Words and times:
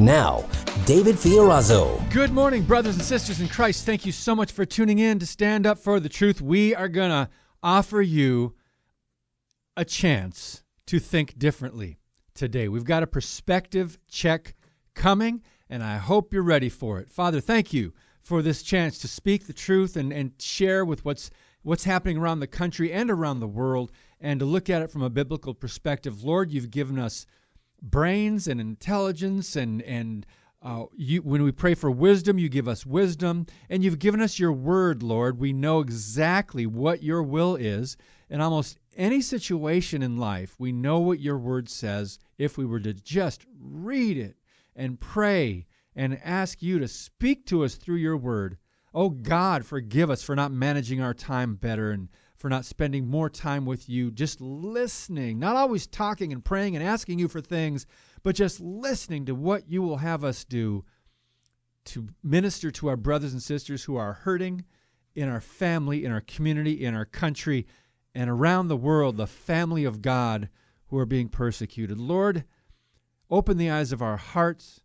Now, 0.00 0.48
David 0.86 1.16
Fiorazo. 1.16 2.10
Good 2.10 2.32
morning, 2.32 2.62
brothers 2.62 2.96
and 2.96 3.04
sisters 3.04 3.38
in 3.42 3.48
Christ. 3.48 3.84
Thank 3.84 4.06
you 4.06 4.12
so 4.12 4.34
much 4.34 4.50
for 4.50 4.64
tuning 4.64 4.98
in 4.98 5.18
to 5.18 5.26
Stand 5.26 5.66
Up 5.66 5.78
for 5.78 6.00
the 6.00 6.08
Truth. 6.08 6.40
We 6.40 6.74
are 6.74 6.88
going 6.88 7.10
to 7.10 7.28
offer 7.62 8.00
you 8.00 8.54
a 9.76 9.84
chance 9.84 10.62
to 10.86 11.00
think 11.00 11.38
differently 11.38 11.98
today. 12.32 12.66
We've 12.66 12.82
got 12.82 13.02
a 13.02 13.06
perspective 13.06 13.98
check 14.08 14.54
coming, 14.94 15.42
and 15.68 15.82
I 15.82 15.98
hope 15.98 16.32
you're 16.32 16.42
ready 16.42 16.70
for 16.70 16.98
it. 16.98 17.12
Father, 17.12 17.42
thank 17.42 17.74
you 17.74 17.92
for 18.22 18.40
this 18.40 18.62
chance 18.62 18.96
to 19.00 19.08
speak 19.08 19.46
the 19.46 19.52
truth 19.52 19.96
and, 19.96 20.14
and 20.14 20.32
share 20.38 20.82
with 20.82 21.04
what's 21.04 21.30
what's 21.62 21.84
happening 21.84 22.16
around 22.16 22.40
the 22.40 22.46
country 22.46 22.90
and 22.90 23.10
around 23.10 23.40
the 23.40 23.46
world 23.46 23.92
and 24.18 24.40
to 24.40 24.46
look 24.46 24.70
at 24.70 24.80
it 24.80 24.90
from 24.90 25.02
a 25.02 25.10
biblical 25.10 25.52
perspective. 25.52 26.24
Lord, 26.24 26.50
you've 26.50 26.70
given 26.70 26.98
us 26.98 27.26
brains 27.82 28.48
and 28.48 28.60
intelligence 28.60 29.56
and 29.56 29.82
and 29.82 30.26
uh, 30.62 30.84
you, 30.94 31.22
when 31.22 31.42
we 31.42 31.52
pray 31.52 31.74
for 31.74 31.90
wisdom, 31.90 32.38
you 32.38 32.50
give 32.50 32.68
us 32.68 32.84
wisdom, 32.84 33.46
and 33.70 33.82
you've 33.82 33.98
given 33.98 34.20
us 34.20 34.38
your 34.38 34.52
word, 34.52 35.02
Lord. 35.02 35.38
We 35.38 35.54
know 35.54 35.80
exactly 35.80 36.66
what 36.66 37.02
your 37.02 37.22
will 37.22 37.56
is. 37.56 37.96
In 38.28 38.42
almost 38.42 38.78
any 38.94 39.22
situation 39.22 40.02
in 40.02 40.18
life, 40.18 40.56
we 40.58 40.70
know 40.70 40.98
what 40.98 41.18
your 41.18 41.38
word 41.38 41.68
says 41.70 42.18
if 42.36 42.58
we 42.58 42.66
were 42.66 42.80
to 42.80 42.92
just 42.92 43.46
read 43.58 44.18
it 44.18 44.36
and 44.76 45.00
pray 45.00 45.66
and 45.96 46.20
ask 46.22 46.62
you 46.62 46.78
to 46.78 46.88
speak 46.88 47.46
to 47.46 47.64
us 47.64 47.74
through 47.74 47.96
your 47.96 48.16
word. 48.16 48.58
Oh 48.92 49.08
God, 49.08 49.64
forgive 49.64 50.10
us 50.10 50.22
for 50.22 50.36
not 50.36 50.52
managing 50.52 51.00
our 51.00 51.14
time 51.14 51.54
better 51.54 51.90
and 51.90 52.08
for 52.40 52.48
not 52.48 52.64
spending 52.64 53.06
more 53.06 53.28
time 53.28 53.66
with 53.66 53.86
you, 53.86 54.10
just 54.10 54.40
listening, 54.40 55.38
not 55.38 55.56
always 55.56 55.86
talking 55.86 56.32
and 56.32 56.42
praying 56.42 56.74
and 56.74 56.82
asking 56.82 57.18
you 57.18 57.28
for 57.28 57.42
things, 57.42 57.84
but 58.22 58.34
just 58.34 58.58
listening 58.60 59.26
to 59.26 59.34
what 59.34 59.68
you 59.68 59.82
will 59.82 59.98
have 59.98 60.24
us 60.24 60.42
do 60.44 60.82
to 61.84 62.08
minister 62.22 62.70
to 62.70 62.88
our 62.88 62.96
brothers 62.96 63.34
and 63.34 63.42
sisters 63.42 63.84
who 63.84 63.96
are 63.96 64.14
hurting 64.14 64.64
in 65.14 65.28
our 65.28 65.42
family, 65.42 66.06
in 66.06 66.12
our 66.12 66.22
community, 66.22 66.82
in 66.82 66.94
our 66.94 67.04
country, 67.04 67.66
and 68.14 68.30
around 68.30 68.68
the 68.68 68.76
world, 68.76 69.18
the 69.18 69.26
family 69.26 69.84
of 69.84 70.00
God 70.00 70.48
who 70.86 70.96
are 70.96 71.04
being 71.04 71.28
persecuted. 71.28 71.98
Lord, 71.98 72.44
open 73.28 73.58
the 73.58 73.70
eyes 73.70 73.92
of 73.92 74.00
our 74.00 74.16
hearts 74.16 74.80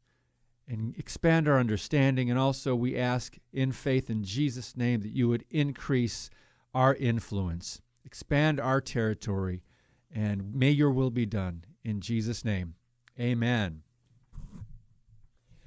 and 0.68 0.94
expand 0.98 1.48
our 1.48 1.58
understanding. 1.58 2.30
And 2.30 2.38
also, 2.38 2.76
we 2.76 2.98
ask 2.98 3.38
in 3.54 3.72
faith 3.72 4.10
in 4.10 4.26
Jesus' 4.26 4.76
name 4.76 5.00
that 5.00 5.16
you 5.16 5.30
would 5.30 5.46
increase 5.50 6.30
our 6.76 6.94
influence, 6.96 7.82
expand 8.04 8.60
our 8.60 8.82
territory, 8.82 9.64
and 10.12 10.54
may 10.54 10.70
your 10.70 10.92
will 10.92 11.10
be 11.10 11.26
done. 11.26 11.64
In 11.86 12.02
Jesus' 12.02 12.44
name, 12.44 12.76
amen. 13.20 13.82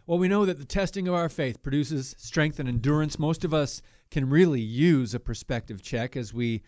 Well, 0.06 0.18
we 0.18 0.28
know 0.28 0.44
that 0.44 0.58
the 0.58 0.64
testing 0.64 1.08
of 1.08 1.14
our 1.14 1.28
faith 1.28 1.62
produces 1.62 2.14
strength 2.18 2.60
and 2.60 2.68
endurance. 2.68 3.18
Most 3.18 3.44
of 3.44 3.54
us 3.54 3.82
can 4.10 4.28
really 4.28 4.60
use 4.60 5.14
a 5.14 5.20
perspective 5.20 5.82
check 5.82 6.16
as 6.16 6.32
we, 6.32 6.62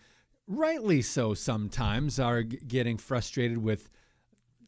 rightly 0.47 1.01
so 1.01 1.33
sometimes, 1.33 2.19
are 2.19 2.41
getting 2.41 2.97
frustrated 2.97 3.59
with 3.59 3.89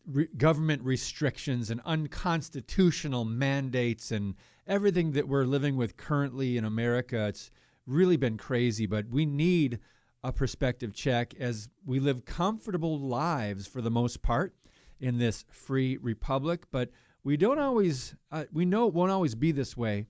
re- 0.07 0.28
government 0.38 0.83
restrictions 0.83 1.72
and 1.72 1.81
unconstitutional 1.85 3.25
mandates 3.25 4.12
and 4.12 4.35
everything 4.67 5.12
that 5.12 5.28
we're 5.28 5.45
living 5.45 5.78
with 5.78 5.97
currently 5.97 6.57
in 6.57 6.66
America. 6.66 7.28
It's 7.28 7.51
really 7.85 8.17
been 8.17 8.38
crazy, 8.38 8.85
but 8.85 9.07
we 9.09 9.25
need 9.25 9.79
a 10.23 10.31
perspective 10.31 10.94
check 10.94 11.33
as 11.39 11.67
we 11.85 11.99
live 11.99 12.25
comfortable 12.25 12.97
lives 12.99 13.67
for 13.67 13.81
the 13.81 13.91
most 13.91 14.21
part 14.21 14.55
in 14.99 15.17
this 15.17 15.44
free 15.49 15.97
republic. 15.97 16.63
But 16.71 16.89
we 17.23 17.38
don't 17.38 17.59
always, 17.59 18.16
uh, 18.31 18.45
we 18.51 18.66
know 18.66 18.88
it 18.88 18.94
won't 18.94 19.11
always 19.11 19.35
be 19.35 19.51
this 19.51 19.75
way, 19.75 20.05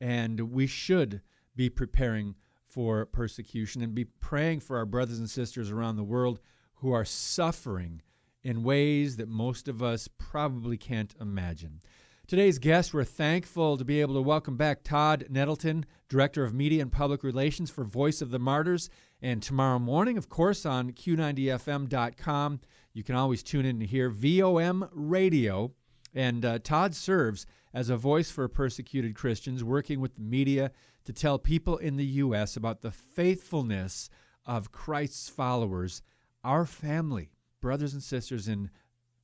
and 0.00 0.40
we 0.40 0.66
should 0.66 1.20
be 1.56 1.68
preparing 1.68 2.34
for 2.66 3.06
persecution 3.06 3.82
and 3.82 3.94
be 3.94 4.04
praying 4.04 4.60
for 4.60 4.76
our 4.76 4.86
brothers 4.86 5.18
and 5.18 5.30
sisters 5.30 5.70
around 5.70 5.96
the 5.96 6.02
world 6.02 6.40
who 6.76 6.92
are 6.92 7.04
suffering 7.04 8.02
in 8.42 8.62
ways 8.62 9.16
that 9.16 9.28
most 9.28 9.68
of 9.68 9.82
us 9.82 10.08
probably 10.18 10.76
can't 10.76 11.14
imagine. 11.20 11.80
Today's 12.26 12.58
guest, 12.58 12.94
we're 12.94 13.04
thankful 13.04 13.76
to 13.76 13.84
be 13.84 14.00
able 14.00 14.14
to 14.14 14.22
welcome 14.22 14.56
back 14.56 14.82
Todd 14.82 15.26
Nettleton, 15.28 15.84
Director 16.08 16.42
of 16.42 16.54
Media 16.54 16.80
and 16.80 16.90
Public 16.90 17.22
Relations 17.22 17.70
for 17.70 17.84
Voice 17.84 18.22
of 18.22 18.30
the 18.30 18.38
Martyrs. 18.38 18.88
And 19.20 19.42
tomorrow 19.42 19.78
morning, 19.78 20.16
of 20.16 20.30
course, 20.30 20.64
on 20.64 20.92
Q90FM.com, 20.92 22.60
you 22.94 23.02
can 23.02 23.14
always 23.14 23.42
tune 23.42 23.66
in 23.66 23.78
to 23.78 23.84
hear 23.84 24.08
VOM 24.08 24.88
Radio. 24.92 25.72
And 26.14 26.46
uh, 26.46 26.60
Todd 26.60 26.94
serves 26.94 27.44
as 27.74 27.90
a 27.90 27.96
voice 27.98 28.30
for 28.30 28.48
persecuted 28.48 29.14
Christians, 29.14 29.62
working 29.62 30.00
with 30.00 30.14
the 30.14 30.22
media 30.22 30.70
to 31.04 31.12
tell 31.12 31.38
people 31.38 31.76
in 31.76 31.96
the 31.96 32.06
U.S. 32.06 32.56
about 32.56 32.80
the 32.80 32.90
faithfulness 32.90 34.08
of 34.46 34.72
Christ's 34.72 35.28
followers, 35.28 36.00
our 36.42 36.64
family, 36.64 37.32
brothers 37.60 37.92
and 37.92 38.02
sisters 38.02 38.48
in 38.48 38.70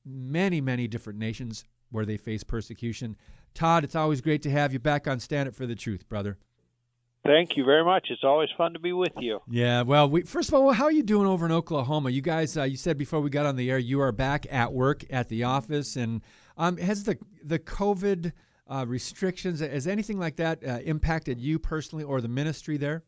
many, 0.05 0.61
many 0.61 0.87
different 0.87 1.17
nations 1.17 1.65
where 1.91 2.05
they 2.05 2.17
face 2.17 2.43
persecution. 2.43 3.15
Todd, 3.53 3.83
it's 3.83 3.95
always 3.95 4.21
great 4.21 4.41
to 4.43 4.49
have 4.49 4.73
you 4.73 4.79
back 4.79 5.07
on 5.07 5.19
Stand 5.19 5.49
Up 5.49 5.55
for 5.55 5.65
the 5.65 5.75
Truth, 5.75 6.07
brother. 6.09 6.37
Thank 7.23 7.55
you 7.55 7.63
very 7.63 7.83
much. 7.83 8.07
It's 8.09 8.23
always 8.23 8.49
fun 8.57 8.73
to 8.73 8.79
be 8.79 8.93
with 8.93 9.11
you. 9.19 9.41
Yeah, 9.47 9.83
well, 9.83 10.09
we, 10.09 10.23
first 10.23 10.49
of 10.49 10.55
all, 10.55 10.71
how 10.71 10.85
are 10.85 10.91
you 10.91 11.03
doing 11.03 11.27
over 11.27 11.45
in 11.45 11.51
Oklahoma? 11.51 12.09
You 12.09 12.21
guys, 12.21 12.57
uh, 12.57 12.63
you 12.63 12.77
said 12.77 12.97
before 12.97 13.21
we 13.21 13.29
got 13.29 13.45
on 13.45 13.55
the 13.55 13.69
air, 13.69 13.77
you 13.77 14.01
are 14.01 14.11
back 14.11 14.47
at 14.51 14.73
work 14.73 15.03
at 15.11 15.29
the 15.29 15.43
office, 15.43 15.97
and 15.97 16.21
um, 16.57 16.77
has 16.77 17.03
the 17.03 17.17
the 17.43 17.59
COVID 17.59 18.31
uh, 18.67 18.85
restrictions, 18.87 19.59
has 19.59 19.85
anything 19.85 20.17
like 20.17 20.37
that 20.37 20.65
uh, 20.65 20.79
impacted 20.83 21.39
you 21.39 21.59
personally 21.59 22.03
or 22.03 22.21
the 22.21 22.27
ministry 22.27 22.77
there? 22.77 23.03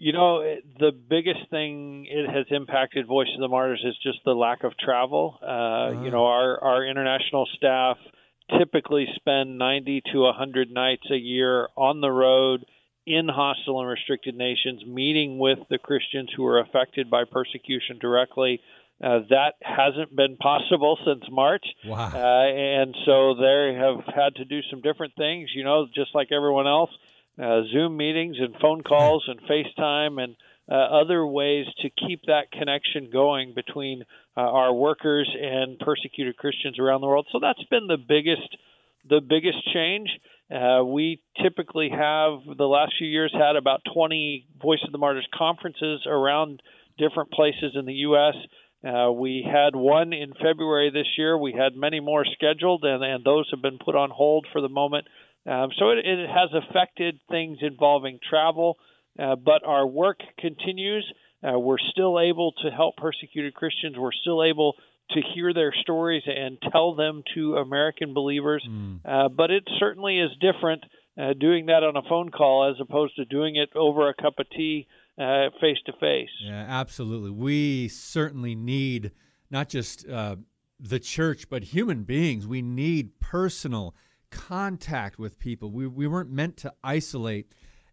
You 0.00 0.12
know, 0.12 0.42
the 0.78 0.92
biggest 0.92 1.50
thing 1.50 2.06
it 2.08 2.28
has 2.30 2.46
impacted 2.50 3.06
Voice 3.06 3.28
of 3.34 3.40
the 3.40 3.48
Martyrs 3.48 3.82
is 3.84 3.96
just 4.02 4.18
the 4.24 4.32
lack 4.32 4.62
of 4.64 4.76
travel. 4.78 5.38
Uh, 5.42 5.46
uh-huh. 5.46 6.02
You 6.02 6.10
know, 6.10 6.26
our 6.26 6.62
our 6.62 6.86
international 6.86 7.46
staff 7.56 7.98
typically 8.58 9.06
spend 9.16 9.58
90 9.58 10.02
to 10.12 10.20
100 10.20 10.70
nights 10.70 11.10
a 11.10 11.16
year 11.16 11.68
on 11.76 12.00
the 12.00 12.10
road 12.10 12.64
in 13.06 13.28
hostile 13.28 13.80
and 13.80 13.88
restricted 13.88 14.34
nations, 14.34 14.84
meeting 14.86 15.38
with 15.38 15.58
the 15.70 15.78
Christians 15.78 16.30
who 16.36 16.46
are 16.46 16.60
affected 16.60 17.10
by 17.10 17.24
persecution 17.24 17.98
directly. 17.98 18.60
Uh, 19.02 19.20
that 19.30 19.54
hasn't 19.62 20.14
been 20.14 20.36
possible 20.36 20.98
since 21.06 21.24
March. 21.30 21.64
Wow. 21.84 22.10
Uh, 22.12 22.48
and 22.48 22.96
so 23.06 23.34
they 23.34 23.74
have 23.74 24.04
had 24.14 24.34
to 24.36 24.44
do 24.44 24.60
some 24.70 24.80
different 24.80 25.14
things, 25.16 25.50
you 25.54 25.64
know, 25.64 25.86
just 25.94 26.14
like 26.14 26.28
everyone 26.32 26.66
else 26.66 26.90
uh, 27.40 27.62
Zoom 27.72 27.96
meetings 27.96 28.36
and 28.40 28.54
phone 28.60 28.82
calls 28.82 29.28
and 29.28 29.40
FaceTime 29.42 30.22
and 30.22 30.36
uh, 30.70 30.74
other 30.74 31.26
ways 31.26 31.66
to 31.80 31.88
keep 31.90 32.22
that 32.26 32.50
connection 32.52 33.08
going 33.10 33.54
between 33.54 34.02
uh, 34.36 34.40
our 34.40 34.72
workers 34.72 35.28
and 35.40 35.78
persecuted 35.78 36.36
Christians 36.36 36.78
around 36.78 37.00
the 37.00 37.06
world. 37.06 37.26
So 37.32 37.38
that's 37.40 37.62
been 37.70 37.86
the 37.86 37.96
biggest 37.96 38.56
the 39.08 39.20
biggest 39.20 39.58
change. 39.72 40.10
Uh, 40.54 40.84
we 40.84 41.22
typically 41.42 41.88
have 41.90 42.40
the 42.56 42.64
last 42.64 42.92
few 42.98 43.08
years 43.08 43.32
had 43.32 43.56
about 43.56 43.80
20 43.94 44.46
Voice 44.60 44.80
of 44.84 44.92
the 44.92 44.98
Martyrs 44.98 45.26
conferences 45.34 46.02
around 46.06 46.60
different 46.98 47.30
places 47.30 47.72
in 47.74 47.86
the 47.86 47.94
U.S. 47.94 48.34
Uh, 48.86 49.10
we 49.12 49.46
had 49.46 49.74
one 49.74 50.12
in 50.12 50.32
February 50.34 50.90
this 50.90 51.06
year. 51.16 51.36
We 51.36 51.52
had 51.52 51.74
many 51.74 52.00
more 52.00 52.24
scheduled, 52.24 52.84
and, 52.84 53.02
and 53.02 53.24
those 53.24 53.48
have 53.50 53.62
been 53.62 53.78
put 53.78 53.94
on 53.94 54.10
hold 54.10 54.46
for 54.52 54.60
the 54.60 54.68
moment. 54.68 55.06
Um, 55.48 55.70
so 55.78 55.90
it, 55.90 55.98
it, 56.04 56.28
has 56.28 56.50
affected 56.52 57.20
things 57.30 57.58
involving 57.62 58.18
travel, 58.28 58.76
uh, 59.18 59.34
but 59.36 59.64
our 59.64 59.86
work 59.86 60.18
continues. 60.38 61.10
Uh, 61.42 61.58
we're 61.58 61.78
still 61.90 62.20
able 62.20 62.52
to 62.62 62.70
help 62.70 62.96
persecuted 62.96 63.54
Christians. 63.54 63.96
We're 63.98 64.12
still 64.12 64.44
able 64.44 64.74
to 65.12 65.20
hear 65.34 65.54
their 65.54 65.72
stories 65.80 66.22
and 66.26 66.58
tell 66.70 66.94
them 66.94 67.22
to 67.34 67.56
American 67.56 68.12
believers. 68.12 68.66
Mm. 68.68 69.00
Uh, 69.04 69.28
but 69.30 69.50
it 69.50 69.64
certainly 69.78 70.18
is 70.18 70.30
different 70.38 70.84
uh, 71.18 71.32
doing 71.32 71.66
that 71.66 71.82
on 71.82 71.96
a 71.96 72.02
phone 72.06 72.28
call 72.30 72.70
as 72.70 72.76
opposed 72.80 73.16
to 73.16 73.24
doing 73.24 73.56
it 73.56 73.70
over 73.74 74.08
a 74.08 74.14
cup 74.14 74.34
of 74.38 74.46
tea 74.50 74.86
face 75.60 75.78
to 75.86 75.92
face. 75.98 76.28
Yeah, 76.42 76.64
absolutely. 76.68 77.30
We 77.30 77.88
certainly 77.88 78.54
need 78.54 79.12
not 79.50 79.68
just 79.68 80.06
uh, 80.08 80.36
the 80.78 81.00
church, 81.00 81.48
but 81.48 81.64
human 81.64 82.04
beings. 82.04 82.46
We 82.46 82.62
need 82.62 83.18
personal 83.18 83.94
contact 84.30 85.18
with 85.18 85.38
people. 85.38 85.70
We, 85.70 85.86
we 85.86 86.06
weren't 86.06 86.30
meant 86.30 86.56
to 86.58 86.72
isolate. 86.82 87.52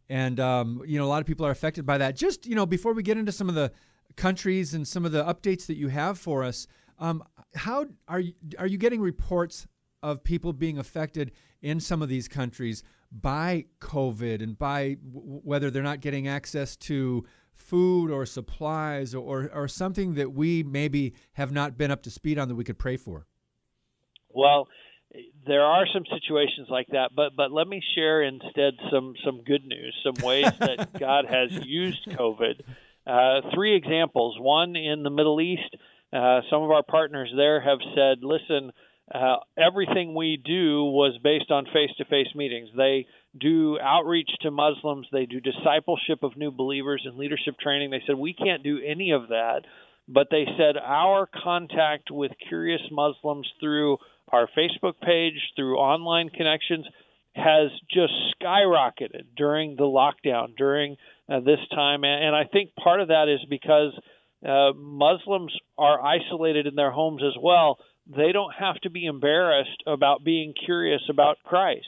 And, 0.09 0.39
um, 0.39 0.83
you 0.85 0.99
know, 0.99 1.05
a 1.05 1.07
lot 1.07 1.21
of 1.21 1.27
people 1.27 1.45
are 1.45 1.51
affected 1.51 1.85
by 1.85 1.97
that. 1.97 2.15
Just, 2.15 2.45
you 2.45 2.55
know, 2.55 2.65
before 2.65 2.93
we 2.93 3.03
get 3.03 3.17
into 3.17 3.31
some 3.31 3.49
of 3.49 3.55
the 3.55 3.71
countries 4.15 4.73
and 4.73 4.87
some 4.87 5.05
of 5.05 5.11
the 5.11 5.23
updates 5.23 5.65
that 5.67 5.77
you 5.77 5.87
have 5.87 6.17
for 6.19 6.43
us, 6.43 6.67
um, 6.99 7.23
how 7.55 7.85
are 8.07 8.19
you, 8.19 8.33
are 8.57 8.67
you 8.67 8.77
getting 8.77 9.01
reports 9.01 9.67
of 10.03 10.23
people 10.23 10.53
being 10.53 10.77
affected 10.77 11.31
in 11.61 11.79
some 11.79 12.01
of 12.01 12.09
these 12.09 12.27
countries 12.27 12.83
by 13.11 13.65
COVID 13.79 14.43
and 14.43 14.57
by 14.57 14.97
w- 15.13 15.41
whether 15.43 15.71
they're 15.71 15.81
not 15.81 16.01
getting 16.01 16.27
access 16.27 16.75
to 16.75 17.25
food 17.53 18.11
or 18.11 18.25
supplies 18.25 19.15
or, 19.15 19.49
or 19.53 19.67
something 19.67 20.13
that 20.15 20.31
we 20.31 20.61
maybe 20.63 21.13
have 21.33 21.51
not 21.51 21.77
been 21.77 21.89
up 21.89 22.03
to 22.03 22.11
speed 22.11 22.37
on 22.37 22.47
that 22.47 22.55
we 22.55 22.63
could 22.63 22.77
pray 22.77 22.97
for? 22.97 23.25
Well, 24.29 24.67
there 25.45 25.63
are 25.63 25.85
some 25.93 26.03
situations 26.11 26.67
like 26.69 26.87
that, 26.87 27.11
but 27.15 27.35
but 27.35 27.51
let 27.51 27.67
me 27.67 27.81
share 27.95 28.23
instead 28.23 28.73
some 28.91 29.15
some 29.23 29.43
good 29.43 29.65
news, 29.65 29.95
some 30.03 30.25
ways 30.25 30.45
that 30.59 30.97
God 30.99 31.25
has 31.25 31.65
used 31.65 32.05
COVID. 32.07 32.61
Uh, 33.07 33.41
three 33.53 33.75
examples. 33.75 34.37
One 34.39 34.75
in 34.75 35.03
the 35.03 35.09
Middle 35.09 35.39
East. 35.39 35.75
Uh, 36.11 36.41
some 36.49 36.63
of 36.63 36.71
our 36.71 36.83
partners 36.83 37.31
there 37.35 37.61
have 37.61 37.79
said, 37.93 38.23
"Listen, 38.23 38.71
uh, 39.13 39.37
everything 39.57 40.15
we 40.15 40.41
do 40.43 40.83
was 40.83 41.17
based 41.23 41.51
on 41.51 41.65
face-to-face 41.65 42.33
meetings. 42.33 42.69
They 42.75 43.05
do 43.39 43.77
outreach 43.79 44.29
to 44.41 44.49
Muslims. 44.49 45.07
They 45.11 45.25
do 45.25 45.39
discipleship 45.39 46.23
of 46.23 46.37
new 46.37 46.51
believers 46.51 47.03
and 47.05 47.17
leadership 47.17 47.59
training. 47.59 47.91
They 47.91 48.01
said 48.07 48.15
we 48.15 48.33
can't 48.33 48.63
do 48.63 48.79
any 48.83 49.11
of 49.11 49.27
that, 49.27 49.61
but 50.07 50.27
they 50.31 50.45
said 50.57 50.77
our 50.77 51.27
contact 51.43 52.09
with 52.09 52.31
curious 52.47 52.81
Muslims 52.91 53.47
through 53.59 53.97
our 54.29 54.47
Facebook 54.57 54.99
page, 55.01 55.39
through 55.55 55.77
online 55.77 56.29
connections, 56.29 56.85
has 57.35 57.69
just 57.91 58.13
skyrocketed 58.41 59.25
during 59.35 59.75
the 59.75 59.83
lockdown, 59.83 60.55
during 60.55 60.95
uh, 61.29 61.41
this 61.41 61.59
time. 61.71 62.03
And 62.03 62.35
I 62.35 62.45
think 62.45 62.75
part 62.75 63.01
of 63.01 63.09
that 63.09 63.27
is 63.27 63.45
because 63.49 63.91
uh, 64.45 64.71
Muslims 64.73 65.53
are 65.77 66.01
isolated 66.01 66.65
in 66.67 66.75
their 66.75 66.91
homes 66.91 67.21
as 67.25 67.35
well. 67.41 67.79
They 68.07 68.31
don't 68.31 68.53
have 68.53 68.79
to 68.81 68.89
be 68.89 69.05
embarrassed 69.05 69.83
about 69.87 70.23
being 70.23 70.53
curious 70.65 71.01
about 71.09 71.37
Christ. 71.43 71.87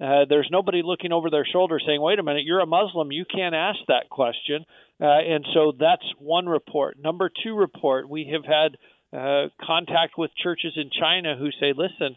Uh, 0.00 0.26
there's 0.28 0.48
nobody 0.50 0.82
looking 0.84 1.12
over 1.12 1.30
their 1.30 1.46
shoulder 1.50 1.78
saying, 1.84 2.00
wait 2.00 2.18
a 2.18 2.22
minute, 2.22 2.44
you're 2.44 2.60
a 2.60 2.66
Muslim, 2.66 3.10
you 3.12 3.24
can't 3.24 3.54
ask 3.54 3.78
that 3.88 4.08
question. 4.10 4.64
Uh, 5.00 5.04
and 5.06 5.44
so 5.54 5.72
that's 5.78 6.04
one 6.18 6.46
report. 6.46 6.98
Number 6.98 7.30
two 7.42 7.54
report, 7.54 8.08
we 8.08 8.30
have 8.32 8.44
had 8.44 8.76
uh, 9.12 9.48
contact 9.64 10.14
with 10.18 10.30
churches 10.42 10.72
in 10.76 10.90
China 10.90 11.36
who 11.38 11.50
say, 11.60 11.72
listen, 11.76 12.16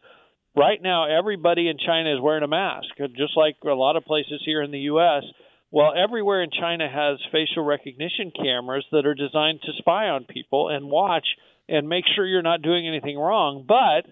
right 0.56 0.82
now 0.82 1.06
everybody 1.06 1.68
in 1.68 1.78
China 1.78 2.14
is 2.14 2.22
wearing 2.22 2.44
a 2.44 2.48
mask, 2.48 2.90
just 3.16 3.38
like 3.38 3.58
a 3.64 3.70
lot 3.70 3.96
of 3.96 4.06
places 4.06 4.42
here 4.46 4.62
in 4.62 4.72
the 4.72 4.90
U.S. 4.92 5.24
Well, 5.72 5.94
everywhere 5.96 6.42
in 6.42 6.50
China 6.52 6.90
has 6.90 7.20
facial 7.32 7.64
recognition 7.64 8.32
cameras 8.36 8.86
that 8.92 9.06
are 9.06 9.14
designed 9.14 9.62
to 9.64 9.72
spy 9.78 10.10
on 10.10 10.26
people 10.26 10.70
and 10.70 10.90
watch 10.90 11.26
and 11.68 11.88
make 11.88 12.06
sure 12.16 12.26
you're 12.26 12.42
not 12.42 12.64
doing 12.64 12.88
anything 12.88 13.18
wrong. 13.18 13.66
But 13.68 14.12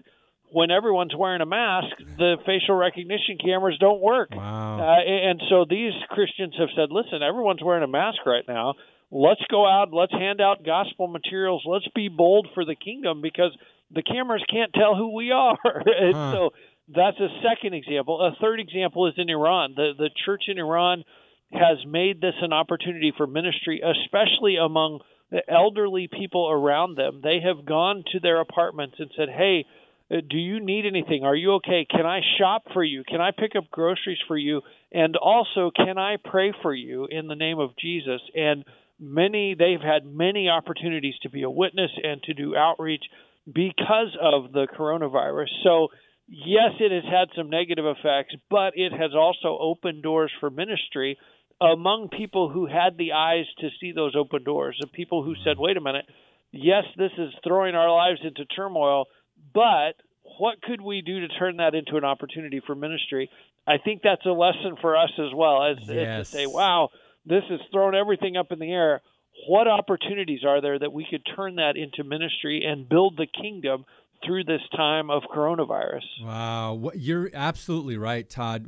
when 0.52 0.70
everyone's 0.70 1.14
wearing 1.16 1.40
a 1.40 1.46
mask, 1.46 1.96
the 2.16 2.36
facial 2.46 2.76
recognition 2.76 3.38
cameras 3.44 3.76
don't 3.80 4.00
work. 4.00 4.30
Wow. 4.30 4.78
Uh, 4.78 5.02
and 5.02 5.42
so 5.50 5.66
these 5.68 5.92
Christians 6.10 6.54
have 6.58 6.68
said, 6.76 6.90
listen, 6.90 7.22
everyone's 7.22 7.62
wearing 7.62 7.82
a 7.82 7.88
mask 7.88 8.24
right 8.24 8.44
now 8.46 8.74
let's 9.10 9.42
go 9.50 9.66
out, 9.66 9.92
let's 9.92 10.12
hand 10.12 10.40
out 10.40 10.64
gospel 10.64 11.08
materials, 11.08 11.62
let's 11.66 11.88
be 11.94 12.08
bold 12.08 12.48
for 12.54 12.64
the 12.64 12.74
kingdom 12.74 13.22
because 13.22 13.56
the 13.90 14.02
cameras 14.02 14.44
can't 14.50 14.72
tell 14.72 14.94
who 14.94 15.14
we 15.14 15.30
are. 15.30 15.58
and 15.64 16.14
huh. 16.14 16.32
so 16.32 16.50
that's 16.94 17.18
a 17.18 17.28
second 17.42 17.74
example. 17.74 18.20
A 18.20 18.36
third 18.40 18.60
example 18.60 19.06
is 19.08 19.14
in 19.16 19.28
Iran. 19.28 19.74
The 19.76 19.92
the 19.96 20.10
church 20.24 20.44
in 20.48 20.58
Iran 20.58 21.04
has 21.52 21.78
made 21.86 22.20
this 22.20 22.34
an 22.42 22.52
opportunity 22.52 23.12
for 23.16 23.26
ministry, 23.26 23.80
especially 23.82 24.56
among 24.56 25.00
the 25.30 25.42
elderly 25.50 26.08
people 26.08 26.50
around 26.50 26.96
them. 26.96 27.20
They 27.22 27.40
have 27.40 27.64
gone 27.64 28.04
to 28.12 28.20
their 28.20 28.40
apartments 28.40 28.96
and 28.98 29.10
said, 29.16 29.28
"Hey, 29.28 29.66
uh, 30.10 30.20
do 30.28 30.38
you 30.38 30.60
need 30.60 30.86
anything? 30.86 31.24
Are 31.24 31.34
you 31.34 31.54
okay? 31.54 31.86
Can 31.90 32.06
I 32.06 32.20
shop 32.38 32.64
for 32.72 32.82
you? 32.84 33.04
Can 33.04 33.20
I 33.20 33.30
pick 33.30 33.56
up 33.56 33.70
groceries 33.70 34.18
for 34.26 34.36
you? 34.36 34.62
And 34.92 35.16
also, 35.16 35.70
can 35.70 35.98
I 35.98 36.16
pray 36.16 36.52
for 36.62 36.74
you 36.74 37.06
in 37.06 37.26
the 37.26 37.36
name 37.36 37.58
of 37.58 37.76
Jesus?" 37.76 38.20
And 38.34 38.64
many 39.00 39.54
they've 39.54 39.80
had 39.80 40.04
many 40.04 40.48
opportunities 40.48 41.14
to 41.22 41.30
be 41.30 41.42
a 41.42 41.50
witness 41.50 41.90
and 42.02 42.22
to 42.24 42.34
do 42.34 42.56
outreach 42.56 43.04
because 43.46 44.16
of 44.20 44.52
the 44.52 44.66
coronavirus. 44.76 45.48
So 45.62 45.88
yes, 46.28 46.72
it 46.80 46.92
has 46.92 47.04
had 47.04 47.28
some 47.36 47.50
negative 47.50 47.86
effects, 47.86 48.34
but 48.50 48.72
it 48.76 48.92
has 48.92 49.12
also 49.14 49.56
opened 49.60 50.02
doors 50.02 50.32
for 50.40 50.50
ministry 50.50 51.18
among 51.60 52.08
people 52.08 52.48
who 52.48 52.66
had 52.66 52.96
the 52.96 53.12
eyes 53.12 53.46
to 53.58 53.68
see 53.80 53.92
those 53.92 54.14
open 54.14 54.44
doors, 54.44 54.78
the 54.80 54.86
people 54.86 55.22
who 55.22 55.34
said, 55.44 55.58
"Wait 55.58 55.76
a 55.76 55.80
minute, 55.80 56.06
yes, 56.52 56.84
this 56.96 57.12
is 57.18 57.34
throwing 57.42 57.74
our 57.74 57.90
lives 57.90 58.20
into 58.22 58.44
turmoil, 58.44 59.06
but 59.52 59.94
what 60.38 60.60
could 60.62 60.80
we 60.80 61.02
do 61.02 61.20
to 61.20 61.28
turn 61.28 61.56
that 61.56 61.74
into 61.74 61.96
an 61.96 62.04
opportunity 62.04 62.60
for 62.60 62.74
ministry?" 62.74 63.30
I 63.66 63.78
think 63.78 64.02
that's 64.02 64.24
a 64.24 64.32
lesson 64.32 64.76
for 64.80 64.96
us 64.96 65.10
as 65.18 65.34
well 65.34 65.62
as, 65.62 65.78
yes. 65.88 65.88
as 65.88 66.30
to 66.30 66.36
say, 66.36 66.46
"Wow, 66.46 66.90
this 67.28 67.44
has 67.50 67.60
thrown 67.72 67.94
everything 67.94 68.36
up 68.36 68.52
in 68.52 68.58
the 68.58 68.72
air. 68.72 69.02
What 69.46 69.68
opportunities 69.68 70.40
are 70.44 70.60
there 70.60 70.78
that 70.78 70.92
we 70.92 71.06
could 71.08 71.22
turn 71.36 71.56
that 71.56 71.76
into 71.76 72.02
ministry 72.02 72.64
and 72.64 72.88
build 72.88 73.16
the 73.16 73.26
kingdom 73.26 73.84
through 74.24 74.44
this 74.44 74.62
time 74.74 75.10
of 75.10 75.22
coronavirus? 75.32 76.02
Wow, 76.22 76.90
you're 76.94 77.30
absolutely 77.32 77.96
right, 77.96 78.28
Todd. 78.28 78.66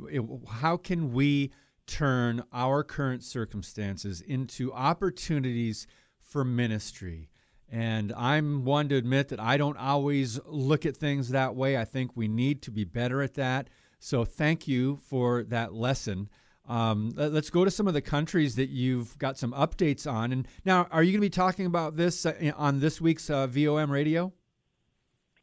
How 0.49 0.77
can 0.77 1.11
we 1.11 1.51
turn 1.87 2.43
our 2.53 2.83
current 2.83 3.23
circumstances 3.23 4.21
into 4.21 4.71
opportunities 4.71 5.87
for 6.21 6.45
ministry? 6.45 7.29
And 7.69 8.13
I'm 8.13 8.65
one 8.65 8.89
to 8.89 8.95
admit 8.95 9.29
that 9.29 9.39
I 9.39 9.57
don't 9.57 9.77
always 9.77 10.39
look 10.45 10.85
at 10.85 10.97
things 10.97 11.29
that 11.29 11.55
way. 11.55 11.77
I 11.77 11.85
think 11.85 12.11
we 12.15 12.27
need 12.27 12.61
to 12.63 12.71
be 12.71 12.83
better 12.83 13.21
at 13.21 13.35
that. 13.35 13.69
So 13.99 14.25
thank 14.25 14.67
you 14.67 14.99
for 15.07 15.43
that 15.43 15.73
lesson. 15.73 16.29
Um, 16.71 17.11
let's 17.17 17.49
go 17.49 17.65
to 17.65 17.69
some 17.69 17.89
of 17.89 17.93
the 17.93 18.01
countries 18.01 18.55
that 18.55 18.69
you've 18.69 19.17
got 19.17 19.37
some 19.37 19.51
updates 19.51 20.09
on. 20.09 20.31
And 20.31 20.47
now, 20.63 20.87
are 20.89 21.03
you 21.03 21.11
going 21.11 21.19
to 21.19 21.25
be 21.25 21.29
talking 21.29 21.65
about 21.65 21.97
this 21.97 22.25
uh, 22.25 22.53
on 22.55 22.79
this 22.79 23.01
week's 23.01 23.29
uh, 23.29 23.47
VOM 23.47 23.91
radio? 23.91 24.31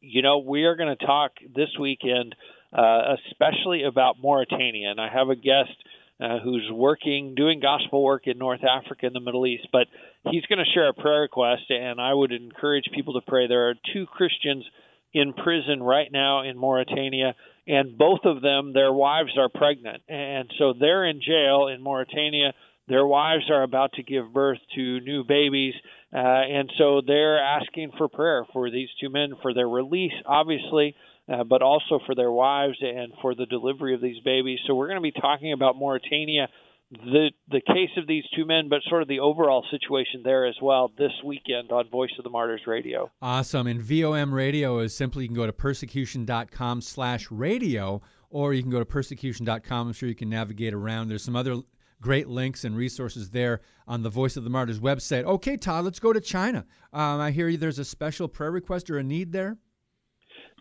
You 0.00 0.22
know, 0.22 0.38
we 0.38 0.64
are 0.64 0.75
going 0.75 0.96
to 0.96 1.06
talk 1.06 1.32
this 1.54 1.69
weekend, 1.78 2.34
uh, 2.72 3.16
especially 3.28 3.82
about 3.82 4.16
Mauritania. 4.19 4.90
And 4.90 4.98
I 4.98 5.10
have 5.12 5.28
a 5.28 5.36
guest 5.36 5.76
uh, 6.19 6.38
who's 6.42 6.66
working, 6.72 7.35
doing 7.35 7.61
gospel 7.61 8.02
work 8.02 8.26
in 8.26 8.38
North 8.38 8.64
Africa 8.64 9.04
and 9.04 9.14
the 9.14 9.20
Middle 9.20 9.47
East. 9.47 9.68
But 9.70 9.88
he's 10.30 10.47
going 10.47 10.61
to 10.61 10.73
share 10.73 10.88
a 10.88 10.94
prayer 10.94 11.20
request, 11.20 11.64
and 11.68 12.00
I 12.00 12.14
would 12.14 12.32
encourage 12.32 12.85
people 12.94 13.20
to 13.20 13.26
pray. 13.26 13.49
There 13.49 13.68
are 13.68 13.75
two 13.92 14.06
Christians 14.06 14.64
in 15.12 15.35
prison 15.35 15.82
right 15.82 16.11
now 16.11 16.42
in 16.42 16.56
Mauritania 16.56 17.35
and 17.68 17.98
both 17.98 18.20
of 18.25 18.40
them, 18.40 18.72
their 18.72 18.92
wives 18.92 19.37
are 19.38 19.50
pregnant, 19.50 20.02
and 20.08 20.50
so 20.58 20.72
they're 20.72 21.04
in 21.04 21.20
jail 21.20 21.68
in 21.68 21.82
Mauritania. 21.82 22.54
Their 22.88 23.06
wives 23.06 23.44
are 23.50 23.62
about 23.62 23.92
to 23.92 24.02
give 24.02 24.32
birth 24.32 24.58
to 24.75 25.00
new 25.00 25.22
babies, 25.22 25.75
uh, 26.12 26.16
and 26.16 26.72
so 26.78 27.02
they're 27.06 27.38
asking 27.38 27.92
for 27.98 28.08
prayer 28.08 28.46
for 28.54 28.70
these 28.70 28.88
two 28.98 29.10
men 29.10 29.34
for 29.42 29.52
their 29.52 29.68
release, 29.68 30.14
obviously, 30.25 30.96
uh, 31.28 31.44
but 31.44 31.60
also 31.60 32.00
for 32.06 32.14
their 32.14 32.32
wives 32.32 32.78
and 32.80 33.12
for 33.20 33.34
the 33.34 33.44
delivery 33.44 33.94
of 33.94 34.00
these 34.00 34.20
babies. 34.25 34.60
So 34.66 34.75
we're 34.75 34.88
going 34.88 35.02
to 35.02 35.12
be 35.12 35.20
talking 35.20 35.52
about 35.52 35.76
Mauritania 35.76 36.48
the 36.90 37.30
the 37.50 37.61
case 37.61 37.90
of 37.97 38.07
these 38.07 38.25
two 38.35 38.47
men, 38.47 38.68
but 38.68 38.80
sort 38.88 39.02
of 39.02 39.09
the 39.09 39.21
overall 39.21 39.64
situation 39.71 40.23
there 40.25 40.47
as 40.47 40.57
well 40.62 40.90
this 40.97 41.12
weekend 41.25 41.71
on 41.71 41.88
Voice 41.90 42.11
of 42.18 42.25
the 42.25 42.30
Martyrs 42.30 42.62
Radio. 42.66 43.11
Awesome. 43.21 43.66
And 43.66 43.80
VOM 43.80 44.33
Radio 44.33 44.78
is 44.78 44.95
simply 44.95 45.25
you 45.25 45.28
can 45.28 45.37
go 45.37 45.47
to 45.47 45.52
persecution.com 45.52 46.80
slash 46.80 47.30
radio 47.30 48.00
or 48.30 48.54
you 48.54 48.62
can 48.62 48.71
go 48.71 48.78
to 48.78 48.87
persecution.com. 48.87 49.87
I'm 49.88 49.92
sure 49.92 50.09
you 50.09 50.14
can 50.14 50.30
navigate 50.30 50.75
around. 50.75 51.09
There's 51.09 51.25
some 51.25 51.37
other 51.37 51.57
great 52.00 52.28
links 52.28 52.64
and 52.64 52.76
resources 52.76 53.30
there 53.30 53.61
on 53.87 54.02
the 54.02 54.11
Voice 54.11 54.37
of 54.37 54.45
the 54.45 54.50
Martyrs 54.50 54.80
website. 54.80 55.25
Okay, 55.25 55.57
Todd, 55.57 55.85
let's 55.85 55.99
go 55.99 56.12
to 56.12 56.21
China. 56.21 56.64
Um, 56.92 57.21
I 57.21 57.30
hear 57.30 57.57
there's 57.57 57.78
a 57.78 57.85
special 57.85 58.28
prayer 58.28 58.50
request 58.50 58.88
or 58.90 58.99
a 58.99 59.02
need 59.02 59.33
there. 59.33 59.57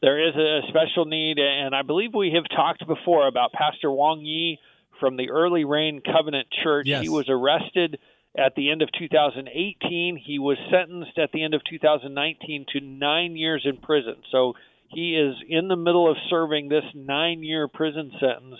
There 0.01 0.27
is 0.27 0.35
a 0.35 0.61
special 0.69 1.05
need, 1.05 1.39
and 1.39 1.73
I 1.73 1.81
believe 1.81 2.11
we 2.13 2.31
have 2.35 2.43
talked 2.55 2.85
before 2.85 3.27
about 3.27 3.51
Pastor 3.51 3.91
Wang 3.91 4.19
Yi 4.21 4.59
from 4.99 5.17
the 5.17 5.29
Early 5.29 5.65
Rain 5.65 6.01
Covenant 6.01 6.47
Church. 6.63 6.87
Yes. 6.87 7.03
He 7.03 7.09
was 7.09 7.25
arrested 7.29 7.99
at 8.37 8.55
the 8.55 8.71
end 8.71 8.81
of 8.81 8.89
2018. 8.97 10.21
He 10.23 10.39
was 10.39 10.57
sentenced 10.71 11.17
at 11.17 11.31
the 11.31 11.43
end 11.43 11.53
of 11.53 11.61
2019 11.69 12.65
to 12.73 12.79
nine 12.79 13.35
years 13.35 13.65
in 13.65 13.77
prison. 13.77 14.15
So 14.31 14.53
he 14.89 15.15
is 15.15 15.35
in 15.47 15.67
the 15.67 15.75
middle 15.75 16.09
of 16.09 16.17
serving 16.29 16.69
this 16.69 16.85
nine 16.93 17.43
year 17.43 17.67
prison 17.67 18.11
sentence. 18.19 18.55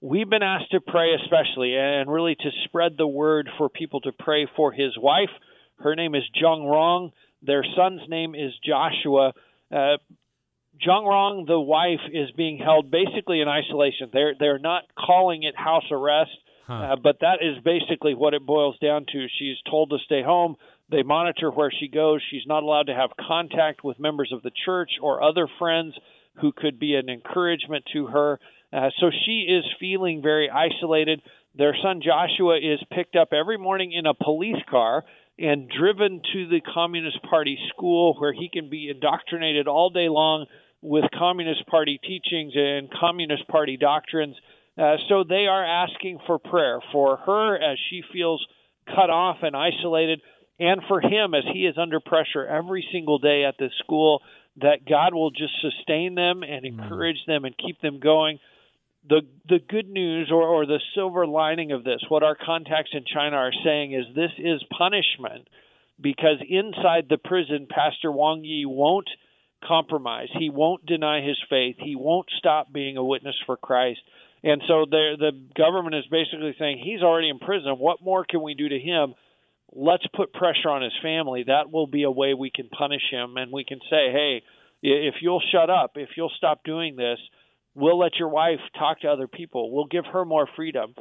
We've 0.00 0.28
been 0.28 0.42
asked 0.42 0.70
to 0.72 0.80
pray, 0.80 1.14
especially, 1.14 1.74
and 1.76 2.10
really 2.10 2.34
to 2.34 2.50
spread 2.64 2.96
the 2.96 3.06
word 3.06 3.48
for 3.58 3.68
people 3.68 4.00
to 4.02 4.12
pray 4.12 4.46
for 4.56 4.70
his 4.70 4.96
wife. 4.96 5.30
Her 5.78 5.94
name 5.94 6.14
is 6.14 6.22
Jiang 6.40 6.70
Rong. 6.70 7.12
Their 7.42 7.64
son's 7.76 8.02
name 8.08 8.34
is 8.34 8.52
Joshua. 8.64 9.32
Uh, 9.72 9.96
Jiang 10.84 11.06
Rong, 11.06 11.44
the 11.46 11.60
wife, 11.60 12.00
is 12.12 12.30
being 12.36 12.58
held 12.58 12.90
basically 12.90 13.40
in 13.40 13.48
isolation. 13.48 14.10
They're 14.12 14.34
they're 14.38 14.58
not 14.58 14.82
calling 14.98 15.42
it 15.42 15.56
house 15.56 15.84
arrest, 15.90 16.36
huh. 16.66 16.74
uh, 16.74 16.96
but 17.02 17.20
that 17.20 17.38
is 17.40 17.62
basically 17.64 18.14
what 18.14 18.34
it 18.34 18.44
boils 18.44 18.78
down 18.78 19.06
to. 19.12 19.26
She's 19.38 19.56
told 19.68 19.90
to 19.90 19.98
stay 20.04 20.22
home. 20.22 20.56
They 20.90 21.02
monitor 21.02 21.50
where 21.50 21.72
she 21.72 21.88
goes. 21.88 22.20
She's 22.30 22.46
not 22.46 22.62
allowed 22.62 22.86
to 22.86 22.94
have 22.94 23.10
contact 23.26 23.82
with 23.82 23.98
members 23.98 24.32
of 24.32 24.42
the 24.42 24.52
church 24.64 24.90
or 25.02 25.22
other 25.22 25.48
friends 25.58 25.94
who 26.40 26.52
could 26.52 26.78
be 26.78 26.94
an 26.94 27.08
encouragement 27.08 27.84
to 27.92 28.06
her. 28.06 28.38
Uh, 28.72 28.90
so 29.00 29.10
she 29.24 29.46
is 29.48 29.64
feeling 29.80 30.22
very 30.22 30.50
isolated. 30.50 31.22
Their 31.56 31.74
son 31.82 32.02
Joshua 32.04 32.58
is 32.58 32.80
picked 32.94 33.16
up 33.16 33.32
every 33.32 33.56
morning 33.56 33.92
in 33.92 34.06
a 34.06 34.14
police 34.14 34.62
car 34.70 35.04
and 35.38 35.70
driven 35.70 36.20
to 36.32 36.48
the 36.48 36.60
Communist 36.60 37.22
Party 37.22 37.58
school 37.70 38.14
where 38.18 38.32
he 38.32 38.48
can 38.52 38.70
be 38.70 38.90
indoctrinated 38.90 39.66
all 39.66 39.90
day 39.90 40.08
long 40.08 40.46
with 40.86 41.04
Communist 41.18 41.66
Party 41.66 41.98
teachings 41.98 42.52
and 42.54 42.88
Communist 42.90 43.48
Party 43.48 43.76
doctrines. 43.76 44.36
Uh, 44.78 44.96
so 45.08 45.24
they 45.28 45.46
are 45.46 45.64
asking 45.64 46.20
for 46.26 46.38
prayer 46.38 46.78
for 46.92 47.16
her 47.16 47.56
as 47.56 47.76
she 47.90 48.02
feels 48.12 48.46
cut 48.86 49.10
off 49.10 49.38
and 49.42 49.56
isolated, 49.56 50.20
and 50.60 50.80
for 50.86 51.00
him 51.00 51.34
as 51.34 51.42
he 51.52 51.66
is 51.66 51.76
under 51.76 51.98
pressure 51.98 52.46
every 52.46 52.86
single 52.92 53.18
day 53.18 53.44
at 53.44 53.56
this 53.58 53.72
school, 53.82 54.22
that 54.60 54.86
God 54.88 55.12
will 55.12 55.30
just 55.32 55.54
sustain 55.60 56.14
them 56.14 56.44
and 56.44 56.64
mm. 56.64 56.68
encourage 56.68 57.18
them 57.26 57.44
and 57.44 57.54
keep 57.58 57.80
them 57.80 57.98
going. 57.98 58.38
The 59.08 59.22
the 59.48 59.58
good 59.58 59.88
news 59.88 60.30
or, 60.32 60.42
or 60.42 60.66
the 60.66 60.80
silver 60.94 61.26
lining 61.26 61.72
of 61.72 61.82
this, 61.82 62.00
what 62.08 62.22
our 62.22 62.36
contacts 62.36 62.90
in 62.92 63.04
China 63.12 63.36
are 63.36 63.52
saying 63.64 63.92
is 63.92 64.14
this 64.14 64.32
is 64.38 64.62
punishment 64.76 65.48
because 66.00 66.38
inside 66.48 67.06
the 67.08 67.18
prison, 67.18 67.66
Pastor 67.68 68.12
Wang 68.12 68.44
Yi 68.44 68.66
won't 68.66 69.08
compromise. 69.64 70.28
He 70.38 70.50
won't 70.50 70.86
deny 70.86 71.20
his 71.20 71.38
faith. 71.48 71.76
He 71.78 71.96
won't 71.96 72.28
stop 72.38 72.72
being 72.72 72.96
a 72.96 73.04
witness 73.04 73.36
for 73.46 73.56
Christ. 73.56 74.00
And 74.42 74.62
so 74.68 74.84
the 74.88 75.16
the 75.18 75.32
government 75.56 75.96
is 75.96 76.04
basically 76.10 76.54
saying 76.58 76.78
he's 76.78 77.02
already 77.02 77.28
in 77.28 77.38
prison. 77.38 77.72
What 77.78 78.02
more 78.02 78.24
can 78.24 78.42
we 78.42 78.54
do 78.54 78.68
to 78.68 78.78
him? 78.78 79.14
Let's 79.72 80.06
put 80.14 80.32
pressure 80.32 80.70
on 80.70 80.82
his 80.82 80.92
family. 81.02 81.44
That 81.46 81.72
will 81.72 81.86
be 81.86 82.04
a 82.04 82.10
way 82.10 82.34
we 82.34 82.50
can 82.50 82.68
punish 82.68 83.02
him, 83.10 83.36
and 83.36 83.50
we 83.50 83.64
can 83.64 83.80
say, 83.90 84.12
hey, 84.12 84.42
if 84.82 85.16
you'll 85.20 85.42
shut 85.52 85.68
up, 85.70 85.92
if 85.96 86.10
you'll 86.16 86.32
stop 86.36 86.62
doing 86.64 86.96
this, 86.96 87.18
we'll 87.74 87.98
let 87.98 88.16
your 88.16 88.28
wife 88.28 88.60
talk 88.78 89.00
to 89.00 89.08
other 89.08 89.26
people. 89.26 89.72
We'll 89.72 89.86
give 89.86 90.04
her 90.12 90.24
more 90.24 90.48
freedom 90.54 90.94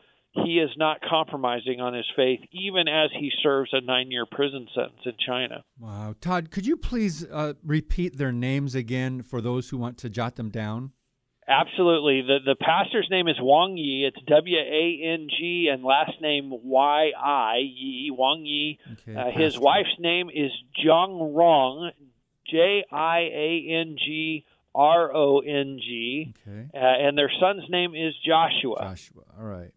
he 0.43 0.59
is 0.59 0.69
not 0.77 0.97
compromising 1.01 1.79
on 1.79 1.93
his 1.93 2.05
faith, 2.15 2.39
even 2.51 2.87
as 2.87 3.09
he 3.17 3.31
serves 3.41 3.69
a 3.73 3.81
nine 3.81 4.11
year 4.11 4.25
prison 4.29 4.67
sentence 4.75 5.01
in 5.05 5.13
China. 5.25 5.63
Wow. 5.79 6.15
Todd, 6.19 6.51
could 6.51 6.65
you 6.65 6.77
please 6.77 7.25
uh, 7.31 7.53
repeat 7.63 8.17
their 8.17 8.31
names 8.31 8.75
again 8.75 9.21
for 9.21 9.41
those 9.41 9.69
who 9.69 9.77
want 9.77 9.97
to 9.99 10.09
jot 10.09 10.35
them 10.35 10.49
down? 10.49 10.91
Absolutely. 11.47 12.23
The 12.23 12.39
the 12.43 12.55
pastor's 12.55 13.07
name 13.11 13.27
is 13.27 13.35
Wang 13.39 13.77
Yi. 13.77 14.05
It's 14.07 14.17
W 14.27 14.57
A 14.57 15.13
N 15.13 15.27
G 15.29 15.69
and 15.71 15.83
last 15.83 16.19
name 16.19 16.49
Y 16.51 17.11
I 17.15 17.57
Yi. 17.57 18.11
Wang 18.11 18.43
Yi. 18.45 18.79
Okay, 18.93 19.15
uh, 19.15 19.29
his 19.31 19.59
wife's 19.59 19.95
name 19.99 20.29
is 20.33 20.51
Jiang 20.83 21.35
Rong. 21.35 21.91
J 22.49 22.83
I 22.91 23.19
A 23.19 23.67
N 23.81 23.95
G 24.03 24.43
R 24.73 25.15
O 25.15 25.39
N 25.39 25.77
G. 25.79 26.33
Okay. 26.47 26.67
Uh, 26.73 26.79
and 26.79 27.15
their 27.15 27.31
son's 27.39 27.69
name 27.69 27.93
is 27.93 28.15
Joshua. 28.25 28.79
Joshua. 28.81 29.23
All 29.37 29.45
right. 29.45 29.71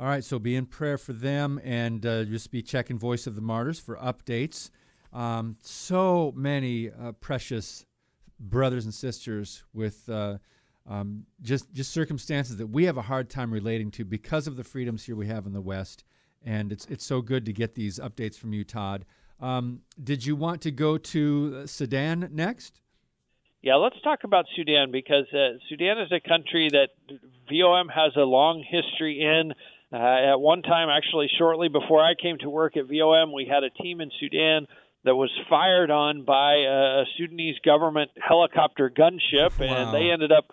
All 0.00 0.06
right, 0.06 0.24
so 0.24 0.38
be 0.38 0.56
in 0.56 0.66
prayer 0.66 0.98
for 0.98 1.12
them 1.12 1.60
and 1.62 2.04
uh, 2.04 2.24
just 2.24 2.50
be 2.50 2.62
checking 2.62 2.98
Voice 2.98 3.26
of 3.26 3.36
the 3.36 3.42
Martyrs 3.42 3.78
for 3.78 3.96
updates. 3.96 4.70
Um, 5.12 5.56
so 5.60 6.32
many 6.34 6.90
uh, 6.90 7.12
precious 7.12 7.84
brothers 8.40 8.84
and 8.84 8.94
sisters 8.94 9.62
with 9.72 10.08
uh, 10.08 10.38
um, 10.88 11.24
just 11.42 11.72
just 11.72 11.92
circumstances 11.92 12.56
that 12.56 12.66
we 12.66 12.84
have 12.84 12.96
a 12.96 13.02
hard 13.02 13.30
time 13.30 13.52
relating 13.52 13.90
to 13.92 14.04
because 14.04 14.46
of 14.46 14.56
the 14.56 14.64
freedoms 14.64 15.04
here 15.04 15.14
we 15.14 15.26
have 15.26 15.46
in 15.46 15.52
the 15.52 15.60
West, 15.60 16.04
and 16.44 16.72
it's 16.72 16.86
it's 16.86 17.04
so 17.04 17.20
good 17.20 17.44
to 17.44 17.52
get 17.52 17.74
these 17.74 17.98
updates 17.98 18.36
from 18.36 18.52
you, 18.52 18.64
Todd. 18.64 19.04
Um, 19.40 19.82
did 20.02 20.24
you 20.24 20.34
want 20.34 20.62
to 20.62 20.70
go 20.70 20.98
to 20.98 21.66
Sudan 21.66 22.28
next? 22.32 22.80
Yeah, 23.60 23.76
let's 23.76 24.00
talk 24.02 24.24
about 24.24 24.46
Sudan 24.56 24.90
because 24.90 25.26
uh, 25.32 25.58
Sudan 25.68 25.98
is 25.98 26.10
a 26.10 26.20
country 26.20 26.68
that 26.72 26.88
VOM 27.48 27.88
has 27.88 28.12
a 28.16 28.22
long 28.22 28.64
history 28.68 29.20
in. 29.20 29.52
Uh, 29.92 30.32
at 30.32 30.40
one 30.40 30.62
time, 30.62 30.88
actually, 30.88 31.28
shortly 31.38 31.68
before 31.68 32.02
I 32.02 32.14
came 32.14 32.38
to 32.38 32.48
work 32.48 32.76
at 32.76 32.86
VOM, 32.86 33.32
we 33.32 33.46
had 33.46 33.62
a 33.62 33.70
team 33.70 34.00
in 34.00 34.10
Sudan 34.18 34.66
that 35.04 35.14
was 35.14 35.30
fired 35.50 35.90
on 35.90 36.24
by 36.24 36.54
a 36.54 37.04
Sudanese 37.18 37.56
government 37.64 38.10
helicopter 38.16 38.90
gunship, 38.90 39.58
wow. 39.58 39.66
and 39.66 39.94
they 39.94 40.10
ended 40.10 40.32
up 40.32 40.46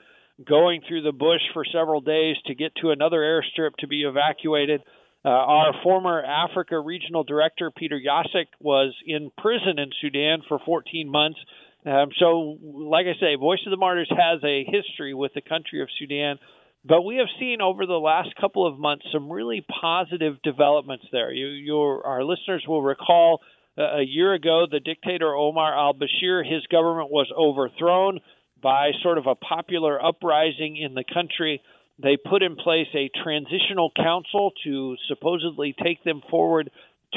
going 0.46 0.82
through 0.88 1.04
the 1.04 1.12
bush 1.12 1.42
for 1.54 1.64
several 1.66 2.02
days 2.02 2.36
to 2.48 2.56
get 2.56 2.74
to 2.82 2.92
another 2.92 3.20
airstrip 3.20 3.76
to 3.80 3.88
be 3.88 4.04
evacuated. 4.04 4.82
Uh, 5.24 5.30
our 5.30 5.74
former 5.84 6.24
Africa 6.24 6.80
regional 6.80 7.24
director, 7.24 7.72
Peter 7.72 8.00
Jasek, 8.00 8.48
was 8.60 8.94
in 9.06 9.32
prison 9.38 9.78
in 9.78 9.92
Sudan 10.02 10.42
for 10.48 10.60
14 10.66 11.10
months. 11.10 11.40
Um, 11.86 12.10
so, 12.20 12.58
like 12.62 13.06
I 13.06 13.20
say, 13.20 13.36
Voice 13.36 13.60
of 13.66 13.72
the 13.72 13.78
Martyrs 13.78 14.10
has 14.10 14.44
a 14.44 14.66
history 14.66 15.14
with 15.14 15.34
the 15.34 15.42
country 15.42 15.82
of 15.82 15.90
Sudan. 15.98 16.40
But 16.86 17.02
we 17.02 17.18
have 17.18 17.28
seen 17.40 17.62
over 17.62 17.86
the 17.86 18.00
last 18.00 18.30
couple 18.40 18.66
of 18.66 18.80
months 18.80 19.06
some 19.12 19.30
really 19.32 19.66
positive 19.82 20.42
developments 20.44 21.06
there. 21.12 21.32
You, 21.32 21.48
your, 21.48 22.06
our 22.06 22.24
listeners 22.24 22.64
will 22.68 22.82
recall 22.82 23.42
uh, 23.78 23.98
a 23.98 24.04
year 24.04 24.34
ago 24.34 24.66
the 24.70 24.80
dictator 24.80 25.34
Omar 25.34 25.78
al 25.78 25.94
Bashir, 25.94 26.44
his 26.44 26.66
government 26.68 27.12
was 27.12 27.28
overthrown 27.38 28.20
by 28.62 28.92
sort 29.04 29.18
of 29.18 29.28
a 29.28 29.36
popular 29.36 30.04
uprising 30.04 30.78
in 30.78 30.94
the 30.94 31.04
country. 31.04 31.62
They 32.02 32.18
put 32.18 32.44
in 32.44 32.56
place 32.56 32.88
a 32.96 33.10
transitional 33.24 33.92
council 33.96 34.52
to 34.64 34.96
supposedly 35.08 35.76
take 35.84 36.04
them 36.04 36.22
forward 36.30 36.72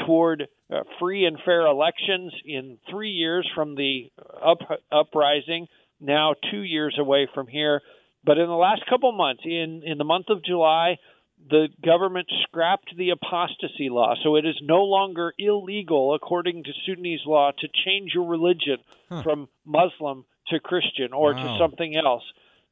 toward 0.05 0.47
uh, 0.73 0.81
free 0.99 1.25
and 1.25 1.37
fair 1.45 1.65
elections 1.67 2.33
in 2.45 2.79
three 2.89 3.11
years 3.11 3.49
from 3.55 3.75
the 3.75 4.11
up, 4.43 4.59
uprising, 4.91 5.67
now 6.01 6.33
two 6.51 6.61
years 6.61 6.97
away 6.99 7.27
from 7.33 7.47
here. 7.47 7.81
But 8.23 8.37
in 8.37 8.47
the 8.47 8.53
last 8.53 8.85
couple 8.89 9.11
months, 9.11 9.43
in, 9.45 9.81
in 9.85 9.97
the 9.97 10.03
month 10.03 10.27
of 10.29 10.43
July, 10.43 10.97
the 11.49 11.67
government 11.83 12.27
scrapped 12.43 12.95
the 12.97 13.09
apostasy 13.09 13.89
law. 13.89 14.15
So 14.23 14.35
it 14.37 14.45
is 14.45 14.55
no 14.61 14.83
longer 14.83 15.33
illegal, 15.37 16.13
according 16.13 16.63
to 16.63 16.71
Sudanese 16.85 17.25
law, 17.25 17.51
to 17.51 17.67
change 17.85 18.11
your 18.13 18.25
religion 18.25 18.77
huh. 19.09 19.23
from 19.23 19.49
Muslim 19.65 20.25
to 20.47 20.59
Christian 20.59 21.13
or 21.13 21.33
wow. 21.33 21.43
to 21.43 21.57
something 21.59 21.95
else. 21.95 22.23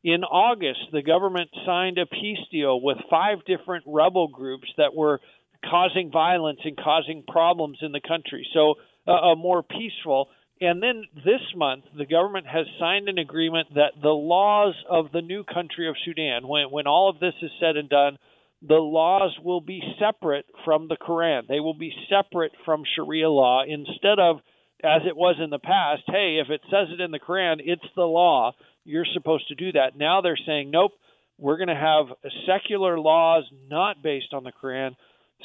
In 0.03 0.24
August, 0.24 0.79
the 0.91 1.03
government 1.03 1.50
signed 1.65 1.98
a 1.98 2.05
peace 2.05 2.39
deal 2.50 2.81
with 2.81 2.98
five 3.10 3.46
different 3.46 3.84
rebel 3.86 4.27
groups 4.27 4.67
that 4.77 4.96
were 4.96 5.20
causing 5.63 6.10
violence 6.12 6.60
and 6.63 6.75
causing 6.75 7.24
problems 7.27 7.79
in 7.81 7.91
the 7.91 8.01
country. 8.01 8.48
So 8.53 8.75
uh, 9.08 9.12
a 9.12 9.36
more 9.36 9.62
peaceful 9.62 10.29
and 10.61 10.81
then 10.81 11.05
this 11.15 11.41
month, 11.55 11.85
the 11.97 12.05
government 12.05 12.45
has 12.45 12.67
signed 12.79 13.09
an 13.09 13.17
agreement 13.17 13.73
that 13.73 13.93
the 14.01 14.09
laws 14.09 14.75
of 14.87 15.11
the 15.11 15.21
new 15.21 15.43
country 15.43 15.89
of 15.89 15.95
Sudan, 16.05 16.47
when, 16.47 16.69
when 16.69 16.85
all 16.85 17.09
of 17.09 17.19
this 17.19 17.33
is 17.41 17.49
said 17.59 17.77
and 17.77 17.89
done, 17.89 18.17
the 18.61 18.75
laws 18.75 19.35
will 19.43 19.61
be 19.61 19.81
separate 19.99 20.45
from 20.63 20.87
the 20.87 20.97
Quran. 20.97 21.47
They 21.47 21.59
will 21.59 21.73
be 21.73 21.91
separate 22.09 22.51
from 22.63 22.83
Sharia 22.95 23.27
law 23.27 23.63
instead 23.67 24.19
of, 24.19 24.37
as 24.83 25.01
it 25.07 25.17
was 25.17 25.37
in 25.43 25.49
the 25.49 25.57
past, 25.57 26.03
hey, 26.05 26.39
if 26.43 26.51
it 26.51 26.61
says 26.69 26.89
it 26.93 27.01
in 27.01 27.09
the 27.09 27.19
Quran, 27.19 27.57
it's 27.59 27.81
the 27.95 28.03
law. 28.03 28.51
You're 28.83 29.05
supposed 29.13 29.47
to 29.47 29.55
do 29.55 29.71
that. 29.71 29.97
Now 29.97 30.21
they're 30.21 30.37
saying, 30.45 30.69
nope, 30.69 30.91
we're 31.39 31.57
going 31.57 31.69
to 31.69 31.75
have 31.75 32.15
secular 32.45 32.99
laws 32.99 33.45
not 33.67 34.03
based 34.03 34.31
on 34.31 34.43
the 34.43 34.51
Quran. 34.51 34.95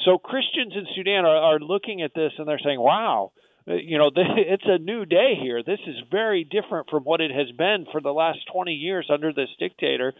So 0.05 0.19
Christians 0.19 0.73
in 0.75 0.85
Sudan 0.95 1.25
are, 1.25 1.55
are 1.55 1.59
looking 1.59 2.03
at 2.03 2.13
this 2.13 2.33
and 2.37 2.47
they're 2.47 2.61
saying, 2.63 2.79
wow, 2.79 3.31
you 3.67 3.97
know, 3.97 4.09
it's 4.15 4.65
a 4.65 4.77
new 4.77 5.05
day 5.05 5.35
here. 5.41 5.61
This 5.63 5.79
is 5.85 5.95
very 6.09 6.43
different 6.43 6.89
from 6.89 7.03
what 7.03 7.21
it 7.21 7.31
has 7.31 7.51
been 7.55 7.85
for 7.91 8.01
the 8.01 8.11
last 8.11 8.39
20 8.51 8.71
years 8.71 9.09
under 9.11 9.33
this 9.33 9.49
dictator. 9.59 10.13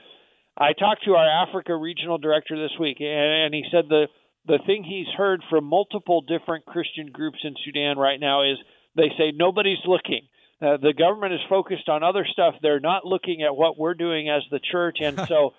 I 0.58 0.74
talked 0.74 1.06
to 1.06 1.16
our 1.16 1.48
Africa 1.48 1.76
regional 1.76 2.18
director 2.18 2.58
this 2.58 2.78
week, 2.80 2.98
and 3.00 3.54
he 3.54 3.64
said 3.72 3.86
the 3.90 4.08
the 4.48 4.60
thing 4.66 4.84
he's 4.84 5.14
heard 5.18 5.44
from 5.50 5.66
multiple 5.66 6.22
different 6.22 6.66
Christian 6.66 7.12
groups 7.12 7.40
in 7.44 7.54
Sudan 7.66 7.98
right 7.98 8.20
now 8.20 8.44
is 8.44 8.58
they 8.96 9.10
say 9.18 9.32
nobody's 9.36 9.84
looking. 9.86 10.22
Uh, 10.62 10.78
the 10.78 10.94
government 10.98 11.34
is 11.34 11.42
focused 11.50 11.90
on 11.90 12.02
other 12.02 12.26
stuff. 12.26 12.56
They're 12.62 12.80
not 12.80 13.06
looking 13.06 13.44
at 13.44 13.56
what 13.56 13.78
we're 13.78 13.94
doing 13.94 14.30
as 14.30 14.44
the 14.50 14.60
church, 14.60 15.00
and 15.02 15.20
so 15.28 15.54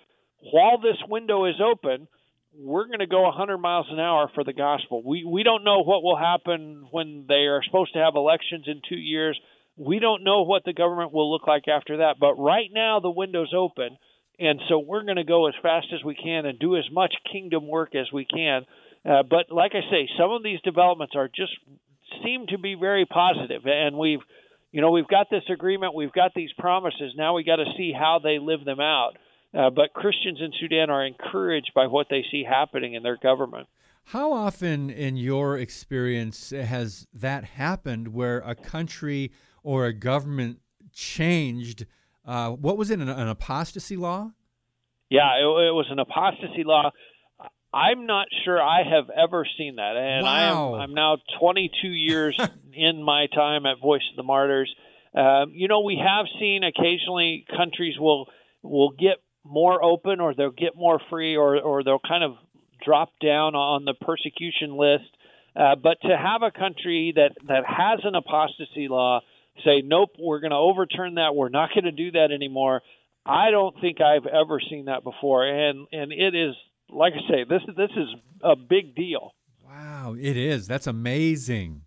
while 0.51 0.79
this 0.79 0.97
window 1.07 1.45
is 1.45 1.61
open, 1.61 2.07
we're 2.57 2.87
going 2.87 2.99
to 2.99 3.07
go 3.07 3.23
100 3.23 3.57
miles 3.57 3.87
an 3.89 3.99
hour 3.99 4.29
for 4.33 4.43
the 4.43 4.53
gospel. 4.53 5.01
We 5.05 5.23
we 5.23 5.43
don't 5.43 5.63
know 5.63 5.83
what 5.83 6.03
will 6.03 6.17
happen 6.17 6.87
when 6.91 7.25
they 7.27 7.45
are 7.47 7.61
supposed 7.63 7.93
to 7.93 7.99
have 7.99 8.15
elections 8.15 8.65
in 8.67 8.81
2 8.87 8.95
years. 8.95 9.39
We 9.77 9.99
don't 9.99 10.23
know 10.23 10.41
what 10.41 10.65
the 10.65 10.73
government 10.73 11.13
will 11.13 11.31
look 11.31 11.47
like 11.47 11.67
after 11.67 11.97
that, 11.97 12.15
but 12.19 12.35
right 12.35 12.69
now 12.73 12.99
the 12.99 13.11
window's 13.11 13.53
open 13.55 13.97
and 14.39 14.61
so 14.69 14.79
we're 14.79 15.03
going 15.03 15.17
to 15.17 15.25
go 15.25 15.47
as 15.47 15.53
fast 15.61 15.87
as 15.93 16.03
we 16.03 16.15
can 16.15 16.45
and 16.45 16.57
do 16.57 16.77
as 16.77 16.85
much 16.91 17.13
kingdom 17.29 17.67
work 17.67 17.93
as 17.93 18.07
we 18.11 18.25
can. 18.25 18.65
Uh, 19.05 19.23
but 19.29 19.51
like 19.51 19.73
I 19.73 19.81
say, 19.91 20.07
some 20.17 20.31
of 20.31 20.43
these 20.43 20.61
developments 20.61 21.13
are 21.15 21.27
just 21.27 21.51
seem 22.23 22.47
to 22.47 22.57
be 22.57 22.75
very 22.75 23.05
positive, 23.05 23.63
and 23.65 23.97
we've 23.97 24.21
you 24.71 24.81
know, 24.81 24.91
we've 24.91 25.07
got 25.07 25.31
this 25.31 25.43
agreement, 25.51 25.95
we've 25.95 26.13
got 26.13 26.33
these 26.35 26.51
promises. 26.57 27.13
Now 27.17 27.33
we 27.33 27.43
got 27.43 27.55
to 27.55 27.65
see 27.75 27.91
how 27.91 28.19
they 28.23 28.37
live 28.37 28.63
them 28.63 28.79
out. 28.79 29.13
Uh, 29.57 29.69
but 29.69 29.93
Christians 29.93 30.39
in 30.41 30.51
Sudan 30.59 30.89
are 30.89 31.05
encouraged 31.05 31.71
by 31.73 31.87
what 31.87 32.07
they 32.09 32.23
see 32.29 32.43
happening 32.43 32.93
in 32.93 33.03
their 33.03 33.17
government. 33.17 33.67
How 34.05 34.31
often, 34.31 34.89
in 34.89 35.17
your 35.17 35.57
experience, 35.57 36.51
has 36.51 37.07
that 37.13 37.43
happened 37.43 38.07
where 38.09 38.39
a 38.39 38.55
country 38.55 39.31
or 39.63 39.85
a 39.85 39.93
government 39.93 40.59
changed? 40.93 41.85
Uh, 42.25 42.51
what 42.51 42.77
was 42.77 42.89
it, 42.89 42.99
an, 42.99 43.09
an, 43.09 43.27
apostasy 43.27 43.95
law? 43.95 44.31
Yeah, 45.09 45.35
it, 45.37 45.43
it, 45.43 45.73
was 45.73 45.87
an 45.89 45.99
apostasy 45.99 46.63
law. 46.63 46.91
I'm 47.71 48.07
not 48.07 48.27
sure 48.45 48.61
I 48.61 48.81
have 48.83 49.09
ever 49.09 49.45
seen 49.57 49.75
that, 49.75 49.95
and 49.95 50.23
wow. 50.25 50.73
I 50.73 50.83
am 50.83 50.89
I'm 50.89 50.93
now 50.95 51.17
22 51.39 51.87
years 51.87 52.39
in 52.73 53.03
my 53.03 53.27
time 53.27 53.65
at 53.65 53.79
Voice 53.79 54.01
of 54.09 54.15
the 54.15 54.23
Martyrs. 54.23 54.73
Um, 55.15 55.51
you 55.53 55.67
know, 55.67 55.81
we 55.81 56.01
have 56.03 56.25
seen 56.39 56.63
occasionally 56.63 57.45
countries 57.55 57.95
will 57.99 58.27
will 58.61 58.91
get 58.91 59.17
more 59.49 59.83
open, 59.83 60.19
or 60.19 60.33
they'll 60.33 60.51
get 60.51 60.75
more 60.75 61.01
free, 61.09 61.35
or 61.35 61.57
or 61.59 61.83
they'll 61.83 61.99
kind 61.99 62.23
of 62.23 62.35
drop 62.83 63.11
down 63.21 63.55
on 63.55 63.85
the 63.85 63.93
persecution 63.93 64.77
list. 64.77 65.09
Uh, 65.55 65.75
but 65.75 65.97
to 66.01 66.15
have 66.15 66.41
a 66.43 66.51
country 66.51 67.13
that, 67.15 67.31
that 67.47 67.63
has 67.65 67.99
an 68.03 68.15
apostasy 68.15 68.87
law 68.87 69.19
say, 69.65 69.81
nope, 69.83 70.11
we're 70.17 70.39
going 70.39 70.51
to 70.51 70.57
overturn 70.57 71.15
that, 71.15 71.35
we're 71.35 71.49
not 71.49 71.69
going 71.73 71.83
to 71.83 71.91
do 71.91 72.11
that 72.11 72.31
anymore, 72.31 72.81
I 73.25 73.51
don't 73.51 73.75
think 73.81 73.99
I've 73.99 74.25
ever 74.25 74.61
seen 74.69 74.85
that 74.85 75.03
before. 75.03 75.45
And, 75.45 75.87
and 75.91 76.13
it 76.13 76.35
is, 76.35 76.55
like 76.89 77.13
I 77.13 77.29
say, 77.29 77.43
this, 77.43 77.61
this 77.75 77.89
is 77.97 78.07
a 78.41 78.55
big 78.55 78.95
deal. 78.95 79.33
Wow, 79.67 80.15
it 80.17 80.37
is. 80.37 80.67
That's 80.67 80.87
amazing. 80.87 81.81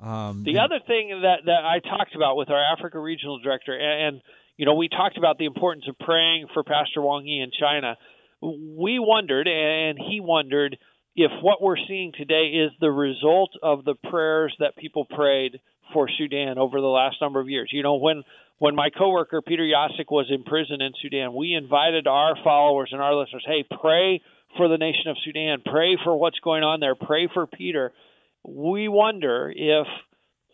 Um, 0.00 0.44
the 0.44 0.60
other 0.60 0.78
thing 0.86 1.08
that, 1.22 1.38
that 1.46 1.64
I 1.64 1.80
talked 1.80 2.14
about 2.14 2.36
with 2.36 2.50
our 2.50 2.62
Africa 2.72 3.00
Regional 3.00 3.40
Director, 3.40 3.76
and, 3.76 4.16
and 4.16 4.22
you 4.58 4.66
know, 4.66 4.74
we 4.74 4.88
talked 4.88 5.16
about 5.16 5.38
the 5.38 5.46
importance 5.46 5.86
of 5.88 5.98
praying 5.98 6.48
for 6.52 6.62
Pastor 6.62 7.00
Wang 7.00 7.26
Yi 7.26 7.40
in 7.40 7.50
China 7.58 7.96
we 8.40 8.98
wondered, 8.98 9.48
and 9.48 9.98
he 9.98 10.20
wondered, 10.20 10.78
if 11.16 11.30
what 11.42 11.60
we're 11.60 11.76
seeing 11.88 12.12
today 12.12 12.52
is 12.54 12.70
the 12.80 12.90
result 12.90 13.50
of 13.62 13.84
the 13.84 13.94
prayers 13.94 14.54
that 14.60 14.76
people 14.76 15.04
prayed 15.04 15.60
for 15.92 16.08
Sudan 16.18 16.58
over 16.58 16.80
the 16.80 16.86
last 16.86 17.16
number 17.20 17.40
of 17.40 17.48
years. 17.48 17.70
You 17.72 17.82
know, 17.82 17.96
when 17.96 18.22
when 18.58 18.74
my 18.74 18.90
coworker 18.90 19.40
Peter 19.40 19.62
Jasek 19.62 20.10
was 20.10 20.26
in 20.30 20.42
prison 20.42 20.80
in 20.80 20.92
Sudan, 21.00 21.32
we 21.34 21.54
invited 21.54 22.06
our 22.06 22.34
followers 22.42 22.90
and 22.92 23.00
our 23.00 23.14
listeners, 23.14 23.44
hey, 23.46 23.64
pray 23.80 24.20
for 24.56 24.68
the 24.68 24.78
nation 24.78 25.08
of 25.08 25.16
Sudan, 25.24 25.62
pray 25.64 25.96
for 26.02 26.16
what's 26.16 26.40
going 26.40 26.64
on 26.64 26.80
there, 26.80 26.96
pray 26.96 27.28
for 27.32 27.46
Peter. 27.46 27.92
We 28.44 28.88
wonder 28.88 29.52
if 29.54 29.86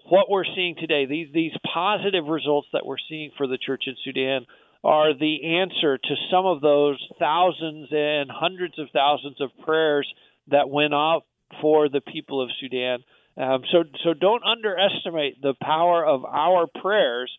what 0.08 0.30
we're 0.30 0.44
seeing 0.44 0.76
today, 0.78 1.06
these 1.06 1.28
these 1.32 1.52
positive 1.72 2.26
results 2.26 2.68
that 2.72 2.84
we're 2.84 3.02
seeing 3.08 3.30
for 3.36 3.46
the 3.46 3.58
church 3.58 3.84
in 3.86 3.94
Sudan, 4.04 4.46
are 4.84 5.14
the 5.14 5.58
answer 5.60 5.96
to 5.96 6.14
some 6.30 6.44
of 6.44 6.60
those 6.60 7.02
thousands 7.18 7.88
and 7.90 8.30
hundreds 8.30 8.78
of 8.78 8.88
thousands 8.92 9.40
of 9.40 9.50
prayers 9.64 10.06
that 10.48 10.68
went 10.68 10.92
up 10.92 11.26
for 11.62 11.88
the 11.88 12.00
people 12.00 12.42
of 12.42 12.50
Sudan. 12.60 12.98
Um, 13.36 13.62
so, 13.72 13.84
so 14.04 14.14
don't 14.14 14.42
underestimate 14.44 15.40
the 15.40 15.54
power 15.60 16.04
of 16.04 16.24
our 16.24 16.66
prayers 16.66 17.32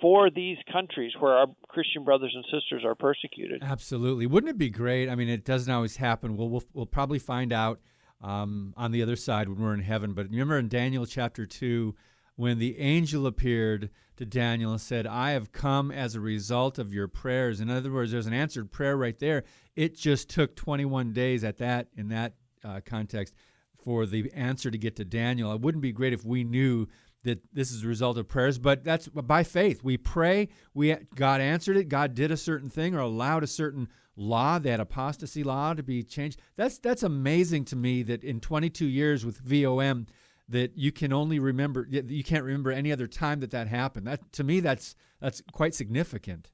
for 0.00 0.30
these 0.30 0.56
countries 0.72 1.12
where 1.18 1.32
our 1.32 1.46
Christian 1.68 2.04
brothers 2.04 2.32
and 2.34 2.44
sisters 2.44 2.82
are 2.84 2.94
persecuted. 2.94 3.62
Absolutely, 3.62 4.26
wouldn't 4.26 4.50
it 4.50 4.58
be 4.58 4.70
great? 4.70 5.08
I 5.08 5.14
mean, 5.14 5.28
it 5.28 5.44
doesn't 5.44 5.72
always 5.72 5.96
happen. 5.96 6.36
We'll 6.36 6.48
we'll, 6.48 6.64
we'll 6.72 6.86
probably 6.86 7.18
find 7.18 7.52
out 7.52 7.80
um, 8.20 8.74
on 8.76 8.92
the 8.92 9.02
other 9.02 9.16
side 9.16 9.48
when 9.48 9.60
we're 9.60 9.74
in 9.74 9.80
heaven. 9.80 10.12
But 10.12 10.30
remember 10.30 10.58
in 10.58 10.68
Daniel 10.68 11.06
chapter 11.06 11.46
two, 11.46 11.94
when 12.36 12.58
the 12.58 12.78
angel 12.78 13.26
appeared 13.26 13.90
to 14.16 14.26
Daniel 14.26 14.72
and 14.72 14.80
said, 14.80 15.06
I 15.06 15.30
have 15.30 15.52
come 15.52 15.90
as 15.90 16.14
a 16.14 16.20
result 16.20 16.78
of 16.78 16.92
your 16.92 17.08
prayers. 17.08 17.60
In 17.60 17.70
other 17.70 17.90
words, 17.90 18.12
there's 18.12 18.26
an 18.26 18.32
answered 18.32 18.70
prayer 18.70 18.96
right 18.96 19.18
there. 19.18 19.44
It 19.74 19.96
just 19.96 20.28
took 20.30 20.54
21 20.56 21.12
days 21.12 21.44
at 21.44 21.58
that 21.58 21.88
in 21.96 22.08
that 22.08 22.34
uh, 22.64 22.80
context 22.84 23.34
for 23.82 24.06
the 24.06 24.30
answer 24.34 24.70
to 24.70 24.78
get 24.78 24.96
to 24.96 25.04
Daniel. 25.04 25.52
It 25.52 25.60
wouldn't 25.60 25.82
be 25.82 25.92
great 25.92 26.12
if 26.12 26.24
we 26.24 26.44
knew 26.44 26.88
that 27.24 27.40
this 27.52 27.70
is 27.70 27.84
a 27.84 27.88
result 27.88 28.18
of 28.18 28.28
prayers, 28.28 28.58
but 28.58 28.84
that's 28.84 29.08
by 29.08 29.42
faith. 29.42 29.82
We 29.82 29.96
pray, 29.96 30.48
we 30.74 30.96
God 31.14 31.40
answered 31.40 31.76
it, 31.76 31.88
God 31.88 32.14
did 32.14 32.30
a 32.30 32.36
certain 32.36 32.70
thing 32.70 32.94
or 32.94 33.00
allowed 33.00 33.42
a 33.42 33.48
certain 33.48 33.88
law, 34.16 34.58
that 34.58 34.80
apostasy 34.80 35.44
law 35.44 35.74
to 35.74 35.82
be 35.82 36.02
changed. 36.02 36.40
That's 36.56 36.78
that's 36.78 37.02
amazing 37.02 37.66
to 37.66 37.76
me 37.76 38.02
that 38.04 38.24
in 38.24 38.40
22 38.40 38.86
years 38.86 39.24
with 39.24 39.38
VOM 39.38 40.06
that 40.48 40.76
you 40.76 40.92
can 40.92 41.12
only 41.12 41.38
remember 41.38 41.86
you 41.90 42.24
can't 42.24 42.44
remember 42.44 42.70
any 42.70 42.92
other 42.92 43.06
time 43.06 43.40
that 43.40 43.50
that 43.50 43.68
happened. 43.68 44.06
That 44.06 44.32
to 44.32 44.44
me 44.44 44.60
that's 44.60 44.96
that's 45.20 45.42
quite 45.52 45.74
significant. 45.74 46.50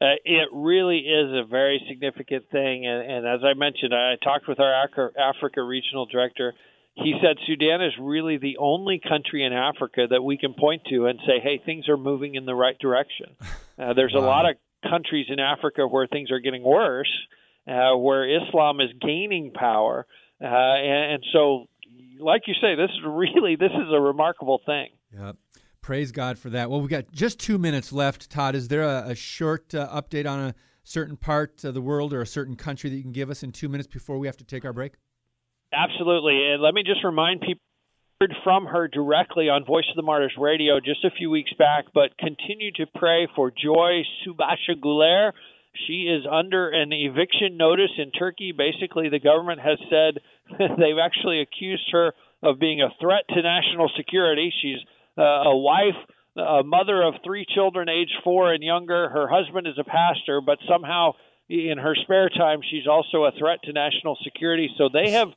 Uh, 0.00 0.18
it 0.24 0.48
really 0.52 0.98
is 0.98 1.30
a 1.30 1.46
very 1.48 1.80
significant 1.88 2.50
thing, 2.50 2.84
and, 2.84 3.08
and 3.08 3.26
as 3.26 3.44
I 3.44 3.54
mentioned, 3.54 3.94
I 3.94 4.16
talked 4.16 4.48
with 4.48 4.58
our 4.58 4.74
Africa 4.74 5.62
regional 5.62 6.06
director. 6.06 6.54
He 6.94 7.14
said 7.22 7.36
Sudan 7.46 7.80
is 7.80 7.92
really 8.00 8.36
the 8.36 8.56
only 8.58 9.00
country 9.00 9.44
in 9.44 9.52
Africa 9.52 10.08
that 10.10 10.20
we 10.20 10.36
can 10.36 10.54
point 10.54 10.82
to 10.90 11.06
and 11.06 11.20
say, 11.24 11.38
"Hey, 11.40 11.58
things 11.64 11.88
are 11.88 11.96
moving 11.96 12.34
in 12.34 12.46
the 12.46 12.54
right 12.54 12.78
direction." 12.78 13.36
Uh, 13.78 13.94
there's 13.94 14.12
wow. 14.14 14.20
a 14.20 14.26
lot 14.26 14.48
of 14.48 14.56
countries 14.82 15.26
in 15.28 15.40
Africa 15.40 15.86
where 15.86 16.06
things 16.06 16.30
are 16.30 16.40
getting 16.40 16.62
worse, 16.62 17.10
uh, 17.68 17.96
where 17.96 18.28
Islam 18.28 18.80
is 18.80 18.90
gaining 19.00 19.52
power, 19.52 20.06
uh, 20.40 20.46
and, 20.46 21.14
and 21.14 21.24
so 21.32 21.66
like 22.18 22.42
you 22.46 22.54
say, 22.60 22.74
this 22.74 22.90
is 22.90 23.00
really 23.04 23.56
this 23.56 23.72
is 23.72 23.92
a 23.92 24.00
remarkable 24.00 24.60
thing. 24.64 24.88
Yeah. 25.12 25.32
Praise 25.80 26.12
God 26.12 26.38
for 26.38 26.48
that. 26.50 26.70
Well, 26.70 26.80
we've 26.80 26.90
got 26.90 27.10
just 27.10 27.40
two 27.40 27.58
minutes 27.58 27.92
left. 27.92 28.30
Todd, 28.30 28.54
is 28.54 28.68
there 28.68 28.82
a, 28.82 29.08
a 29.08 29.14
short 29.16 29.74
uh, 29.74 29.88
update 29.88 30.30
on 30.30 30.38
a 30.38 30.54
certain 30.84 31.16
part 31.16 31.64
of 31.64 31.74
the 31.74 31.80
world 31.80 32.12
or 32.12 32.20
a 32.20 32.26
certain 32.26 32.54
country 32.54 32.88
that 32.88 32.96
you 32.96 33.02
can 33.02 33.12
give 33.12 33.30
us 33.30 33.42
in 33.42 33.50
two 33.50 33.68
minutes 33.68 33.88
before 33.88 34.18
we 34.18 34.28
have 34.28 34.36
to 34.36 34.44
take 34.44 34.64
our 34.64 34.72
break? 34.72 34.92
Absolutely. 35.72 36.52
And 36.52 36.62
let 36.62 36.74
me 36.74 36.82
just 36.84 37.02
remind 37.02 37.40
people 37.40 37.62
heard 38.22 38.34
from 38.44 38.66
her 38.66 38.86
directly 38.86 39.48
on 39.48 39.64
Voice 39.64 39.86
of 39.90 39.96
the 39.96 40.02
Martyrs 40.02 40.34
radio 40.38 40.78
just 40.78 41.04
a 41.04 41.10
few 41.10 41.28
weeks 41.28 41.52
back, 41.58 41.86
but 41.92 42.16
continue 42.18 42.70
to 42.70 42.86
pray 42.94 43.26
for 43.34 43.50
Joy 43.50 44.02
Subasiguller. 44.22 45.32
She 45.88 46.06
is 46.06 46.24
under 46.30 46.68
an 46.68 46.92
eviction 46.92 47.56
notice 47.56 47.90
in 47.98 48.12
Turkey. 48.12 48.52
Basically, 48.56 49.08
the 49.08 49.18
government 49.18 49.58
has 49.60 49.78
said 49.90 50.22
they've 50.58 51.02
actually 51.02 51.40
accused 51.40 51.88
her 51.90 52.12
of 52.44 52.60
being 52.60 52.80
a 52.80 52.94
threat 53.00 53.24
to 53.30 53.42
national 53.42 53.90
security. 53.96 54.52
She's 54.62 54.78
uh, 55.18 55.50
a 55.50 55.56
wife, 55.56 55.98
a 56.36 56.62
mother 56.62 57.02
of 57.02 57.14
three 57.24 57.44
children, 57.52 57.88
aged 57.88 58.22
four 58.22 58.52
and 58.52 58.62
younger. 58.62 59.08
Her 59.08 59.26
husband 59.26 59.66
is 59.66 59.78
a 59.80 59.84
pastor, 59.84 60.40
but 60.40 60.58
somehow 60.70 61.14
in 61.48 61.76
her 61.76 61.96
spare 61.96 62.28
time, 62.28 62.60
she's 62.70 62.86
also 62.86 63.24
a 63.24 63.32
threat 63.36 63.64
to 63.64 63.72
national 63.72 64.16
security. 64.22 64.70
So 64.78 64.88
they 64.92 65.10
have 65.10 65.28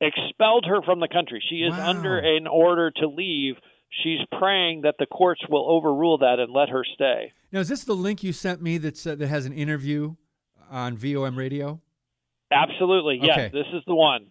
expelled 0.00 0.66
her 0.66 0.82
from 0.82 1.00
the 1.00 1.08
country. 1.08 1.42
She 1.48 1.56
is 1.56 1.72
wow. 1.72 1.90
under 1.90 2.18
an 2.18 2.46
order 2.46 2.90
to 2.90 3.08
leave. 3.08 3.54
She's 4.02 4.20
praying 4.38 4.82
that 4.82 4.96
the 4.98 5.06
courts 5.06 5.40
will 5.48 5.68
overrule 5.68 6.18
that 6.18 6.38
and 6.38 6.52
let 6.52 6.68
her 6.68 6.84
stay. 6.94 7.32
Now, 7.52 7.60
is 7.60 7.68
this 7.68 7.84
the 7.84 7.94
link 7.94 8.22
you 8.22 8.32
sent 8.32 8.60
me 8.60 8.78
that's, 8.78 9.06
uh, 9.06 9.14
that 9.14 9.28
has 9.28 9.46
an 9.46 9.52
interview 9.52 10.16
on 10.70 10.96
VOM 10.96 11.36
radio? 11.36 11.80
Absolutely. 12.50 13.20
Yes, 13.22 13.38
okay. 13.38 13.48
this 13.52 13.66
is 13.72 13.82
the 13.86 13.94
one. 13.94 14.28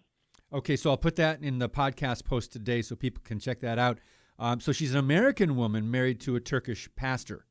Okay, 0.52 0.76
so 0.76 0.90
I'll 0.90 0.96
put 0.96 1.16
that 1.16 1.42
in 1.42 1.58
the 1.58 1.68
podcast 1.68 2.24
post 2.24 2.52
today 2.52 2.82
so 2.82 2.94
people 2.94 3.22
can 3.24 3.38
check 3.38 3.60
that 3.60 3.78
out. 3.78 3.98
Um, 4.38 4.60
so 4.60 4.72
she's 4.72 4.92
an 4.92 4.98
American 4.98 5.56
woman 5.56 5.90
married 5.90 6.20
to 6.22 6.36
a 6.36 6.40
Turkish 6.40 6.88
pastor. 6.94 7.46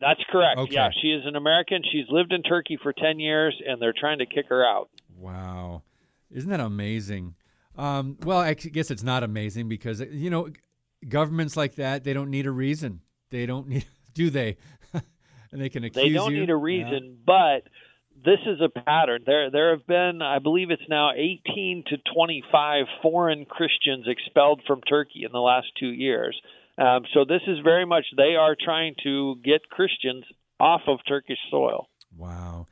That's 0.00 0.20
correct. 0.30 0.58
Okay. 0.58 0.74
Yeah, 0.74 0.90
she 1.00 1.08
is 1.08 1.22
an 1.24 1.36
American. 1.36 1.82
She's 1.90 2.06
lived 2.10 2.32
in 2.32 2.42
Turkey 2.42 2.78
for 2.82 2.92
10 2.92 3.18
years, 3.18 3.60
and 3.66 3.80
they're 3.80 3.94
trying 3.98 4.18
to 4.18 4.26
kick 4.26 4.46
her 4.48 4.64
out. 4.64 4.90
Wow. 5.18 5.82
Isn't 6.34 6.50
that 6.50 6.60
amazing? 6.60 7.36
Um, 7.76 8.18
well, 8.22 8.38
I 8.38 8.54
guess 8.54 8.90
it's 8.90 9.02
not 9.02 9.22
amazing 9.22 9.68
because, 9.68 10.00
you 10.00 10.30
know, 10.30 10.50
governments 11.08 11.56
like 11.56 11.76
that, 11.76 12.04
they 12.04 12.12
don't 12.12 12.30
need 12.30 12.46
a 12.46 12.50
reason. 12.50 13.00
They 13.30 13.46
don't 13.46 13.68
need, 13.68 13.86
do 14.12 14.30
they? 14.30 14.56
and 14.92 15.60
they 15.62 15.68
can 15.68 15.84
accuse 15.84 16.04
They 16.04 16.12
don't 16.12 16.32
you. 16.34 16.40
need 16.40 16.50
a 16.50 16.56
reason, 16.56 17.18
yeah. 17.18 17.22
but 17.24 17.70
this 18.24 18.40
is 18.46 18.60
a 18.60 18.68
pattern. 18.68 19.22
There, 19.24 19.50
there 19.50 19.70
have 19.76 19.86
been, 19.86 20.22
I 20.22 20.38
believe 20.40 20.70
it's 20.70 20.88
now 20.88 21.12
18 21.12 21.84
to 21.88 21.96
25 22.14 22.86
foreign 23.02 23.44
Christians 23.44 24.06
expelled 24.08 24.62
from 24.66 24.80
Turkey 24.82 25.24
in 25.24 25.32
the 25.32 25.40
last 25.40 25.68
two 25.78 25.90
years. 25.92 26.40
Um, 26.76 27.04
so 27.12 27.24
this 27.24 27.42
is 27.46 27.58
very 27.62 27.86
much 27.86 28.04
they 28.16 28.34
are 28.34 28.56
trying 28.60 28.94
to 29.04 29.36
get 29.44 29.68
Christians 29.68 30.24
off 30.58 30.82
of 30.88 30.98
Turkish 31.06 31.38
soil. 31.50 31.88
Wow. 32.16 32.66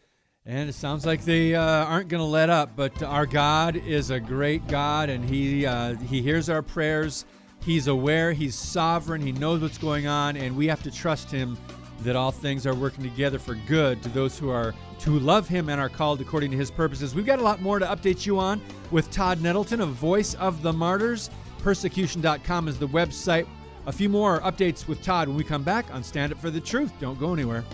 And 0.44 0.68
it 0.68 0.74
sounds 0.74 1.06
like 1.06 1.24
they 1.24 1.54
uh, 1.54 1.62
aren't 1.62 2.08
going 2.08 2.20
to 2.20 2.26
let 2.26 2.50
up, 2.50 2.74
but 2.74 3.00
our 3.02 3.26
God 3.26 3.76
is 3.76 4.10
a 4.10 4.18
great 4.18 4.66
God, 4.66 5.08
and 5.08 5.24
He 5.24 5.64
uh, 5.64 5.94
He 5.96 6.20
hears 6.20 6.48
our 6.48 6.62
prayers. 6.62 7.24
He's 7.64 7.86
aware, 7.86 8.32
He's 8.32 8.56
sovereign, 8.56 9.20
He 9.20 9.30
knows 9.30 9.62
what's 9.62 9.78
going 9.78 10.08
on, 10.08 10.36
and 10.36 10.56
we 10.56 10.66
have 10.66 10.82
to 10.82 10.90
trust 10.90 11.30
Him 11.30 11.56
that 12.02 12.16
all 12.16 12.32
things 12.32 12.66
are 12.66 12.74
working 12.74 13.04
together 13.04 13.38
for 13.38 13.54
good 13.54 14.02
to 14.02 14.08
those 14.08 14.38
who 14.38 14.50
are 14.50 14.74
to 15.00 15.18
love 15.18 15.48
him 15.48 15.68
and 15.68 15.80
are 15.80 15.88
called 15.88 16.20
according 16.20 16.50
to 16.50 16.56
his 16.56 16.70
purposes. 16.70 17.14
We've 17.14 17.26
got 17.26 17.38
a 17.38 17.42
lot 17.42 17.60
more 17.60 17.78
to 17.78 17.86
update 17.86 18.26
you 18.26 18.38
on 18.38 18.60
with 18.90 19.10
Todd 19.10 19.40
Nettleton, 19.40 19.80
of 19.80 19.90
voice 19.90 20.34
of 20.34 20.62
the 20.62 20.72
martyrs. 20.72 21.30
Persecution.com 21.58 22.68
is 22.68 22.78
the 22.78 22.88
website. 22.88 23.46
a 23.86 23.92
few 23.92 24.08
more 24.08 24.40
updates 24.40 24.86
with 24.86 25.02
Todd 25.02 25.28
when 25.28 25.36
we 25.36 25.44
come 25.44 25.62
back 25.62 25.92
on 25.92 26.02
Stand 26.04 26.32
Up 26.32 26.38
for 26.38 26.50
the 26.50 26.60
Truth. 26.60 26.92
Don't 27.00 27.18
go 27.18 27.32
anywhere. 27.32 27.64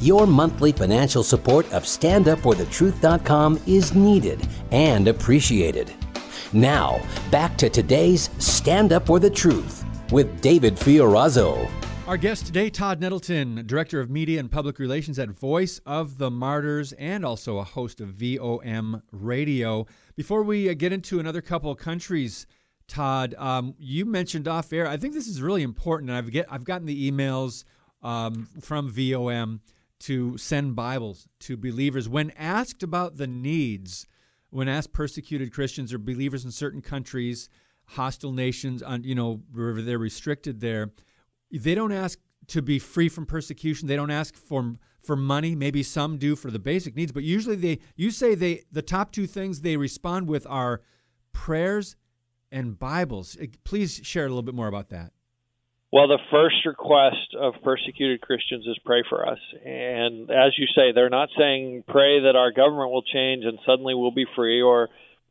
Your 0.00 0.28
monthly 0.28 0.70
financial 0.70 1.24
support 1.24 1.66
of 1.72 1.82
StandUpForTheTruth.com 1.82 3.60
is 3.66 3.96
needed 3.96 4.46
and 4.70 5.08
appreciated. 5.08 5.92
Now, 6.52 7.00
back 7.32 7.56
to 7.58 7.68
today's 7.68 8.30
Stand 8.38 8.92
Up 8.92 9.06
for 9.06 9.18
the 9.18 9.28
Truth 9.28 9.84
with 10.12 10.40
David 10.40 10.76
Fiorazo. 10.76 11.68
Our 12.06 12.16
guest 12.16 12.46
today, 12.46 12.70
Todd 12.70 13.00
Nettleton, 13.00 13.64
Director 13.66 14.00
of 14.00 14.08
Media 14.08 14.38
and 14.38 14.48
Public 14.48 14.78
Relations 14.78 15.18
at 15.18 15.30
Voice 15.30 15.80
of 15.84 16.16
the 16.16 16.30
Martyrs 16.30 16.92
and 16.92 17.24
also 17.24 17.58
a 17.58 17.64
host 17.64 18.00
of 18.00 18.10
VOM 18.10 19.02
Radio. 19.10 19.84
Before 20.14 20.44
we 20.44 20.70
uh, 20.70 20.74
get 20.74 20.92
into 20.92 21.18
another 21.18 21.40
couple 21.40 21.72
of 21.72 21.78
countries, 21.78 22.46
Todd, 22.86 23.34
um, 23.36 23.74
you 23.80 24.04
mentioned 24.04 24.46
off 24.46 24.72
air, 24.72 24.86
I 24.86 24.96
think 24.96 25.12
this 25.12 25.26
is 25.26 25.42
really 25.42 25.64
important, 25.64 26.10
and 26.10 26.16
I've, 26.16 26.30
get, 26.30 26.46
I've 26.48 26.64
gotten 26.64 26.86
the 26.86 27.10
emails 27.10 27.64
um, 28.00 28.48
from 28.60 28.90
VOM 28.90 29.60
to 30.00 30.38
send 30.38 30.76
Bibles 30.76 31.26
to 31.40 31.56
believers. 31.56 32.08
When 32.08 32.30
asked 32.32 32.82
about 32.82 33.16
the 33.16 33.26
needs, 33.26 34.06
when 34.50 34.68
asked 34.68 34.92
persecuted 34.92 35.52
Christians 35.52 35.92
or 35.92 35.98
believers 35.98 36.44
in 36.44 36.50
certain 36.50 36.82
countries, 36.82 37.48
hostile 37.86 38.32
nations, 38.32 38.82
on 38.82 39.04
you 39.04 39.14
know 39.14 39.40
where 39.52 39.80
they're 39.82 39.98
restricted 39.98 40.60
there, 40.60 40.90
they 41.50 41.74
don't 41.74 41.92
ask 41.92 42.18
to 42.48 42.62
be 42.62 42.78
free 42.78 43.08
from 43.08 43.26
persecution. 43.26 43.88
They 43.88 43.96
don't 43.96 44.10
ask 44.10 44.36
for 44.36 44.76
for 45.02 45.16
money. 45.16 45.54
Maybe 45.54 45.82
some 45.82 46.18
do 46.18 46.36
for 46.36 46.50
the 46.50 46.58
basic 46.58 46.96
needs, 46.96 47.12
but 47.12 47.22
usually 47.22 47.56
they 47.56 47.78
you 47.96 48.10
say 48.10 48.34
they 48.34 48.64
the 48.72 48.82
top 48.82 49.12
two 49.12 49.26
things 49.26 49.60
they 49.60 49.76
respond 49.76 50.28
with 50.28 50.46
are 50.46 50.82
prayers 51.32 51.96
and 52.50 52.78
Bibles. 52.78 53.36
Please 53.64 54.00
share 54.02 54.24
a 54.24 54.28
little 54.28 54.42
bit 54.42 54.54
more 54.54 54.68
about 54.68 54.88
that. 54.90 55.12
Well, 55.90 56.06
the 56.06 56.18
first 56.30 56.66
request 56.66 57.34
of 57.38 57.54
persecuted 57.64 58.20
Christians 58.20 58.66
is 58.66 58.78
pray 58.84 59.02
for 59.08 59.26
us. 59.26 59.38
And 59.64 60.30
as 60.30 60.52
you 60.58 60.66
say, 60.74 60.92
they're 60.94 61.08
not 61.08 61.30
saying 61.36 61.84
pray 61.88 62.20
that 62.20 62.36
our 62.36 62.52
government 62.52 62.90
will 62.90 63.02
change 63.02 63.44
and 63.44 63.58
suddenly 63.64 63.94
we'll 63.94 64.10
be 64.10 64.26
free 64.36 64.60
or 64.60 64.88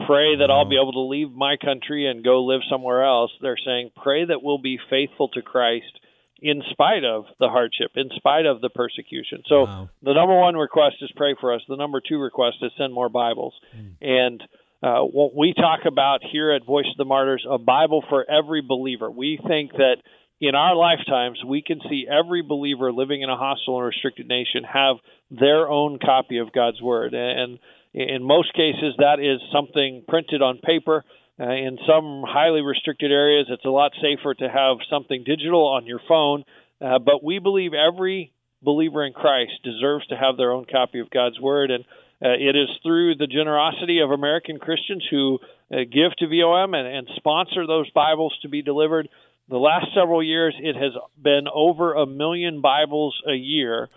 pray 0.08 0.38
that 0.38 0.50
I'll 0.50 0.70
be 0.70 0.78
able 0.82 0.94
to 0.94 1.02
leave 1.02 1.32
my 1.32 1.58
country 1.58 2.10
and 2.10 2.24
go 2.24 2.44
live 2.44 2.62
somewhere 2.70 3.06
else. 3.06 3.32
They're 3.42 3.58
saying 3.64 3.92
pray 4.02 4.26
that 4.26 4.42
we'll 4.42 4.58
be 4.58 4.80
faithful 4.90 5.30
to 5.30 5.42
Christ 5.44 6.00
in 6.40 6.62
spite 6.72 7.04
of 7.04 7.26
the 7.40 7.50
hardship, 7.50 7.92
in 7.96 8.10
spite 8.16 8.46
of 8.46 8.62
the 8.62 8.70
persecution. 8.70 9.44
So 9.48 9.64
wow. 9.64 9.90
the 10.02 10.14
number 10.14 10.40
one 10.40 10.56
request 10.56 10.98
is 11.02 11.12
pray 11.16 11.36
for 11.40 11.54
us. 11.54 11.62
The 11.68 11.76
number 11.76 12.02
two 12.02 12.18
request 12.18 12.58
is 12.62 12.72
send 12.78 12.94
more 12.94 13.10
Bibles. 13.10 13.54
Mm. 13.76 13.94
And 14.02 14.44
uh, 14.84 15.02
what 15.02 15.36
we 15.36 15.54
talk 15.54 15.82
about 15.88 16.22
here 16.32 16.52
at 16.52 16.66
Voice 16.66 16.86
of 16.92 16.98
the 16.98 17.06
Martyrs, 17.06 17.46
a 17.50 17.58
Bible 17.58 18.04
for 18.10 18.26
every 18.30 18.62
believer. 18.62 19.10
We 19.10 19.40
think 19.48 19.72
that 19.74 19.98
in 20.40 20.56
our 20.56 20.76
lifetimes, 20.76 21.40
we 21.46 21.62
can 21.62 21.80
see 21.90 22.06
every 22.10 22.42
believer 22.42 22.92
living 22.92 23.22
in 23.22 23.30
a 23.30 23.38
hostile 23.38 23.78
and 23.78 23.88
restricted 23.88 24.28
nation 24.28 24.64
have 24.64 24.98
their 25.32 25.70
own 25.70 26.00
copy 26.00 26.38
of 26.38 26.54
God's 26.54 26.82
Word. 26.82 27.14
And 27.14 27.60
in 27.94 28.24
most 28.24 28.54
cases, 28.54 28.96
that 28.98 29.20
is 29.20 29.42
something 29.52 30.04
printed 30.08 30.42
on 30.42 30.60
paper 30.60 31.04
uh, 31.40 31.52
in 31.52 31.78
some 31.88 32.24
highly 32.28 32.62
restricted 32.62 33.12
areas, 33.12 33.46
it's 33.50 33.66
a 33.66 33.70
lot 33.70 33.92
safer 34.02 34.34
to 34.34 34.50
have 34.50 34.78
something 34.90 35.24
digital 35.24 35.68
on 35.68 35.86
your 35.86 36.02
phone. 36.08 36.44
Uh, 36.82 36.98
but 36.98 37.24
we 37.24 37.38
believe 37.38 37.74
every 37.74 38.32
believer 38.64 39.06
in 39.06 39.14
Christ 39.14 39.52
deserves 39.64 40.08
to 40.08 40.16
have 40.16 40.36
their 40.36 40.52
own 40.52 40.66
copy 40.66 41.00
of 41.00 41.12
God's 41.12 41.40
Word. 41.40 41.70
And 41.70 41.86
uh, 42.24 42.34
it 42.34 42.56
is 42.56 42.70
through 42.82 43.16
the 43.16 43.28
generosity 43.28 44.00
of 44.00 44.10
American 44.10 44.58
Christians 44.58 45.06
who 45.12 45.38
uh, 45.72 45.86
give 45.92 46.16
to 46.18 46.28
VOM 46.28 46.74
and, 46.74 46.88
and 46.88 47.08
sponsor 47.18 47.68
those 47.68 47.90
Bibles 47.92 48.36
to 48.42 48.50
be 48.50 48.64
delivered. 48.64 49.08
The 49.50 49.58
last 49.58 49.88
several 49.96 50.22
years, 50.22 50.56
it 50.60 50.76
has 50.76 50.92
been 51.22 51.48
over 51.54 51.94
a 51.94 52.06
million 52.06 52.60
Bibles 52.60 53.22
a 53.26 53.34
year 53.34 53.88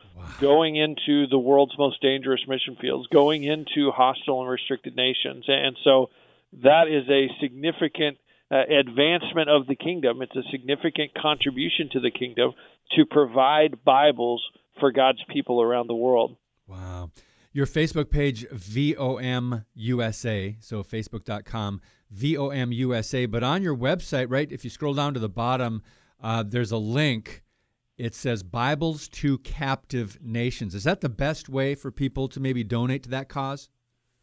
going 0.41 0.77
into 0.77 1.27
the 1.27 1.39
world's 1.39 1.77
most 1.77 2.01
dangerous 2.01 2.41
mission 2.47 2.77
fields, 2.81 3.09
going 3.09 3.43
into 3.43 3.91
hostile 3.91 4.43
and 4.43 4.51
restricted 4.51 4.95
nations. 4.95 5.45
And 5.49 5.77
so 5.83 6.11
that 6.63 6.89
is 6.89 7.09
a 7.09 7.29
significant 7.41 8.19
uh, 8.51 8.63
advancement 8.63 9.49
of 9.49 9.67
the 9.67 9.75
kingdom. 9.75 10.23
It's 10.23 10.37
a 10.37 10.49
significant 10.51 11.15
contribution 11.15 11.89
to 11.93 12.01
the 12.01 12.11
kingdom 12.11 12.53
to 12.97 13.05
provide 13.07 13.85
Bibles 13.85 14.45
for 14.79 14.93
God's 14.93 15.23
people 15.29 15.61
around 15.61 15.89
the 15.89 15.95
world. 15.95 16.37
Wow. 16.67 17.11
Your 17.53 17.67
Facebook 17.67 18.11
page, 18.11 18.47
VOM 18.51 19.65
USA, 19.75 20.57
so 20.61 20.85
facebook.com, 20.85 21.81
VOM 22.11 22.73
USA. 22.73 23.27
But 23.27 23.43
on 23.43 23.63
your 23.63 23.77
website, 23.77 24.27
right, 24.29 24.51
if 24.51 24.65
you 24.65 24.71
scroll 24.71 24.95
down 24.95 25.15
to 25.15 25.21
the 25.21 25.29
bottom, 25.29 25.83
uh, 26.23 26.45
there's 26.47 26.73
a 26.73 26.79
link. 26.79 27.43
It 27.97 28.15
says 28.15 28.43
Bibles 28.43 29.09
to 29.09 29.39
Captive 29.39 30.19
Nations. 30.23 30.75
Is 30.75 30.85
that 30.85 31.01
the 31.01 31.09
best 31.09 31.49
way 31.49 31.75
for 31.75 31.91
people 31.91 32.29
to 32.29 32.41
maybe 32.41 32.65
donate 32.65 33.03
to 33.05 33.11
that 33.11 33.29
cause? 33.29 33.69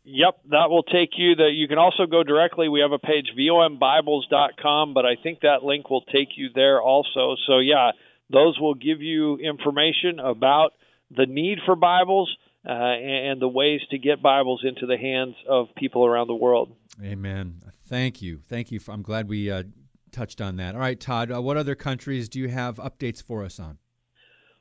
Yep, 0.04 0.40
that 0.52 0.70
will 0.70 0.84
take 0.84 1.12
you. 1.18 1.36
That 1.36 1.52
you 1.54 1.68
can 1.68 1.78
also 1.78 2.06
go 2.06 2.24
directly. 2.24 2.70
We 2.70 2.80
have 2.80 2.94
a 2.94 2.98
page 2.98 3.28
vombibles.com, 3.38 4.94
but 4.94 5.06
I 5.06 5.16
think 5.22 5.42
that 5.42 5.64
link 5.64 5.90
will 5.90 6.02
take 6.02 6.30
you 6.38 6.50
there 6.56 6.82
also. 6.82 7.36
So 7.46 7.60
yeah, 7.60 7.92
those 8.32 8.58
will 8.60 8.74
give 8.74 9.02
you 9.02 9.38
information 9.38 10.20
about 10.20 10.72
the 11.16 11.26
need 11.26 11.60
for 11.66 11.76
Bibles 11.76 12.36
uh, 12.66 12.72
and 12.72 13.42
the 13.42 13.48
ways 13.48 13.82
to 13.92 13.98
get 13.98 14.22
Bibles 14.22 14.64
into 14.64 14.86
the 14.86 14.98
hands 14.98 15.36
of 15.48 15.68
people 15.76 16.06
around 16.06 16.28
the 16.28 16.36
world. 16.36 16.76
Amen. 17.04 17.62
Thank 17.88 18.22
you. 18.22 18.42
Thank 18.48 18.72
you. 18.72 18.80
For, 18.80 18.92
I'm 18.92 19.02
glad 19.02 19.30
we 19.30 19.50
uh, 19.50 19.64
touched 20.12 20.42
on 20.42 20.58
that. 20.58 20.76
All 20.76 20.82
right, 20.82 21.00
Todd. 21.00 21.32
Uh, 21.32 21.42
what 21.42 21.58
other 21.58 21.76
countries 21.76 22.28
do 22.28 22.40
you 22.40 22.50
have 22.50 22.76
updates 22.76 23.24
for 23.24 23.44
us 23.44 23.60
on? 23.60 23.78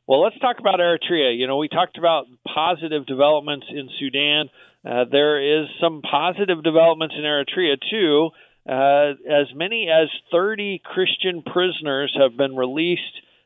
Well, 0.06 0.22
let's 0.22 0.38
talk 0.38 0.60
about 0.60 0.78
Eritrea. 0.78 1.36
You 1.36 1.48
know, 1.48 1.56
we 1.56 1.68
talked 1.68 1.98
about 1.98 2.26
positive 2.54 3.06
developments 3.06 3.66
in 3.68 3.88
Sudan. 3.98 4.48
Uh, 4.84 5.04
there 5.10 5.62
is 5.62 5.66
some 5.80 6.00
positive 6.02 6.62
developments 6.62 7.16
in 7.18 7.24
Eritrea 7.24 7.76
too. 7.90 8.30
Uh, 8.68 9.14
as 9.28 9.46
many 9.54 9.88
as 9.90 10.08
30 10.30 10.80
Christian 10.84 11.42
prisoners 11.42 12.16
have 12.20 12.36
been 12.36 12.54
released 12.54 13.02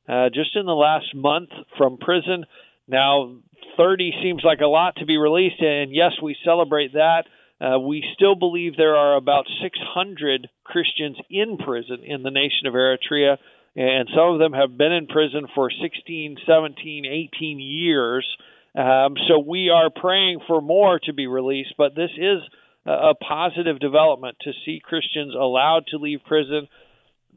uh, 0.08 0.28
just 0.28 0.54
in 0.54 0.66
the 0.66 0.72
last 0.72 1.14
month 1.14 1.50
from 1.78 1.96
prison. 1.96 2.44
Now, 2.88 3.36
30 3.76 4.12
seems 4.22 4.42
like 4.44 4.60
a 4.60 4.66
lot 4.66 4.96
to 4.96 5.06
be 5.06 5.16
released, 5.16 5.60
and 5.60 5.94
yes, 5.94 6.12
we 6.22 6.36
celebrate 6.44 6.92
that. 6.94 7.24
Uh, 7.60 7.78
we 7.78 8.02
still 8.14 8.34
believe 8.34 8.76
there 8.76 8.96
are 8.96 9.16
about 9.16 9.46
600 9.62 10.48
Christians 10.64 11.18
in 11.28 11.58
prison 11.58 11.98
in 12.04 12.22
the 12.22 12.30
nation 12.30 12.66
of 12.66 12.74
Eritrea, 12.74 13.36
and 13.76 14.08
some 14.14 14.32
of 14.32 14.38
them 14.38 14.52
have 14.52 14.76
been 14.76 14.92
in 14.92 15.06
prison 15.06 15.46
for 15.54 15.70
16, 15.70 16.38
17, 16.46 17.04
18 17.06 17.60
years. 17.60 18.26
Um, 18.74 19.14
so 19.28 19.38
we 19.38 19.68
are 19.68 19.90
praying 19.90 20.40
for 20.46 20.60
more 20.60 21.00
to 21.04 21.12
be 21.12 21.26
released, 21.26 21.74
but 21.76 21.94
this 21.94 22.10
is 22.16 22.40
a, 22.86 23.10
a 23.10 23.14
positive 23.14 23.78
development 23.78 24.38
to 24.42 24.52
see 24.64 24.80
Christians 24.82 25.34
allowed 25.34 25.86
to 25.88 25.98
leave 25.98 26.20
prison. 26.26 26.68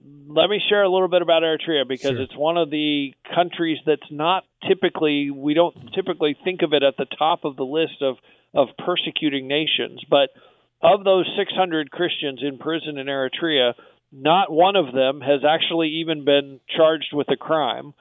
Let 0.05 0.49
me 0.49 0.61
share 0.69 0.83
a 0.83 0.89
little 0.89 1.07
bit 1.07 1.21
about 1.21 1.43
Eritrea 1.43 1.87
because 1.87 2.11
sure. 2.11 2.21
it's 2.21 2.35
one 2.35 2.57
of 2.57 2.69
the 2.69 3.13
countries 3.33 3.77
that's 3.85 4.01
not 4.11 4.43
typically 4.67 5.29
we 5.31 5.53
don't 5.53 5.75
typically 5.93 6.35
think 6.43 6.61
of 6.61 6.73
it 6.73 6.83
at 6.83 6.97
the 6.97 7.05
top 7.17 7.45
of 7.45 7.55
the 7.55 7.63
list 7.63 8.01
of 8.01 8.17
of 8.53 8.67
persecuting 8.77 9.47
nations, 9.47 10.01
but 10.09 10.29
of 10.81 11.03
those 11.03 11.25
600 11.37 11.89
Christians 11.89 12.41
in 12.43 12.57
prison 12.59 12.97
in 12.97 13.07
Eritrea, 13.07 13.73
not 14.11 14.51
one 14.51 14.75
of 14.75 14.93
them 14.93 15.21
has 15.21 15.41
actually 15.47 16.01
even 16.01 16.25
been 16.25 16.59
charged 16.75 17.09
with 17.13 17.27
a 17.31 17.37
crime. 17.37 17.93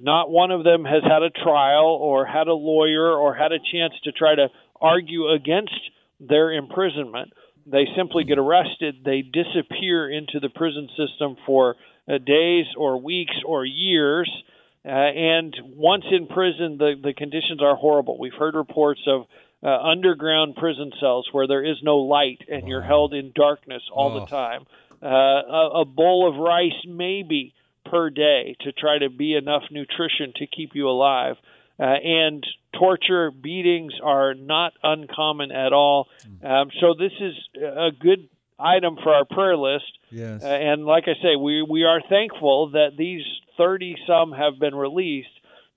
Not 0.00 0.30
one 0.30 0.50
of 0.50 0.64
them 0.64 0.84
has 0.84 1.02
had 1.02 1.22
a 1.22 1.30
trial 1.30 1.86
or 2.00 2.24
had 2.24 2.48
a 2.48 2.54
lawyer 2.54 3.12
or 3.12 3.34
had 3.34 3.52
a 3.52 3.58
chance 3.58 3.92
to 4.04 4.12
try 4.12 4.34
to 4.34 4.48
argue 4.80 5.28
against 5.28 5.78
their 6.18 6.52
imprisonment. 6.52 7.32
They 7.66 7.86
simply 7.96 8.24
get 8.24 8.38
arrested, 8.38 8.96
they 9.04 9.22
disappear 9.22 10.10
into 10.10 10.40
the 10.40 10.48
prison 10.48 10.88
system 10.96 11.36
for 11.46 11.76
uh, 12.08 12.18
days 12.18 12.66
or 12.76 13.00
weeks 13.00 13.36
or 13.46 13.64
years. 13.64 14.30
Uh, 14.84 14.88
and 14.88 15.54
once 15.76 16.04
in 16.10 16.26
prison, 16.26 16.78
the, 16.78 16.94
the 17.02 17.12
conditions 17.12 17.62
are 17.62 17.76
horrible. 17.76 18.18
We've 18.18 18.34
heard 18.38 18.54
reports 18.54 19.00
of 19.06 19.26
uh, 19.62 19.68
underground 19.68 20.56
prison 20.56 20.90
cells 21.00 21.28
where 21.32 21.46
there 21.46 21.64
is 21.64 21.76
no 21.82 21.98
light 21.98 22.40
and 22.50 22.66
you're 22.66 22.82
held 22.82 23.12
in 23.12 23.32
darkness 23.34 23.82
all 23.92 24.12
oh. 24.12 24.20
the 24.20 24.26
time. 24.26 24.64
Uh, 25.02 25.06
a, 25.06 25.70
a 25.80 25.84
bowl 25.84 26.28
of 26.28 26.36
rice, 26.36 26.86
maybe, 26.86 27.54
per 27.84 28.10
day 28.10 28.56
to 28.60 28.72
try 28.72 28.98
to 28.98 29.10
be 29.10 29.34
enough 29.34 29.62
nutrition 29.70 30.32
to 30.36 30.46
keep 30.46 30.70
you 30.74 30.88
alive. 30.88 31.36
Uh, 31.80 31.84
and 31.84 32.46
torture, 32.78 33.30
beatings 33.30 33.94
are 34.02 34.34
not 34.34 34.72
uncommon 34.82 35.50
at 35.50 35.72
all. 35.72 36.08
Um, 36.44 36.70
so 36.78 36.94
this 36.98 37.12
is 37.18 37.34
a 37.56 37.90
good 37.98 38.28
item 38.58 38.96
for 39.02 39.14
our 39.14 39.24
prayer 39.24 39.56
list. 39.56 39.90
Yes. 40.10 40.44
Uh, 40.44 40.48
and 40.48 40.84
like 40.84 41.04
I 41.06 41.14
say, 41.22 41.36
we 41.36 41.62
we 41.62 41.84
are 41.84 42.02
thankful 42.06 42.70
that 42.72 42.90
these 42.98 43.22
thirty 43.56 43.96
some 44.06 44.32
have 44.32 44.58
been 44.60 44.74
released, 44.74 45.28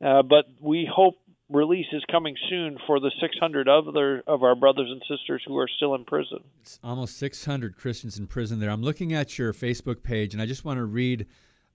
uh, 0.04 0.24
but 0.24 0.46
we 0.60 0.90
hope 0.94 1.16
release 1.50 1.86
is 1.94 2.04
coming 2.12 2.36
soon 2.50 2.78
for 2.88 3.00
the 3.00 3.12
600 3.22 3.68
other 3.70 4.24
of 4.26 4.44
our 4.44 4.56
brothers 4.56 4.90
and 4.90 5.02
sisters 5.08 5.44
who 5.46 5.58
are 5.58 5.68
still 5.68 5.94
in 5.94 6.04
prison. 6.04 6.40
It's 6.62 6.80
almost 6.84 7.18
600 7.18 7.78
Christians 7.78 8.18
in 8.18 8.28
prison 8.28 8.60
there. 8.60 8.72
I'm 8.72 8.82
looking 8.82 9.14
at 9.14 9.38
your 9.38 9.54
Facebook 9.54 10.02
page, 10.02 10.34
and 10.34 10.42
I 10.42 10.46
just 10.46 10.66
want 10.66 10.78
to 10.78 10.86
read 10.86 11.28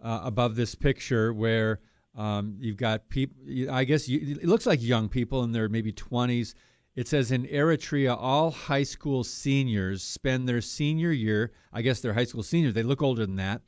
uh, 0.02 0.22
above 0.24 0.56
this 0.56 0.74
picture 0.74 1.32
where 1.32 1.80
um, 2.16 2.56
you've 2.60 2.76
got 2.76 3.08
people. 3.08 3.36
I 3.70 3.84
guess 3.84 4.08
you, 4.08 4.36
it 4.40 4.48
looks 4.48 4.66
like 4.66 4.82
young 4.82 5.08
people 5.08 5.44
in 5.44 5.52
their 5.52 5.68
maybe 5.68 5.92
twenties. 5.92 6.54
It 6.96 7.06
says 7.06 7.30
in 7.30 7.46
Eritrea, 7.46 8.16
all 8.18 8.50
high 8.50 8.82
school 8.82 9.22
seniors 9.22 10.02
spend 10.02 10.48
their 10.48 10.60
senior 10.60 11.12
year. 11.12 11.52
I 11.72 11.82
guess 11.82 12.00
they're 12.00 12.14
high 12.14 12.24
school 12.24 12.42
seniors. 12.42 12.74
They 12.74 12.82
look 12.82 13.02
older 13.02 13.24
than 13.24 13.36
that. 13.36 13.62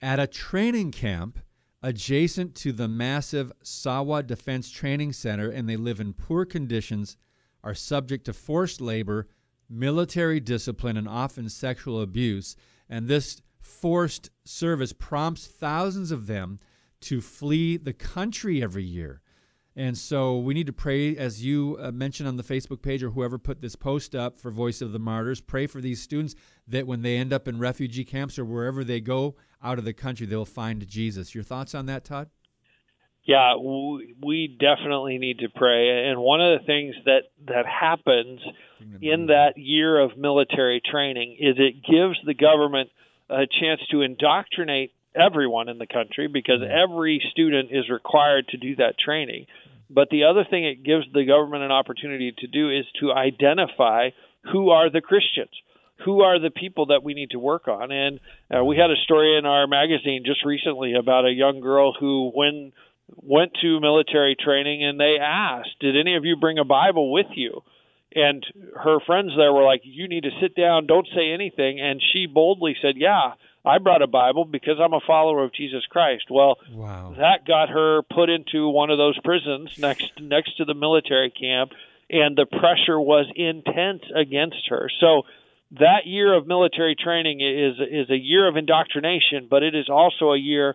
At 0.00 0.20
a 0.20 0.28
training 0.28 0.92
camp 0.92 1.40
adjacent 1.82 2.54
to 2.56 2.72
the 2.72 2.86
massive 2.86 3.52
Sawa 3.64 4.22
Defense 4.22 4.70
Training 4.70 5.12
Center, 5.12 5.50
and 5.50 5.68
they 5.68 5.76
live 5.76 5.98
in 5.98 6.12
poor 6.12 6.44
conditions, 6.44 7.16
are 7.64 7.74
subject 7.74 8.24
to 8.26 8.32
forced 8.32 8.80
labor, 8.80 9.26
military 9.68 10.38
discipline, 10.38 10.96
and 10.96 11.08
often 11.08 11.48
sexual 11.48 12.02
abuse. 12.02 12.54
And 12.88 13.08
this 13.08 13.42
forced 13.60 14.30
service 14.44 14.92
prompts 14.92 15.46
thousands 15.46 16.12
of 16.12 16.26
them 16.28 16.60
to 17.02 17.20
flee 17.20 17.76
the 17.76 17.92
country 17.92 18.62
every 18.62 18.84
year. 18.84 19.20
And 19.76 19.96
so 19.96 20.38
we 20.38 20.54
need 20.54 20.66
to 20.66 20.72
pray, 20.72 21.16
as 21.16 21.44
you 21.44 21.78
uh, 21.80 21.92
mentioned 21.92 22.28
on 22.28 22.36
the 22.36 22.42
Facebook 22.42 22.82
page 22.82 23.04
or 23.04 23.10
whoever 23.10 23.38
put 23.38 23.60
this 23.60 23.76
post 23.76 24.16
up 24.16 24.40
for 24.40 24.50
Voice 24.50 24.82
of 24.82 24.90
the 24.90 24.98
Martyrs, 24.98 25.40
pray 25.40 25.68
for 25.68 25.80
these 25.80 26.02
students 26.02 26.34
that 26.66 26.84
when 26.84 27.02
they 27.02 27.16
end 27.16 27.32
up 27.32 27.46
in 27.46 27.60
refugee 27.60 28.04
camps 28.04 28.40
or 28.40 28.44
wherever 28.44 28.82
they 28.82 29.00
go 29.00 29.36
out 29.62 29.78
of 29.78 29.84
the 29.84 29.92
country, 29.92 30.26
they'll 30.26 30.44
find 30.44 30.84
Jesus. 30.88 31.32
Your 31.32 31.44
thoughts 31.44 31.76
on 31.76 31.86
that, 31.86 32.04
Todd? 32.04 32.28
Yeah, 33.22 33.54
we 33.56 34.56
definitely 34.58 35.18
need 35.18 35.40
to 35.40 35.48
pray. 35.54 36.08
And 36.08 36.18
one 36.18 36.40
of 36.40 36.58
the 36.58 36.66
things 36.66 36.96
that, 37.04 37.24
that 37.46 37.66
happens 37.66 38.40
in 39.00 39.26
that 39.26 39.52
year 39.56 40.00
of 40.00 40.16
military 40.16 40.80
training 40.80 41.36
is 41.38 41.56
it 41.58 41.74
gives 41.84 42.18
the 42.24 42.34
government 42.34 42.90
a 43.28 43.46
chance 43.60 43.80
to 43.90 44.00
indoctrinate 44.00 44.92
everyone 45.18 45.68
in 45.68 45.78
the 45.78 45.86
country 45.86 46.28
because 46.28 46.60
every 46.62 47.22
student 47.30 47.70
is 47.70 47.90
required 47.90 48.48
to 48.48 48.56
do 48.56 48.76
that 48.76 48.98
training. 48.98 49.46
But 49.90 50.10
the 50.10 50.24
other 50.24 50.44
thing 50.48 50.64
it 50.64 50.84
gives 50.84 51.06
the 51.12 51.24
government 51.24 51.64
an 51.64 51.72
opportunity 51.72 52.32
to 52.38 52.46
do 52.46 52.70
is 52.70 52.84
to 53.00 53.12
identify 53.12 54.10
who 54.52 54.70
are 54.70 54.90
the 54.90 55.00
Christians, 55.00 55.50
who 56.04 56.20
are 56.20 56.38
the 56.38 56.50
people 56.50 56.86
that 56.86 57.02
we 57.02 57.14
need 57.14 57.30
to 57.30 57.38
work 57.38 57.68
on. 57.68 57.90
And 57.90 58.20
uh, 58.54 58.64
we 58.64 58.76
had 58.76 58.90
a 58.90 59.02
story 59.04 59.38
in 59.38 59.46
our 59.46 59.66
magazine 59.66 60.22
just 60.24 60.44
recently 60.44 60.94
about 60.94 61.24
a 61.24 61.32
young 61.32 61.60
girl 61.60 61.94
who, 61.98 62.30
when 62.34 62.72
went 63.16 63.52
to 63.62 63.80
military 63.80 64.36
training, 64.38 64.84
and 64.84 65.00
they 65.00 65.16
asked, 65.20 65.78
"Did 65.80 65.96
any 65.96 66.16
of 66.16 66.24
you 66.24 66.36
bring 66.36 66.58
a 66.58 66.64
Bible 66.64 67.10
with 67.10 67.26
you?" 67.34 67.62
And 68.14 68.44
her 68.76 69.00
friends 69.00 69.32
there 69.36 69.52
were 69.52 69.64
like, 69.64 69.80
"You 69.84 70.08
need 70.08 70.24
to 70.24 70.40
sit 70.40 70.54
down, 70.54 70.86
don't 70.86 71.08
say 71.14 71.30
anything." 71.32 71.80
And 71.80 72.02
she 72.12 72.26
boldly 72.26 72.76
said, 72.82 72.96
"Yeah." 72.96 73.32
I 73.64 73.78
brought 73.78 74.02
a 74.02 74.06
Bible 74.06 74.44
because 74.44 74.76
I'm 74.82 74.92
a 74.92 75.00
follower 75.06 75.44
of 75.44 75.52
Jesus 75.52 75.84
Christ. 75.90 76.24
Well, 76.30 76.56
wow. 76.72 77.14
that 77.18 77.46
got 77.46 77.68
her 77.68 78.02
put 78.02 78.30
into 78.30 78.68
one 78.68 78.90
of 78.90 78.98
those 78.98 79.18
prisons 79.22 79.78
next 79.78 80.12
next 80.20 80.56
to 80.58 80.64
the 80.64 80.74
military 80.74 81.30
camp, 81.30 81.72
and 82.08 82.36
the 82.36 82.46
pressure 82.46 82.98
was 83.00 83.26
intense 83.34 84.02
against 84.14 84.68
her. 84.68 84.90
So 85.00 85.22
that 85.72 86.06
year 86.06 86.34
of 86.34 86.46
military 86.46 86.94
training 86.94 87.40
is 87.40 87.76
is 87.80 88.10
a 88.10 88.16
year 88.16 88.48
of 88.48 88.56
indoctrination, 88.56 89.48
but 89.50 89.62
it 89.62 89.74
is 89.74 89.88
also 89.88 90.32
a 90.32 90.38
year 90.38 90.74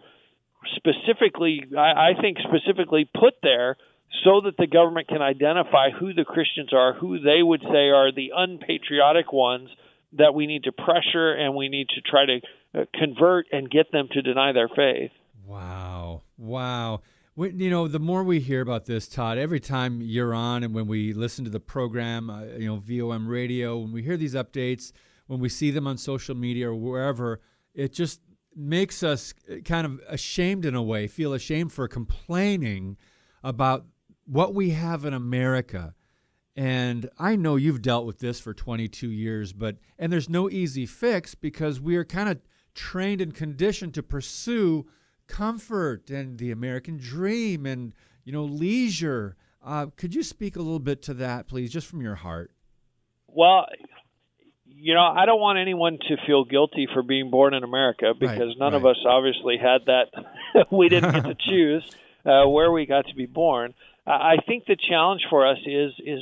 specifically, 0.75 1.63
I, 1.77 2.11
I 2.11 2.21
think, 2.21 2.37
specifically 2.39 3.05
put 3.05 3.35
there 3.41 3.77
so 4.23 4.41
that 4.41 4.57
the 4.57 4.67
government 4.67 5.07
can 5.07 5.21
identify 5.21 5.89
who 5.89 6.13
the 6.13 6.23
Christians 6.23 6.71
are, 6.71 6.93
who 6.93 7.19
they 7.19 7.41
would 7.41 7.61
say 7.61 7.89
are 7.89 8.11
the 8.11 8.31
unpatriotic 8.35 9.33
ones 9.33 9.69
that 10.17 10.33
we 10.33 10.47
need 10.47 10.63
to 10.63 10.71
pressure 10.71 11.33
and 11.33 11.55
we 11.55 11.69
need 11.69 11.87
to 11.89 12.01
try 12.01 12.25
to 12.25 12.39
uh, 12.75 12.85
convert 12.93 13.47
and 13.51 13.69
get 13.69 13.91
them 13.91 14.07
to 14.11 14.21
deny 14.21 14.51
their 14.51 14.69
faith. 14.69 15.11
Wow. 15.45 16.23
Wow. 16.37 17.01
We, 17.35 17.51
you 17.51 17.69
know, 17.69 17.87
the 17.87 17.99
more 17.99 18.23
we 18.23 18.39
hear 18.39 18.61
about 18.61 18.85
this, 18.85 19.07
Todd, 19.07 19.37
every 19.37 19.59
time 19.59 20.01
you're 20.01 20.33
on 20.33 20.63
and 20.63 20.73
when 20.73 20.87
we 20.87 21.13
listen 21.13 21.43
to 21.45 21.51
the 21.51 21.59
program, 21.59 22.29
uh, 22.29 22.43
you 22.57 22.67
know, 22.67 22.77
VOM 22.77 23.27
radio, 23.27 23.77
when 23.79 23.91
we 23.91 24.03
hear 24.03 24.17
these 24.17 24.35
updates, 24.35 24.91
when 25.27 25.39
we 25.39 25.49
see 25.49 25.71
them 25.71 25.87
on 25.87 25.97
social 25.97 26.35
media 26.35 26.69
or 26.69 26.75
wherever, 26.75 27.41
it 27.73 27.91
just 27.91 28.21
makes 28.55 29.01
us 29.01 29.33
uh, 29.51 29.55
kind 29.65 29.85
of 29.85 29.99
ashamed 30.07 30.65
in 30.65 30.75
a 30.75 30.83
way, 30.83 31.07
feel 31.07 31.33
ashamed 31.33 31.71
for 31.71 31.87
complaining 31.87 32.97
about 33.43 33.85
what 34.25 34.53
we 34.53 34.69
have 34.69 35.05
in 35.05 35.13
America 35.13 35.95
and 36.55 37.09
I 37.17 37.35
know 37.35 37.55
you've 37.55 37.81
dealt 37.81 38.05
with 38.05 38.19
this 38.19 38.39
for 38.39 38.53
22 38.53 39.09
years, 39.09 39.53
but 39.53 39.77
and 39.97 40.11
there's 40.11 40.29
no 40.29 40.49
easy 40.49 40.85
fix 40.85 41.33
because 41.35 41.79
we 41.81 41.95
are 41.95 42.05
kind 42.05 42.29
of 42.29 42.39
trained 42.75 43.21
and 43.21 43.33
conditioned 43.33 43.93
to 43.95 44.03
pursue 44.03 44.85
comfort 45.27 46.09
and 46.09 46.37
the 46.37 46.51
American 46.51 46.97
dream 46.97 47.65
and 47.65 47.93
you 48.23 48.31
know 48.31 48.43
leisure. 48.43 49.35
Uh, 49.65 49.87
could 49.95 50.13
you 50.13 50.21
speak 50.21 50.55
a 50.55 50.59
little 50.59 50.79
bit 50.79 51.01
to 51.03 51.13
that, 51.15 51.47
please, 51.47 51.71
just 51.71 51.87
from 51.87 52.01
your 52.01 52.15
heart? 52.15 52.51
Well, 53.27 53.65
you 54.65 54.93
know, 54.93 55.01
I 55.01 55.25
don't 55.25 55.39
want 55.39 55.57
anyone 55.57 55.97
to 56.09 56.17
feel 56.27 56.43
guilty 56.43 56.87
for 56.93 57.01
being 57.01 57.31
born 57.31 57.53
in 57.53 57.63
America 57.63 58.13
because 58.17 58.39
right, 58.39 58.57
none 58.59 58.73
right. 58.73 58.77
of 58.77 58.85
us 58.85 58.97
obviously 59.07 59.57
had 59.57 59.85
that. 59.85 60.67
we 60.71 60.89
didn't 60.89 61.13
get 61.13 61.23
to 61.23 61.35
choose 61.49 61.89
uh, 62.25 62.45
where 62.47 62.71
we 62.71 62.85
got 62.85 63.07
to 63.07 63.15
be 63.15 63.25
born. 63.25 63.73
I 64.05 64.35
think 64.45 64.65
the 64.65 64.75
challenge 64.75 65.21
for 65.29 65.47
us 65.47 65.59
is 65.65 65.93
is 65.99 66.19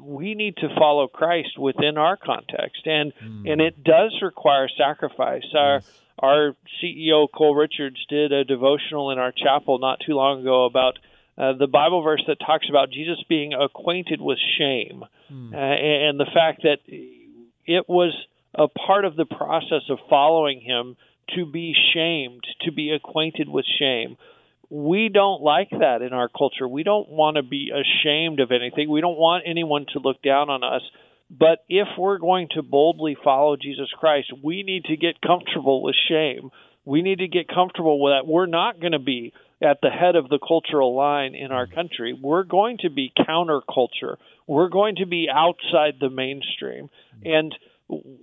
we 0.00 0.34
need 0.34 0.56
to 0.58 0.68
follow 0.78 1.08
Christ 1.08 1.58
within 1.58 1.98
our 1.98 2.16
context, 2.16 2.86
and 2.86 3.12
mm. 3.14 3.50
and 3.50 3.60
it 3.60 3.82
does 3.82 4.14
require 4.22 4.68
sacrifice. 4.76 5.44
Our 5.54 5.74
yes. 5.76 6.00
our 6.18 6.56
CEO 6.82 7.26
Cole 7.32 7.54
Richards 7.54 8.04
did 8.08 8.32
a 8.32 8.44
devotional 8.44 9.10
in 9.10 9.18
our 9.18 9.32
chapel 9.32 9.78
not 9.78 10.00
too 10.06 10.14
long 10.14 10.40
ago 10.40 10.64
about 10.64 10.98
uh, 11.36 11.54
the 11.54 11.66
Bible 11.66 12.02
verse 12.02 12.22
that 12.26 12.38
talks 12.44 12.68
about 12.68 12.90
Jesus 12.90 13.22
being 13.28 13.52
acquainted 13.54 14.20
with 14.20 14.38
shame, 14.58 15.04
mm. 15.32 15.52
uh, 15.52 15.56
and 15.56 16.18
the 16.18 16.30
fact 16.32 16.62
that 16.62 16.78
it 16.86 17.88
was 17.88 18.14
a 18.54 18.68
part 18.68 19.04
of 19.04 19.16
the 19.16 19.26
process 19.26 19.82
of 19.88 19.98
following 20.08 20.60
Him 20.60 20.96
to 21.34 21.46
be 21.46 21.74
shamed, 21.94 22.44
to 22.62 22.72
be 22.72 22.90
acquainted 22.90 23.48
with 23.48 23.64
shame 23.78 24.16
we 24.74 25.08
don't 25.08 25.40
like 25.40 25.70
that 25.70 26.02
in 26.02 26.12
our 26.12 26.28
culture. 26.28 26.66
We 26.66 26.82
don't 26.82 27.08
want 27.08 27.36
to 27.36 27.44
be 27.44 27.70
ashamed 27.70 28.40
of 28.40 28.50
anything. 28.50 28.90
We 28.90 29.00
don't 29.00 29.16
want 29.16 29.44
anyone 29.46 29.86
to 29.92 30.00
look 30.00 30.20
down 30.20 30.50
on 30.50 30.64
us. 30.64 30.82
But 31.30 31.64
if 31.68 31.86
we're 31.96 32.18
going 32.18 32.48
to 32.56 32.62
boldly 32.62 33.16
follow 33.22 33.56
Jesus 33.56 33.88
Christ, 33.96 34.32
we 34.42 34.64
need 34.64 34.86
to 34.86 34.96
get 34.96 35.20
comfortable 35.20 35.80
with 35.80 35.94
shame. 36.08 36.50
We 36.84 37.02
need 37.02 37.20
to 37.20 37.28
get 37.28 37.46
comfortable 37.46 38.02
with 38.02 38.14
that. 38.14 38.26
We're 38.26 38.46
not 38.46 38.80
going 38.80 38.92
to 38.92 38.98
be 38.98 39.32
at 39.62 39.78
the 39.80 39.90
head 39.90 40.16
of 40.16 40.28
the 40.28 40.40
cultural 40.40 40.96
line 40.96 41.36
in 41.36 41.52
our 41.52 41.68
country. 41.68 42.12
We're 42.12 42.42
going 42.42 42.78
to 42.78 42.90
be 42.90 43.12
counterculture. 43.16 44.16
We're 44.48 44.70
going 44.70 44.96
to 44.96 45.06
be 45.06 45.28
outside 45.32 45.94
the 46.00 46.10
mainstream. 46.10 46.90
And 47.24 47.54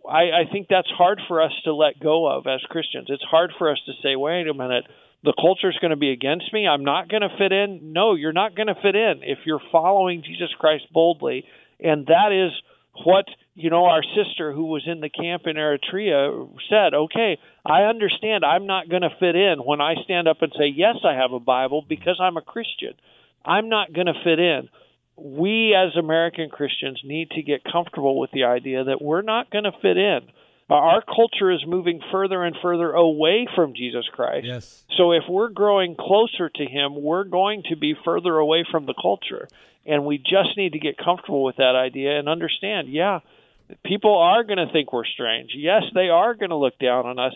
I, 0.06 0.42
I 0.42 0.52
think 0.52 0.68
that's 0.70 0.90
hard 0.90 1.22
for 1.30 1.42
us 1.42 1.54
to 1.64 1.74
let 1.74 1.98
go 1.98 2.28
of 2.28 2.46
as 2.46 2.60
Christians. 2.70 3.08
It's 3.08 3.24
hard 3.24 3.52
for 3.58 3.72
us 3.72 3.80
to 3.86 3.94
say, 4.04 4.18
wait 4.18 4.48
a 4.48 4.54
minute, 4.54 4.84
the 5.24 5.34
culture 5.40 5.70
is 5.70 5.78
going 5.80 5.92
to 5.92 5.98
be 5.98 6.12
against 6.12 6.52
me. 6.52 6.68
I'm 6.68 6.84
not 6.84 7.10
going 7.10 7.22
to 7.22 7.38
fit 7.38 7.52
in. 7.52 7.94
No, 7.94 8.16
you're 8.16 8.34
not 8.34 8.56
going 8.56 8.68
to 8.68 8.76
fit 8.76 8.96
in 8.96 9.22
if 9.22 9.40
you're 9.46 9.62
following 9.72 10.24
Jesus 10.24 10.50
Christ 10.60 10.86
boldly. 10.92 11.46
And 11.80 12.08
that 12.08 12.32
is 12.32 12.52
what, 13.06 13.26
you 13.54 13.70
know, 13.70 13.86
our 13.86 14.02
sister 14.04 14.52
who 14.52 14.66
was 14.66 14.84
in 14.88 15.00
the 15.00 15.10
camp 15.10 15.44
in 15.46 15.56
Eritrea 15.56 16.50
said, 16.70 16.94
okay, 16.94 17.38
I 17.66 17.84
understand 17.84 18.44
I'm 18.44 18.66
not 18.66 18.90
going 18.90 19.04
to 19.04 19.16
fit 19.20 19.36
in 19.36 19.60
when 19.60 19.80
I 19.80 19.96
stand 20.04 20.28
up 20.28 20.42
and 20.42 20.52
say, 20.58 20.68
yes, 20.76 20.96
I 21.06 21.14
have 21.14 21.34
a 21.34 21.40
Bible 21.40 21.86
because 21.88 22.20
I'm 22.22 22.38
a 22.38 22.42
Christian. 22.42 22.94
I'm 23.46 23.70
not 23.70 23.94
going 23.94 24.08
to 24.08 24.24
fit 24.24 24.40
in. 24.40 24.70
We 25.18 25.76
as 25.76 25.96
American 25.96 26.50
Christians 26.50 27.02
need 27.04 27.30
to 27.32 27.44
get 27.44 27.62
comfortable 27.64 28.20
with 28.20 28.32
the 28.32 28.46
idea 28.46 28.86
that 28.86 29.02
we're 29.02 29.22
not 29.22 29.52
going 29.52 29.66
to 29.66 29.72
fit 29.82 29.98
in 29.98 30.22
our 30.76 31.02
culture 31.02 31.52
is 31.52 31.66
moving 31.66 32.02
further 32.12 32.44
and 32.44 32.56
further 32.62 32.92
away 32.92 33.48
from 33.56 33.74
Jesus 33.74 34.06
Christ. 34.12 34.46
Yes. 34.46 34.84
So 34.98 35.12
if 35.12 35.24
we're 35.30 35.50
growing 35.50 35.96
closer 35.96 36.50
to 36.50 36.66
him, 36.66 37.02
we're 37.02 37.26
going 37.26 37.64
to 37.70 37.76
be 37.76 37.96
further 38.06 38.38
away 38.38 38.66
from 38.70 38.86
the 38.86 38.94
culture. 38.94 39.48
And 39.86 40.06
we 40.06 40.18
just 40.18 40.56
need 40.58 40.74
to 40.74 40.80
get 40.80 40.98
comfortable 40.98 41.44
with 41.44 41.58
that 41.58 41.76
idea 41.76 42.18
and 42.20 42.30
understand, 42.30 42.88
yeah, 42.88 43.20
people 43.84 44.16
are 44.16 44.44
going 44.44 44.66
to 44.66 44.72
think 44.72 44.94
we're 44.94 45.06
strange. 45.06 45.52
Yes, 45.56 45.84
they 45.94 46.10
are 46.10 46.36
going 46.36 46.52
to 46.52 46.56
look 46.56 46.78
down 46.80 47.06
on 47.06 47.20
us. 47.20 47.34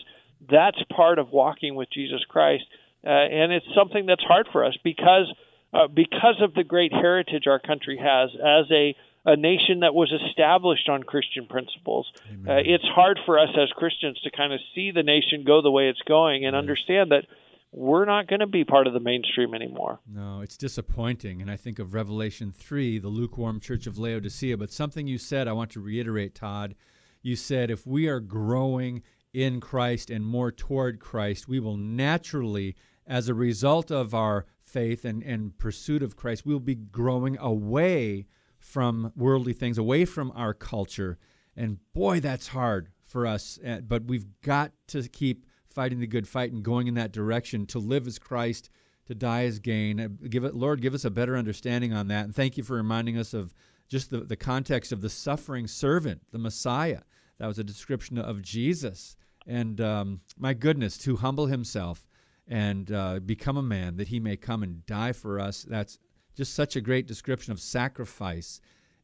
That's 0.48 0.80
part 0.94 1.18
of 1.18 1.32
walking 1.32 1.74
with 1.74 1.90
Jesus 1.90 2.24
Christ. 2.28 2.64
Uh, 3.04 3.10
and 3.10 3.52
it's 3.52 3.66
something 3.74 4.06
that's 4.06 4.22
hard 4.22 4.48
for 4.52 4.64
us 4.64 4.76
because 4.82 5.32
uh, 5.72 5.88
because 5.88 6.40
of 6.40 6.54
the 6.54 6.64
great 6.64 6.92
heritage 6.92 7.46
our 7.46 7.58
country 7.58 7.98
has 7.98 8.30
as 8.34 8.70
a 8.70 8.96
a 9.26 9.36
nation 9.36 9.80
that 9.80 9.92
was 9.92 10.12
established 10.28 10.88
on 10.88 11.02
Christian 11.02 11.46
principles. 11.46 12.06
Uh, 12.48 12.62
it's 12.64 12.84
hard 12.84 13.18
for 13.26 13.40
us 13.40 13.48
as 13.60 13.68
Christians 13.70 14.20
to 14.20 14.30
kind 14.30 14.52
of 14.52 14.60
see 14.72 14.92
the 14.92 15.02
nation 15.02 15.42
go 15.44 15.60
the 15.60 15.70
way 15.70 15.88
it's 15.88 16.02
going 16.06 16.46
and 16.46 16.54
understand 16.54 17.10
that 17.10 17.26
we're 17.72 18.04
not 18.04 18.28
going 18.28 18.40
to 18.40 18.46
be 18.46 18.64
part 18.64 18.86
of 18.86 18.92
the 18.92 19.00
mainstream 19.00 19.52
anymore. 19.52 19.98
No, 20.06 20.42
it's 20.42 20.56
disappointing. 20.56 21.42
And 21.42 21.50
I 21.50 21.56
think 21.56 21.80
of 21.80 21.92
Revelation 21.92 22.52
3, 22.52 23.00
the 23.00 23.08
lukewarm 23.08 23.58
church 23.58 23.88
of 23.88 23.98
Laodicea. 23.98 24.56
But 24.56 24.70
something 24.70 25.08
you 25.08 25.18
said, 25.18 25.48
I 25.48 25.52
want 25.52 25.72
to 25.72 25.80
reiterate, 25.80 26.36
Todd. 26.36 26.76
You 27.20 27.34
said 27.34 27.72
if 27.72 27.84
we 27.84 28.06
are 28.06 28.20
growing 28.20 29.02
in 29.34 29.60
Christ 29.60 30.08
and 30.08 30.24
more 30.24 30.52
toward 30.52 31.00
Christ, 31.00 31.48
we 31.48 31.58
will 31.58 31.76
naturally, 31.76 32.76
as 33.08 33.28
a 33.28 33.34
result 33.34 33.90
of 33.90 34.14
our 34.14 34.46
faith 34.62 35.04
and, 35.04 35.24
and 35.24 35.58
pursuit 35.58 36.04
of 36.04 36.16
Christ, 36.16 36.46
we'll 36.46 36.60
be 36.60 36.76
growing 36.76 37.36
away 37.38 38.26
from 38.66 39.12
worldly 39.14 39.52
things, 39.52 39.78
away 39.78 40.04
from 40.04 40.32
our 40.34 40.52
culture. 40.52 41.18
And 41.56 41.78
boy, 41.94 42.18
that's 42.18 42.48
hard 42.48 42.88
for 43.04 43.24
us. 43.24 43.60
Uh, 43.64 43.80
but 43.86 44.04
we've 44.04 44.26
got 44.42 44.72
to 44.88 45.08
keep 45.08 45.46
fighting 45.70 46.00
the 46.00 46.06
good 46.06 46.26
fight 46.26 46.52
and 46.52 46.64
going 46.64 46.88
in 46.88 46.94
that 46.94 47.12
direction 47.12 47.64
to 47.66 47.78
live 47.78 48.08
as 48.08 48.18
Christ, 48.18 48.68
to 49.06 49.14
die 49.14 49.44
as 49.44 49.60
gain. 49.60 50.00
Uh, 50.00 50.08
give 50.28 50.42
it, 50.42 50.54
Lord, 50.56 50.82
give 50.82 50.94
us 50.94 51.04
a 51.04 51.10
better 51.10 51.36
understanding 51.36 51.92
on 51.92 52.08
that. 52.08 52.24
And 52.24 52.34
thank 52.34 52.56
you 52.56 52.64
for 52.64 52.74
reminding 52.74 53.16
us 53.16 53.34
of 53.34 53.54
just 53.88 54.10
the, 54.10 54.18
the 54.18 54.36
context 54.36 54.90
of 54.90 55.00
the 55.00 55.10
suffering 55.10 55.68
servant, 55.68 56.20
the 56.32 56.38
Messiah. 56.38 57.02
That 57.38 57.46
was 57.46 57.60
a 57.60 57.64
description 57.64 58.18
of 58.18 58.42
Jesus. 58.42 59.16
And 59.46 59.80
um, 59.80 60.20
my 60.36 60.54
goodness, 60.54 60.98
to 60.98 61.14
humble 61.16 61.46
himself 61.46 62.04
and 62.48 62.90
uh, 62.90 63.20
become 63.20 63.56
a 63.56 63.62
man 63.62 63.96
that 63.96 64.08
he 64.08 64.18
may 64.18 64.36
come 64.36 64.64
and 64.64 64.84
die 64.86 65.12
for 65.12 65.38
us. 65.38 65.64
That's 65.68 65.98
just 66.36 66.54
such 66.54 66.76
a 66.76 66.80
great 66.80 67.06
description 67.06 67.52
of 67.52 67.60
sacrifice. 67.60 68.60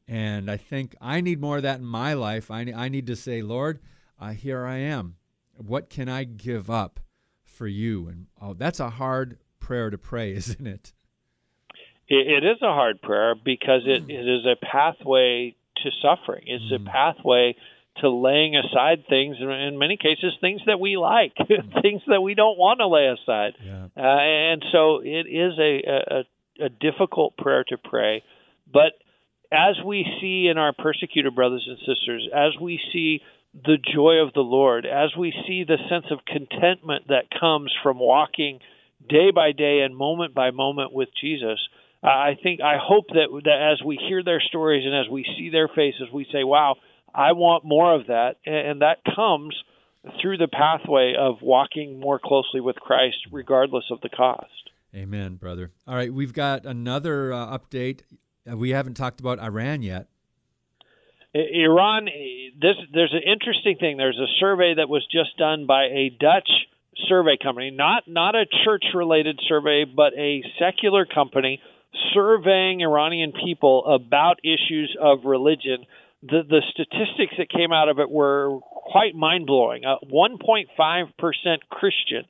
And 0.07 0.51
I 0.51 0.59
think 0.59 0.95
I 1.01 1.21
need 1.21 1.40
more 1.40 1.57
of 1.57 1.62
that 1.62 1.81
in 1.81 1.87
my 1.87 2.12
life. 2.12 2.51
I, 2.51 2.73
I 2.77 2.88
need 2.88 3.07
to 3.07 3.16
say, 3.16 3.42
Lord, 3.42 3.81
uh, 4.21 4.31
here 4.31 4.66
I 4.66 4.77
am. 4.77 5.16
What 5.57 5.90
can 5.90 6.09
I 6.09 6.25
give 6.25 6.71
up 6.71 7.01
for 7.45 7.66
you? 7.66 8.09
And 8.09 8.27
oh, 8.40 8.55
that's 8.55 8.81
a 8.81 8.90
hard 8.90 9.38
prayer 9.59 9.90
to 9.90 9.99
pray, 9.99 10.33
isn't 10.37 10.66
it? 10.66 10.92
It, 12.09 12.45
it 12.45 12.45
is 12.45 12.61
a 12.62 12.73
hard 12.73 13.01
prayer 13.01 13.35
because 13.35 13.83
it, 13.87 14.11
it 14.11 14.29
is 14.29 14.45
a 14.45 14.57
pathway 14.57 15.57
to 15.83 15.90
suffering. 16.03 16.45
It's 16.47 16.73
mm. 16.73 16.87
a 16.87 16.90
pathway 16.90 17.57
to 17.99 18.11
laying 18.11 18.57
aside 18.57 19.05
things, 19.09 19.37
in 19.38 19.79
many 19.79 19.97
cases, 19.97 20.33
things 20.40 20.62
that 20.66 20.81
we 20.81 20.97
like, 20.97 21.35
mm. 21.40 21.83
things 21.83 22.03
that 22.09 22.21
we 22.21 22.35
don't 22.35 22.59
want 22.59 22.81
to 22.81 22.88
lay 22.88 23.07
aside. 23.07 23.55
Yeah. 23.64 23.87
Uh, 23.97 24.01
and 24.01 24.64
so 24.73 25.01
it 25.05 25.27
is 25.29 25.59
a, 25.59 25.83
a, 25.87 26.25
a 26.62 26.68
difficult 26.68 27.37
prayer 27.37 27.64
to 27.68 27.77
pray. 27.77 28.22
But 28.72 28.92
as 29.53 29.77
we 29.85 30.07
see 30.20 30.48
in 30.51 30.59
our 30.59 30.72
persecuted 30.72 31.35
brothers 31.35 31.66
and 31.68 31.79
sisters, 31.79 32.29
as 32.35 32.53
we 32.61 32.81
see 32.92 33.20
the 33.55 33.77
joy 33.77 34.25
of 34.27 34.33
the 34.33 34.40
Lord, 34.40 34.87
as 34.87 35.11
we 35.16 35.33
see 35.46 35.64
the 35.64 35.77
sense 35.90 36.07
of 36.11 36.25
contentment 36.25 37.09
that 37.09 37.29
comes 37.38 37.70
from 37.83 37.98
walking 37.98 38.61
day 39.09 39.31
by 39.31 39.53
day 39.53 39.81
and 39.81 39.94
moment 39.94 40.35
by 40.35 40.53
moment 40.53 40.92
with 40.92 41.09
Jesus, 41.20 41.59
I 42.03 42.37
think 42.42 42.61
I 42.61 42.79
hope 42.83 43.09
that, 43.09 43.29
that 43.44 43.72
as 43.72 43.85
we 43.85 43.96
hear 43.96 44.25
their 44.25 44.40
stories 44.40 44.85
and 44.87 44.94
as 44.94 45.11
we 45.11 45.25
see 45.37 45.51
their 45.51 45.68
faces, 45.68 46.09
we 46.12 46.27
say, 46.33 46.42
"Wow, 46.44 46.77
I 47.14 47.33
want 47.33 47.64
more 47.64 47.94
of 47.94 48.07
that," 48.07 48.38
and 48.46 48.81
that 48.83 49.05
comes 49.05 49.55
through 50.20 50.38
the 50.38 50.48
pathway 50.48 51.14
of 51.16 51.42
walking 51.42 52.01
more 52.01 52.18
closely 52.18 52.61
with 52.61 52.77
Christ, 52.77 53.18
regardless 53.31 53.85
of 53.90 54.01
the 54.01 54.09
cost. 54.09 54.62
Amen, 54.94 55.37
brother. 55.37 55.70
All 55.87 55.94
right, 55.94 56.12
we've 56.12 56.35
got 56.35 56.66
another 56.66 57.33
uh, 57.33 57.59
update. 57.59 58.00
We 58.46 58.70
haven't 58.70 58.94
talked 58.94 59.20
about 59.20 59.38
Iran 59.38 59.83
yet. 59.83 60.09
Iran, 61.35 62.09
this 62.61 62.76
there's 62.92 63.14
an 63.14 63.22
interesting 63.26 63.76
thing. 63.81 63.96
There's 63.96 64.18
a 64.18 64.28
survey 64.38 64.74
that 64.76 64.88
was 64.88 65.07
just 65.11 65.38
done 65.38 65.66
by 65.66 65.85
a 65.85 66.11
Dutch 66.20 66.48
survey 67.09 67.38
company, 67.42 67.70
not 67.70 68.05
not 68.07 68.35
a 68.35 68.44
church 68.64 68.85
related 68.94 69.40
survey, 69.48 69.85
but 69.85 70.12
a 70.14 70.42
secular 70.59 71.07
company 71.07 71.61
surveying 72.12 72.83
Iranian 72.83 73.33
people 73.33 73.85
about 73.87 74.40
issues 74.44 74.94
of 75.00 75.24
religion. 75.24 75.87
The 76.22 76.42
the 76.46 76.62
statistics 76.70 77.35
that 77.38 77.48
came 77.48 77.72
out 77.72 77.88
of 77.88 77.98
it 77.98 78.11
were 78.11 78.59
quite 78.61 79.14
mind 79.14 79.46
blowing. 79.46 79.87
Uh, 79.87 79.96
1.5 80.12 81.16
percent 81.18 81.62
Christian 81.70 82.24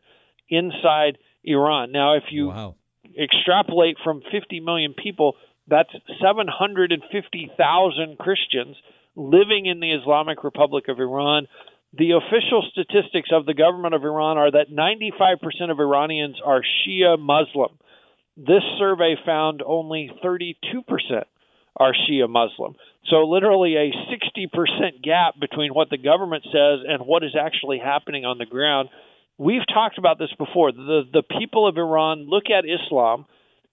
inside 0.48 1.18
Iran. 1.44 1.92
Now, 1.92 2.14
if 2.16 2.24
you 2.30 2.48
wow. 2.48 2.74
extrapolate 3.18 3.96
from 4.02 4.22
50 4.30 4.60
million 4.60 4.94
people, 4.94 5.36
that's 5.68 5.92
750,000 6.20 8.18
Christians 8.18 8.76
living 9.14 9.66
in 9.66 9.80
the 9.80 9.92
Islamic 9.92 10.44
Republic 10.44 10.88
of 10.88 10.98
Iran. 10.98 11.46
The 11.96 12.12
official 12.12 12.64
statistics 12.72 13.30
of 13.32 13.44
the 13.44 13.54
government 13.54 13.94
of 13.94 14.02
Iran 14.02 14.38
are 14.38 14.50
that 14.50 14.70
95% 14.70 15.70
of 15.70 15.78
Iranians 15.78 16.36
are 16.44 16.62
Shia 16.62 17.18
Muslim. 17.18 17.78
This 18.36 18.62
survey 18.78 19.16
found 19.26 19.62
only 19.64 20.10
32% 20.24 20.54
are 21.76 21.92
Shia 21.92 22.28
Muslim. 22.28 22.76
So, 23.10 23.24
literally, 23.28 23.76
a 23.76 23.92
60% 24.10 25.02
gap 25.02 25.38
between 25.38 25.74
what 25.74 25.90
the 25.90 25.98
government 25.98 26.44
says 26.44 26.80
and 26.88 27.06
what 27.06 27.24
is 27.24 27.36
actually 27.38 27.78
happening 27.78 28.24
on 28.24 28.38
the 28.38 28.46
ground. 28.46 28.88
We've 29.38 29.66
talked 29.72 29.98
about 29.98 30.18
this 30.18 30.32
before. 30.38 30.72
The, 30.72 31.02
the 31.12 31.22
people 31.22 31.66
of 31.66 31.76
Iran 31.76 32.26
look 32.28 32.44
at 32.50 32.64
Islam 32.64 33.26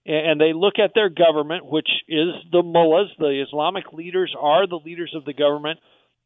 and 0.06 0.40
they 0.40 0.52
look 0.54 0.78
at 0.78 0.92
their 0.94 1.10
government, 1.10 1.66
which 1.66 1.88
is 2.08 2.28
the 2.50 2.62
mullahs, 2.62 3.10
the 3.18 3.44
Islamic 3.46 3.92
leaders 3.92 4.34
are 4.38 4.66
the 4.66 4.80
leaders 4.82 5.12
of 5.14 5.24
the 5.24 5.34
government. 5.34 5.78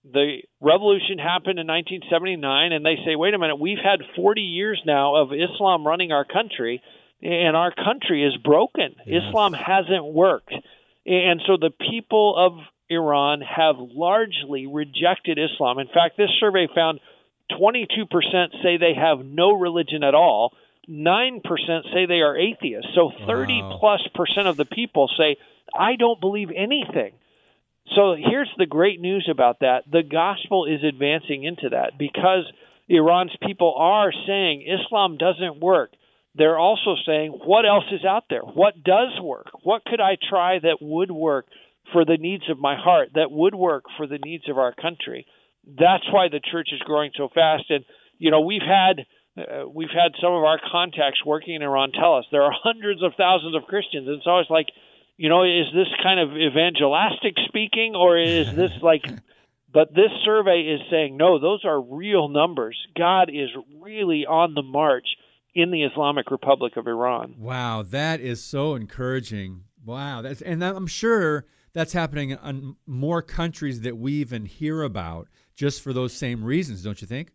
The 0.04 0.42
revolution 0.60 1.18
happened 1.18 1.58
in 1.58 1.66
1979, 1.66 2.72
and 2.72 2.84
they 2.84 2.96
say, 3.04 3.16
wait 3.16 3.34
a 3.34 3.38
minute, 3.38 3.58
we've 3.58 3.82
had 3.82 4.00
40 4.14 4.40
years 4.40 4.80
now 4.86 5.16
of 5.16 5.32
Islam 5.32 5.86
running 5.86 6.12
our 6.12 6.24
country, 6.24 6.82
and 7.22 7.56
our 7.56 7.72
country 7.74 8.22
is 8.22 8.36
broken. 8.36 8.94
Yes. 9.06 9.22
Islam 9.28 9.54
hasn't 9.54 10.04
worked. 10.04 10.54
And 11.06 11.40
so 11.46 11.56
the 11.56 11.70
people 11.90 12.34
of 12.36 12.52
Iran 12.88 13.40
have 13.40 13.76
largely 13.78 14.66
rejected 14.66 15.38
Islam. 15.38 15.78
In 15.78 15.88
fact, 15.88 16.16
this 16.16 16.30
survey 16.38 16.68
found 16.74 17.00
22% 17.52 18.62
say 18.62 18.76
they 18.76 18.94
have 18.94 19.24
no 19.24 19.52
religion 19.52 20.02
at 20.02 20.14
all 20.14 20.52
9% 20.88 21.40
say 21.92 22.06
they 22.06 22.20
are 22.20 22.36
atheists. 22.36 22.90
So 22.94 23.10
30 23.26 23.62
wow. 23.62 23.76
plus 23.80 24.06
percent 24.14 24.48
of 24.48 24.56
the 24.56 24.64
people 24.64 25.08
say, 25.16 25.36
I 25.74 25.96
don't 25.96 26.20
believe 26.20 26.50
anything. 26.54 27.14
So 27.94 28.16
here's 28.18 28.50
the 28.56 28.66
great 28.66 29.00
news 29.00 29.28
about 29.30 29.60
that 29.60 29.84
the 29.90 30.02
gospel 30.02 30.66
is 30.66 30.82
advancing 30.82 31.44
into 31.44 31.70
that 31.70 31.98
because 31.98 32.50
Iran's 32.88 33.36
people 33.46 33.74
are 33.76 34.12
saying 34.26 34.66
Islam 34.66 35.16
doesn't 35.16 35.60
work. 35.60 35.92
They're 36.36 36.58
also 36.58 36.96
saying, 37.06 37.30
what 37.44 37.64
else 37.64 37.84
is 37.92 38.04
out 38.04 38.24
there? 38.28 38.40
What 38.40 38.82
does 38.82 39.20
work? 39.22 39.46
What 39.62 39.84
could 39.84 40.00
I 40.00 40.16
try 40.28 40.58
that 40.58 40.78
would 40.80 41.10
work 41.10 41.46
for 41.92 42.04
the 42.04 42.16
needs 42.18 42.44
of 42.50 42.58
my 42.58 42.76
heart, 42.76 43.10
that 43.14 43.30
would 43.30 43.54
work 43.54 43.84
for 43.96 44.06
the 44.06 44.18
needs 44.18 44.48
of 44.48 44.58
our 44.58 44.74
country? 44.74 45.26
That's 45.66 46.04
why 46.12 46.28
the 46.28 46.40
church 46.40 46.68
is 46.72 46.80
growing 46.80 47.10
so 47.16 47.28
fast. 47.34 47.64
And, 47.70 47.84
you 48.18 48.30
know, 48.30 48.40
we've 48.40 48.62
had 48.62 49.04
uh, 49.36 49.68
we've 49.68 49.90
had 49.90 50.12
some 50.20 50.32
of 50.32 50.44
our 50.44 50.60
contacts 50.70 51.24
working 51.26 51.54
in 51.54 51.62
Iran 51.62 51.90
tell 51.92 52.16
us 52.16 52.24
there 52.30 52.42
are 52.42 52.52
hundreds 52.52 53.02
of 53.02 53.12
thousands 53.16 53.56
of 53.56 53.64
Christians, 53.64 54.06
and 54.06 54.22
so 54.24 54.38
it's 54.38 54.50
like, 54.50 54.66
you 55.16 55.28
know, 55.28 55.42
is 55.42 55.66
this 55.74 55.88
kind 56.02 56.20
of 56.20 56.36
evangelistic 56.36 57.34
speaking, 57.48 57.94
or 57.96 58.18
is 58.18 58.54
this 58.56 58.70
like? 58.82 59.04
But 59.72 59.92
this 59.92 60.12
survey 60.24 60.60
is 60.60 60.80
saying 60.88 61.16
no; 61.16 61.40
those 61.40 61.64
are 61.64 61.80
real 61.80 62.28
numbers. 62.28 62.78
God 62.96 63.28
is 63.28 63.48
really 63.80 64.24
on 64.24 64.54
the 64.54 64.62
march 64.62 65.06
in 65.52 65.72
the 65.72 65.82
Islamic 65.82 66.30
Republic 66.30 66.76
of 66.76 66.86
Iran. 66.86 67.34
Wow, 67.38 67.82
that 67.82 68.20
is 68.20 68.42
so 68.42 68.76
encouraging. 68.76 69.64
Wow, 69.84 70.22
that's 70.22 70.42
and 70.42 70.64
I'm 70.64 70.86
sure 70.86 71.44
that's 71.74 71.92
happening 71.92 72.30
in 72.30 72.76
more 72.86 73.20
countries 73.20 73.82
that 73.82 73.98
we 73.98 74.14
even 74.14 74.46
hear 74.46 74.82
about 74.82 75.28
just 75.54 75.82
for 75.82 75.92
those 75.92 76.12
same 76.12 76.42
reasons, 76.42 76.82
don't 76.82 77.00
you 77.00 77.06
think? 77.06 77.32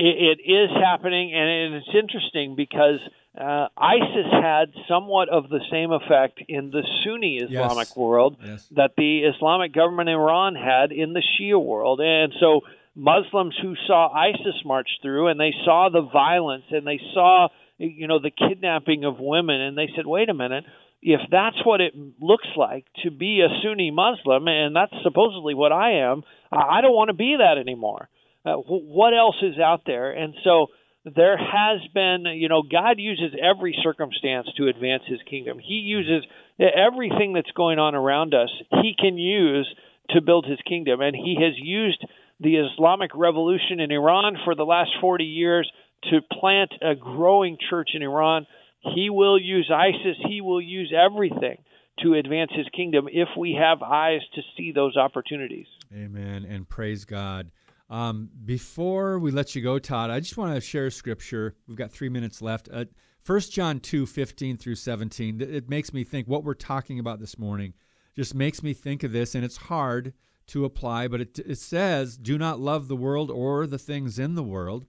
it, 0.00 0.40
it 0.46 0.50
is 0.50 0.70
happening, 0.82 1.34
and 1.34 1.74
it's 1.74 1.94
interesting 1.94 2.56
because 2.56 3.00
uh, 3.38 3.68
ISIS 3.76 4.32
had 4.32 4.72
somewhat 4.88 5.28
of 5.28 5.50
the 5.50 5.60
same 5.70 5.92
effect 5.92 6.42
in 6.48 6.70
the 6.70 6.82
Sunni 7.04 7.36
Islamic 7.36 7.88
yes. 7.88 7.96
world 7.96 8.38
yes. 8.42 8.66
that 8.76 8.92
the 8.96 9.24
Islamic 9.24 9.74
government 9.74 10.08
in 10.08 10.14
Iran 10.14 10.54
had 10.54 10.90
in 10.90 11.12
the 11.12 11.22
Shia 11.22 11.62
world. 11.62 12.00
And 12.00 12.32
so 12.40 12.62
Muslims 12.94 13.54
who 13.60 13.74
saw 13.86 14.10
ISIS 14.10 14.64
march 14.64 14.88
through 15.02 15.28
and 15.28 15.38
they 15.38 15.52
saw 15.66 15.90
the 15.92 16.02
violence 16.02 16.64
and 16.70 16.86
they 16.86 17.00
saw 17.12 17.48
you 17.76 18.06
know 18.06 18.18
the 18.18 18.30
kidnapping 18.30 19.04
of 19.04 19.16
women 19.18 19.60
and 19.60 19.76
they 19.76 19.88
said 19.96 20.06
wait 20.06 20.28
a 20.28 20.34
minute 20.34 20.64
if 21.02 21.20
that's 21.30 21.64
what 21.64 21.80
it 21.80 21.94
looks 22.20 22.48
like 22.56 22.84
to 23.02 23.10
be 23.10 23.40
a 23.40 23.48
Sunni 23.62 23.90
Muslim 23.90 24.48
and 24.48 24.76
that's 24.76 24.92
supposedly 25.02 25.54
what 25.54 25.72
I 25.72 26.10
am 26.10 26.22
I 26.52 26.80
don't 26.80 26.94
want 26.94 27.08
to 27.08 27.14
be 27.14 27.36
that 27.38 27.58
anymore 27.58 28.08
uh, 28.44 28.54
what 28.54 29.12
else 29.12 29.36
is 29.42 29.58
out 29.58 29.82
there? 29.86 30.12
And 30.12 30.34
so 30.44 30.68
there 31.04 31.36
has 31.36 31.80
been, 31.92 32.24
you 32.34 32.48
know, 32.48 32.62
God 32.62 32.98
uses 32.98 33.34
every 33.40 33.76
circumstance 33.82 34.48
to 34.56 34.68
advance 34.68 35.02
his 35.06 35.20
kingdom. 35.28 35.58
He 35.58 35.74
uses 35.74 36.24
everything 36.58 37.32
that's 37.34 37.50
going 37.52 37.78
on 37.78 37.94
around 37.94 38.34
us, 38.34 38.50
he 38.82 38.94
can 38.98 39.16
use 39.16 39.68
to 40.10 40.20
build 40.20 40.44
his 40.46 40.58
kingdom. 40.66 41.00
And 41.00 41.14
he 41.14 41.36
has 41.40 41.54
used 41.56 42.04
the 42.40 42.56
Islamic 42.56 43.10
revolution 43.14 43.80
in 43.80 43.90
Iran 43.90 44.36
for 44.44 44.54
the 44.54 44.64
last 44.64 44.90
40 45.00 45.24
years 45.24 45.70
to 46.10 46.20
plant 46.40 46.72
a 46.82 46.94
growing 46.94 47.58
church 47.68 47.90
in 47.94 48.02
Iran. 48.02 48.46
He 48.80 49.10
will 49.10 49.38
use 49.38 49.70
ISIS, 49.72 50.16
he 50.28 50.40
will 50.40 50.60
use 50.60 50.92
everything 50.96 51.58
to 52.02 52.14
advance 52.14 52.50
his 52.54 52.66
kingdom 52.74 53.08
if 53.10 53.28
we 53.36 53.52
have 53.60 53.82
eyes 53.82 54.22
to 54.34 54.42
see 54.56 54.72
those 54.72 54.96
opportunities. 54.96 55.66
Amen. 55.92 56.46
And 56.48 56.68
praise 56.68 57.04
God. 57.04 57.50
Um, 57.90 58.30
before 58.44 59.18
we 59.18 59.32
let 59.32 59.54
you 59.54 59.62
go, 59.62 59.78
Todd, 59.78 60.10
I 60.10 60.20
just 60.20 60.36
want 60.36 60.54
to 60.54 60.60
share 60.60 60.90
scripture. 60.90 61.56
We've 61.66 61.76
got 61.76 61.90
three 61.90 62.08
minutes 62.08 62.40
left. 62.40 62.68
Uh, 62.72 62.84
1 63.26 63.40
John 63.40 63.80
2 63.80 64.06
15 64.06 64.56
through 64.56 64.76
17. 64.76 65.40
It 65.40 65.68
makes 65.68 65.92
me 65.92 66.04
think 66.04 66.26
what 66.26 66.44
we're 66.44 66.54
talking 66.54 66.98
about 66.98 67.20
this 67.20 67.38
morning 67.38 67.74
just 68.16 68.34
makes 68.34 68.62
me 68.62 68.72
think 68.72 69.02
of 69.02 69.12
this, 69.12 69.34
and 69.34 69.44
it's 69.44 69.56
hard 69.56 70.14
to 70.48 70.64
apply, 70.64 71.08
but 71.08 71.20
it, 71.20 71.38
it 71.40 71.58
says, 71.58 72.16
Do 72.16 72.38
not 72.38 72.60
love 72.60 72.88
the 72.88 72.96
world 72.96 73.30
or 73.30 73.66
the 73.66 73.78
things 73.78 74.18
in 74.18 74.34
the 74.34 74.42
world. 74.42 74.86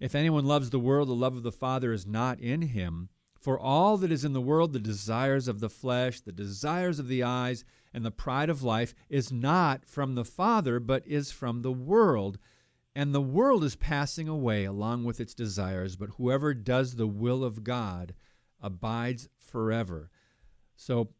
If 0.00 0.14
anyone 0.14 0.44
loves 0.44 0.70
the 0.70 0.78
world, 0.78 1.08
the 1.08 1.14
love 1.14 1.36
of 1.36 1.42
the 1.42 1.52
Father 1.52 1.92
is 1.92 2.06
not 2.06 2.40
in 2.40 2.62
him. 2.62 3.10
For 3.44 3.60
all 3.60 3.98
that 3.98 4.10
is 4.10 4.24
in 4.24 4.32
the 4.32 4.40
world, 4.40 4.72
the 4.72 4.78
desires 4.78 5.48
of 5.48 5.60
the 5.60 5.68
flesh, 5.68 6.18
the 6.18 6.32
desires 6.32 6.98
of 6.98 7.08
the 7.08 7.22
eyes, 7.22 7.62
and 7.92 8.02
the 8.02 8.10
pride 8.10 8.48
of 8.48 8.62
life, 8.62 8.94
is 9.10 9.30
not 9.30 9.84
from 9.84 10.14
the 10.14 10.24
Father, 10.24 10.80
but 10.80 11.06
is 11.06 11.30
from 11.30 11.60
the 11.60 11.70
world. 11.70 12.38
And 12.96 13.14
the 13.14 13.20
world 13.20 13.62
is 13.62 13.76
passing 13.76 14.28
away 14.28 14.64
along 14.64 15.04
with 15.04 15.20
its 15.20 15.34
desires, 15.34 15.94
but 15.94 16.08
whoever 16.16 16.54
does 16.54 16.94
the 16.94 17.06
will 17.06 17.44
of 17.44 17.62
God 17.64 18.14
abides 18.62 19.28
forever. 19.36 20.10
So, 20.74 21.10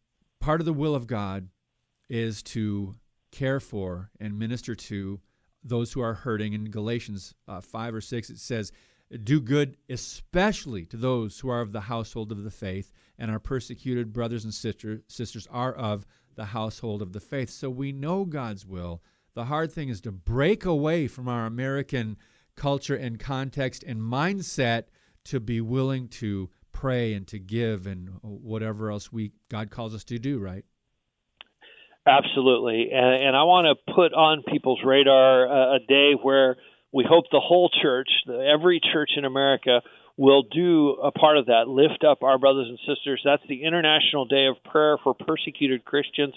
part 0.41 0.63
of 0.63 0.65
the 0.65 0.73
will 0.73 0.95
of 0.95 1.07
God 1.07 1.51
is 2.09 2.43
to 2.45 2.95
care 3.33 3.61
for 3.61 4.11
and 4.19 4.39
minister 4.39 4.75
to 4.75 5.21
those 5.63 5.93
who 5.93 6.01
are 6.01 6.15
hurting. 6.15 6.55
In 6.55 6.71
Galatians 6.71 7.35
uh, 7.47 7.61
5 7.61 7.97
or 7.97 8.01
6, 8.01 8.31
it 8.31 8.39
says, 8.39 8.73
Do 9.23 9.41
good, 9.41 9.77
especially 9.89 10.87
to 10.87 10.97
those 10.97 11.39
who 11.39 11.49
are 11.49 11.61
of 11.61 11.73
the 11.73 11.83
household 11.83 12.33
of 12.33 12.43
the 12.43 12.51
faith, 12.51 12.93
and 13.19 13.31
our 13.31 13.39
persecuted 13.39 14.13
brothers 14.13 14.45
and 14.45 14.53
sister, 14.53 15.03
sisters 15.09 15.47
are 15.51 15.73
of 15.73 16.07
the 16.35 16.47
household 16.47 17.03
of 17.03 17.13
the 17.13 17.21
faith. 17.21 17.51
So 17.51 17.71
we 17.71 17.93
know 17.93 18.25
God's 18.25 18.67
will. 18.67 19.03
The 19.35 19.45
hard 19.45 19.73
thing 19.73 19.89
is 19.89 20.01
to 20.03 20.13
break 20.13 20.65
away 20.65 21.07
from 21.07 21.29
our 21.29 21.47
American 21.47 22.17
culture 22.57 22.97
and 22.97 23.19
context 23.19 23.85
and 23.85 24.01
mindset 24.01 24.85
to 25.25 25.41
be 25.41 25.61
willing 25.61 26.09
to 26.09 26.51
pray 26.73 27.15
and 27.15 27.27
to 27.29 27.39
give 27.39 27.87
and 27.87 28.11
whatever 28.23 28.91
else 28.91 29.13
we 29.13 29.33
God 29.49 29.71
calls 29.71 29.95
us 29.95 30.05
to 30.05 30.19
do, 30.19 30.39
right? 30.39 30.65
Absolutely, 32.07 32.91
and, 32.93 33.25
and 33.25 33.37
I 33.37 33.45
want 33.45 33.67
to 33.67 33.95
put 33.95 34.13
on 34.13 34.43
people's 34.47 34.81
radar 34.85 35.47
a, 35.47 35.77
a 35.77 35.79
day 35.89 36.13
where 36.21 36.57
we 36.95 37.05
hope 37.07 37.25
the 37.33 37.41
whole 37.41 37.69
church, 37.83 38.09
every 38.29 38.81
church 38.81 39.11
in 39.17 39.25
America, 39.25 39.83
will 40.17 40.45
do 40.45 40.91
a 40.91 41.11
part 41.11 41.37
of 41.37 41.47
that. 41.47 41.67
Lift 41.67 42.05
up 42.05 42.23
our 42.23 42.39
brothers 42.39 42.69
and 42.69 42.79
sisters. 42.87 43.21
That's 43.25 43.43
the 43.49 43.65
International 43.65 44.27
Day 44.27 44.47
of 44.47 44.63
Prayer 44.63 44.97
for 45.03 45.13
Persecuted 45.13 45.85
Christians, 45.85 46.35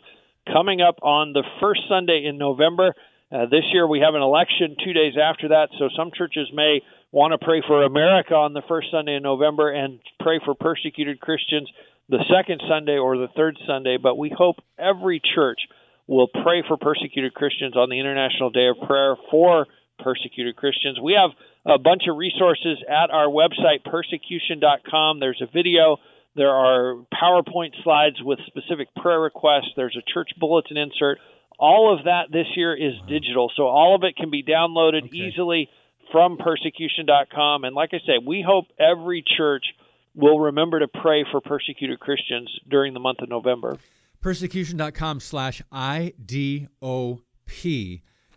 coming 0.51 0.82
up 0.82 0.95
on 1.03 1.34
the 1.34 1.43
first 1.62 1.82
Sunday 1.88 2.26
in 2.26 2.39
November. 2.39 2.95
Uh, 3.32 3.45
this 3.45 3.70
year 3.72 3.88
we 3.88 3.99
have 3.99 4.16
an 4.16 4.24
election 4.24 4.76
two 4.84 4.93
days 4.93 5.14
after 5.22 5.49
that, 5.49 5.70
so 5.78 5.89
some 5.95 6.10
churches 6.18 6.49
may 6.51 6.82
want 7.12 7.34
to 7.34 7.45
pray 7.45 7.62
for 7.68 7.84
America 7.84 8.34
on 8.34 8.53
the 8.53 8.64
first 8.68 8.88
Sunday 8.89 9.16
in 9.16 9.24
November 9.24 9.70
and 9.70 9.99
pray 10.20 10.39
for 10.43 10.55
persecuted 10.55 11.20
Christians 11.20 11.70
the 12.10 12.24
second 12.34 12.62
Sunday 12.68 12.97
or 12.97 13.18
the 13.18 13.28
third 13.36 13.58
Sunday, 13.68 13.97
but 14.01 14.18
we 14.18 14.34
hope 14.36 14.55
every 14.80 15.22
church 15.36 15.60
will 16.08 16.28
pray 16.28 16.64
for 16.68 16.78
persecuted 16.78 17.34
Christians 17.34 17.76
on 17.76 17.89
the 17.89 17.99
International 17.99 18.49
Day 18.49 18.68
of 18.70 18.88
Prayer 18.88 19.18
for 19.30 19.68
persecuted 20.00 20.56
Christians. 20.56 21.00
We 21.02 21.14
have 21.14 21.32
a 21.66 21.78
bunch 21.78 22.04
of 22.10 22.18
resources 22.18 22.78
at 22.88 23.10
our 23.12 23.28
website, 23.28 23.84
persecution.com. 23.84 25.20
There's 25.20 25.41
a 25.41 25.48
video, 25.52 25.98
there 26.36 26.52
are 26.52 26.95
PowerPoint 27.14 27.72
slides 27.84 28.18
with 28.22 28.39
specific 28.48 28.88
prayer 28.95 29.20
requests, 29.20 29.72
there's 29.76 29.98
a 29.98 30.12
church 30.14 30.30
bulletin 30.39 30.78
insert. 30.78 31.20
All 31.60 31.91
of 31.98 32.06
that 32.06 32.32
this 32.32 32.45
year 32.56 32.76
is 32.76 32.93
digital, 33.10 33.52
so 33.56 33.64
all 33.64 33.95
of 33.95 34.04
it 34.04 34.16
can 34.16 34.30
be 34.30 34.43
downloaded 34.43 35.06
okay. 35.06 35.18
easily 35.18 35.70
from 36.12 36.38
persecution.com. 36.38 37.64
And 37.64 37.76
like 37.76 37.89
I 37.93 38.00
say, 38.00 38.20
we 38.24 38.45
hope 38.48 38.66
every 38.80 39.24
church 39.36 39.66
will 40.14 40.39
remember 40.39 40.80
to 40.80 40.88
pray 40.88 41.26
for 41.32 41.41
persecuted 41.41 42.00
Christians 42.00 42.50
during 42.70 42.93
the 42.93 43.00
month 43.00 43.20
of 43.22 43.30
November. 43.30 43.78
Persecution.com 44.22 45.20
slash 45.20 45.62
IDOP 45.72 47.22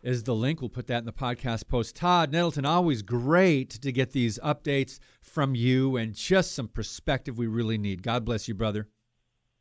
is 0.03 0.23
the 0.23 0.35
link. 0.35 0.61
We'll 0.61 0.71
put 0.71 0.87
that 0.89 0.99
in 0.99 1.05
the 1.05 1.13
podcast 1.13 1.69
post. 1.69 1.97
Todd 1.97 2.33
Nettleton, 2.33 2.65
always 2.65 3.03
great 3.03 3.71
to 3.71 3.93
get 3.93 4.13
these 4.13 4.39
updates 4.39 4.99
from 5.23 5.55
you 5.55 5.97
and 5.97 6.15
just 6.15 6.53
some 6.53 6.69
perspective 6.69 7.39
we 7.39 7.47
really 7.47 7.79
need. 7.79 8.03
God 8.03 8.25
bless 8.25 8.49
you, 8.49 8.55
brother. 8.55 8.89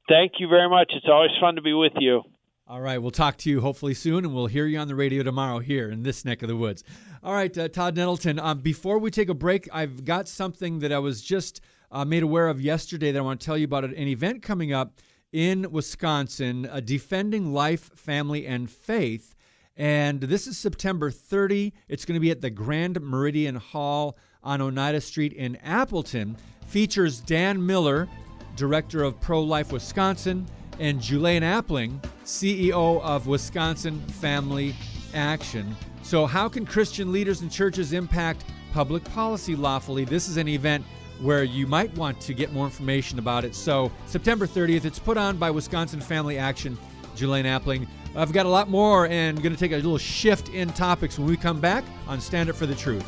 Thank 0.07 0.33
you 0.39 0.47
very 0.47 0.69
much. 0.69 0.91
It's 0.95 1.05
always 1.07 1.31
fun 1.39 1.55
to 1.55 1.61
be 1.61 1.73
with 1.73 1.93
you. 1.99 2.23
All 2.67 2.81
right, 2.81 2.99
we'll 2.99 3.09
talk 3.09 3.37
to 3.37 3.49
you 3.49 3.61
hopefully 3.61 3.95
soon, 3.95 4.25
and 4.25 4.33
we'll 4.33 4.45
hear 4.45 4.67
you 4.67 4.77
on 4.77 4.87
the 4.87 4.93
radio 4.93 5.23
tomorrow 5.23 5.57
here 5.57 5.89
in 5.89 6.03
this 6.03 6.23
neck 6.23 6.43
of 6.43 6.49
the 6.49 6.55
woods. 6.55 6.83
All 7.23 7.33
right, 7.33 7.55
uh, 7.57 7.67
Todd 7.67 7.95
Nettleton, 7.95 8.37
um, 8.37 8.59
before 8.59 8.99
we 8.99 9.09
take 9.09 9.29
a 9.29 9.33
break, 9.33 9.67
I've 9.73 10.05
got 10.05 10.27
something 10.27 10.77
that 10.79 10.91
I 10.91 10.99
was 10.99 11.23
just 11.23 11.61
uh, 11.91 12.05
made 12.05 12.21
aware 12.21 12.47
of 12.47 12.61
yesterday 12.61 13.11
that 13.11 13.17
I 13.17 13.23
want 13.23 13.41
to 13.41 13.45
tell 13.45 13.57
you 13.57 13.65
about. 13.65 13.85
An 13.85 13.95
event 13.95 14.43
coming 14.43 14.71
up 14.71 14.99
in 15.31 15.71
Wisconsin, 15.71 16.67
uh, 16.67 16.79
Defending 16.79 17.53
Life, 17.53 17.89
Family, 17.95 18.45
and 18.45 18.69
Faith. 18.69 19.35
And 19.79 20.19
this 20.19 20.45
is 20.45 20.57
September 20.57 21.09
30. 21.09 21.71
It's 21.87 22.03
going 22.03 22.15
to 22.15 22.19
be 22.19 22.31
at 22.31 22.41
the 22.41 22.49
Grand 22.49 22.99
Meridian 22.99 23.55
Hall 23.55 24.17
on 24.43 24.59
Oneida 24.61 24.99
Street 24.99 25.31
in 25.31 25.55
Appleton. 25.63 26.35
Features 26.67 27.21
Dan 27.21 27.65
Miller, 27.65 28.09
director 28.57 29.03
of 29.03 29.19
Pro 29.21 29.41
Life 29.41 29.71
Wisconsin, 29.71 30.45
and 30.79 30.99
Julaine 30.99 31.43
Appling, 31.43 32.03
CEO 32.25 33.01
of 33.01 33.27
Wisconsin 33.27 34.01
Family 34.01 34.75
Action. 35.13 35.73
So, 36.03 36.25
how 36.25 36.49
can 36.49 36.65
Christian 36.65 37.13
leaders 37.13 37.39
and 37.39 37.49
churches 37.49 37.93
impact 37.93 38.43
public 38.73 39.05
policy 39.05 39.55
lawfully? 39.55 40.03
This 40.03 40.27
is 40.27 40.35
an 40.35 40.49
event 40.49 40.83
where 41.21 41.45
you 41.45 41.67
might 41.67 41.93
want 41.95 42.19
to 42.21 42.33
get 42.33 42.51
more 42.51 42.65
information 42.65 43.17
about 43.17 43.45
it. 43.45 43.55
So, 43.55 43.93
September 44.07 44.45
30th, 44.45 44.83
it's 44.83 44.99
put 44.99 45.15
on 45.15 45.37
by 45.37 45.49
Wisconsin 45.49 46.01
Family 46.01 46.37
Action. 46.37 46.77
Julaine 47.19 47.45
Appling. 47.45 47.87
I've 48.15 48.33
got 48.33 48.45
a 48.45 48.49
lot 48.49 48.69
more 48.69 49.07
and 49.07 49.41
going 49.41 49.53
to 49.53 49.59
take 49.59 49.71
a 49.71 49.75
little 49.75 49.97
shift 49.97 50.49
in 50.49 50.69
topics 50.69 51.17
when 51.17 51.27
we 51.27 51.37
come 51.37 51.59
back 51.59 51.83
on 52.07 52.19
Stand 52.19 52.49
Up 52.49 52.55
for 52.55 52.65
the 52.65 52.75
Truth. 52.75 53.05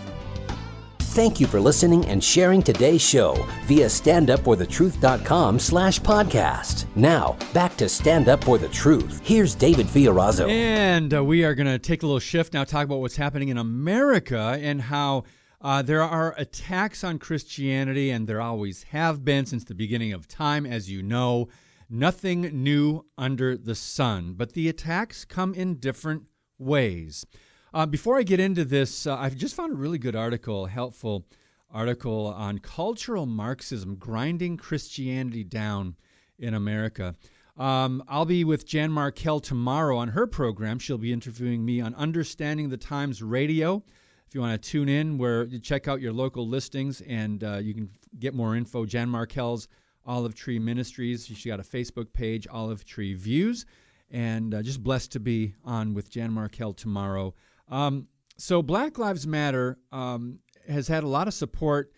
Thank 1.00 1.42
you 1.42 1.48
for 1.48 1.60
listening 1.60 2.06
and 2.06 2.24
sharing 2.24 2.62
today's 2.62 3.02
show 3.02 3.34
via 3.66 3.88
standupforthetruth.com 3.88 5.60
slash 5.60 6.00
podcast. 6.00 6.86
Now, 6.96 7.38
back 7.54 7.76
to 7.78 7.90
Stand 7.90 8.30
Up 8.30 8.42
for 8.46 8.58
the 8.58 8.70
Truth. 8.70 9.20
Here's 9.22 9.54
David 9.54 9.88
Fiorazzo. 9.88 10.50
And 10.50 11.14
uh, 11.14 11.22
we 11.22 11.44
are 11.44 11.54
going 11.54 11.68
to 11.68 11.78
take 11.78 12.04
a 12.04 12.06
little 12.06 12.20
shift 12.20 12.54
now, 12.54 12.64
talk 12.64 12.86
about 12.86 13.00
what's 13.02 13.18
happening 13.18 13.50
in 13.50 13.58
America 13.58 14.58
and 14.62 14.82
how 14.82 15.26
uh, 15.60 15.82
there 15.82 16.02
are 16.02 16.34
attacks 16.38 17.04
on 17.04 17.20
Christianity, 17.20 18.12
and 18.12 18.26
there 18.26 18.40
always 18.40 18.84
have 18.84 19.26
been 19.26 19.46
since 19.46 19.66
the 19.66 19.76
beginning 19.76 20.14
of 20.14 20.30
time, 20.30 20.66
as 20.66 20.90
you 20.90 21.04
know. 21.04 21.50
Nothing 21.94 22.64
new 22.64 23.06
under 23.18 23.58
the 23.58 23.76
sun, 23.76 24.36
but 24.38 24.54
the 24.54 24.70
attacks 24.70 25.26
come 25.26 25.54
in 25.54 25.76
different 25.76 26.24
ways. 26.58 27.26
Uh, 27.74 27.86
before 27.86 28.18
I 28.18 28.24
get 28.24 28.40
into 28.40 28.64
this, 28.64 29.06
uh, 29.06 29.18
I've 29.18 29.36
just 29.36 29.56
found 29.56 29.74
a 29.74 29.76
really 29.76 29.98
good 29.98 30.16
article, 30.16 30.68
helpful 30.68 31.26
article 31.70 32.28
on 32.28 32.60
cultural 32.60 33.26
Marxism 33.26 33.96
grinding 33.96 34.56
Christianity 34.56 35.44
down 35.44 35.98
in 36.40 36.54
America. 36.54 37.14
Um, 37.58 38.02
I'll 38.08 38.26
be 38.26 38.46
with 38.46 38.66
Jan 38.66 38.90
Markell 38.90 39.44
tomorrow 39.44 39.98
on 39.98 40.08
her 40.08 40.28
program. 40.28 40.80
She'll 40.80 40.98
be 40.98 41.12
interviewing 41.12 41.66
me 41.66 41.82
on 41.82 41.94
Understanding 41.96 42.70
the 42.70 42.78
Times 42.78 43.22
Radio. 43.22 43.84
If 44.28 44.34
you 44.34 44.40
want 44.40 44.62
to 44.62 44.70
tune 44.70 44.88
in, 44.88 45.18
where 45.18 45.44
you 45.44 45.60
check 45.60 45.90
out 45.90 46.00
your 46.00 46.14
local 46.14 46.48
listings 46.48 47.02
and 47.02 47.44
uh, 47.44 47.58
you 47.58 47.74
can 47.74 47.90
get 48.18 48.34
more 48.34 48.56
info. 48.56 48.86
Jan 48.86 49.10
Markell's 49.10 49.68
Olive 50.06 50.36
Tree 50.36 50.60
Ministries. 50.60 51.26
She 51.26 51.50
got 51.50 51.60
a 51.60 51.64
Facebook 51.64 52.14
page, 52.14 52.48
Olive 52.50 52.86
Tree 52.86 53.14
Views, 53.14 53.66
and 54.10 54.54
uh, 54.54 54.62
just 54.62 54.84
blessed 54.84 55.12
to 55.14 55.20
be 55.20 55.56
on 55.64 55.94
with 55.94 56.10
Jan 56.10 56.32
Markell 56.32 56.76
tomorrow. 56.76 57.34
Um, 57.70 58.08
so 58.38 58.62
Black 58.62 58.98
Lives 58.98 59.28
Matter 59.28 59.78
um, 59.92 60.40
has 60.68 60.88
had 60.88 61.04
a 61.04 61.08
lot 61.08 61.28
of 61.28 61.34
support, 61.34 61.92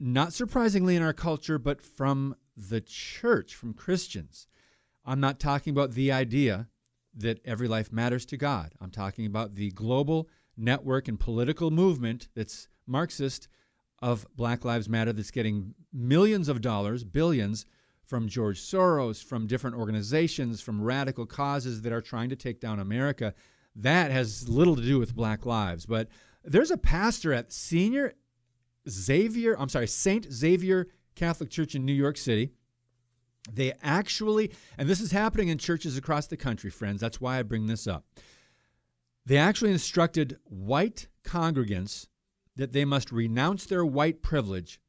not 0.00 0.32
surprisingly 0.32 0.96
in 0.96 1.02
our 1.02 1.12
culture, 1.12 1.58
but 1.58 1.80
from 1.80 2.34
the 2.56 2.80
church, 2.80 3.54
from 3.54 3.72
Christians. 3.72 4.46
I'm 5.04 5.20
not 5.20 5.40
talking 5.40 5.70
about 5.70 5.92
the 5.92 6.12
idea 6.12 6.68
that 7.14 7.40
every 7.44 7.68
life 7.68 7.92
matters 7.92 8.24
to 8.26 8.36
God. 8.36 8.72
I'm 8.80 8.90
talking 8.90 9.26
about 9.26 9.54
the 9.54 9.70
global 9.70 10.28
network 10.56 11.08
and 11.08 11.18
political 11.18 11.70
movement 11.70 12.28
that's 12.34 12.68
Marxist 12.86 13.48
of 14.02 14.26
Black 14.36 14.64
Lives 14.64 14.88
Matter 14.88 15.12
that's 15.12 15.30
getting 15.30 15.74
millions 15.92 16.48
of 16.48 16.60
dollars, 16.60 17.04
billions, 17.04 17.64
from 18.04 18.28
George 18.28 18.60
Soros, 18.60 19.24
from 19.24 19.46
different 19.46 19.76
organizations, 19.76 20.60
from 20.60 20.82
radical 20.82 21.24
causes 21.24 21.82
that 21.82 21.92
are 21.92 22.02
trying 22.02 22.28
to 22.28 22.36
take 22.36 22.60
down 22.60 22.80
America. 22.80 23.32
That 23.76 24.10
has 24.10 24.48
little 24.48 24.76
to 24.76 24.82
do 24.82 24.98
with 24.98 25.14
Black 25.14 25.46
Lives. 25.46 25.86
But 25.86 26.08
there's 26.44 26.72
a 26.72 26.76
pastor 26.76 27.32
at 27.32 27.52
Senior 27.52 28.14
Xavier, 28.90 29.56
I'm 29.58 29.68
sorry, 29.68 29.86
St. 29.86 30.30
Xavier 30.30 30.88
Catholic 31.14 31.48
Church 31.48 31.74
in 31.74 31.86
New 31.86 31.92
York 31.92 32.16
City. 32.18 32.50
They 33.50 33.72
actually, 33.82 34.52
and 34.76 34.88
this 34.88 35.00
is 35.00 35.12
happening 35.12 35.48
in 35.48 35.58
churches 35.58 35.96
across 35.96 36.26
the 36.26 36.36
country, 36.36 36.70
friends. 36.70 37.00
That's 37.00 37.20
why 37.20 37.38
I 37.38 37.42
bring 37.42 37.66
this 37.66 37.86
up. 37.86 38.04
They 39.24 39.36
actually 39.36 39.70
instructed 39.70 40.38
white 40.44 41.06
congregants 41.24 42.08
that 42.56 42.72
they 42.72 42.84
must 42.84 43.12
renounce 43.12 43.66
their 43.66 43.84
white 43.84 44.22
privilege 44.22 44.80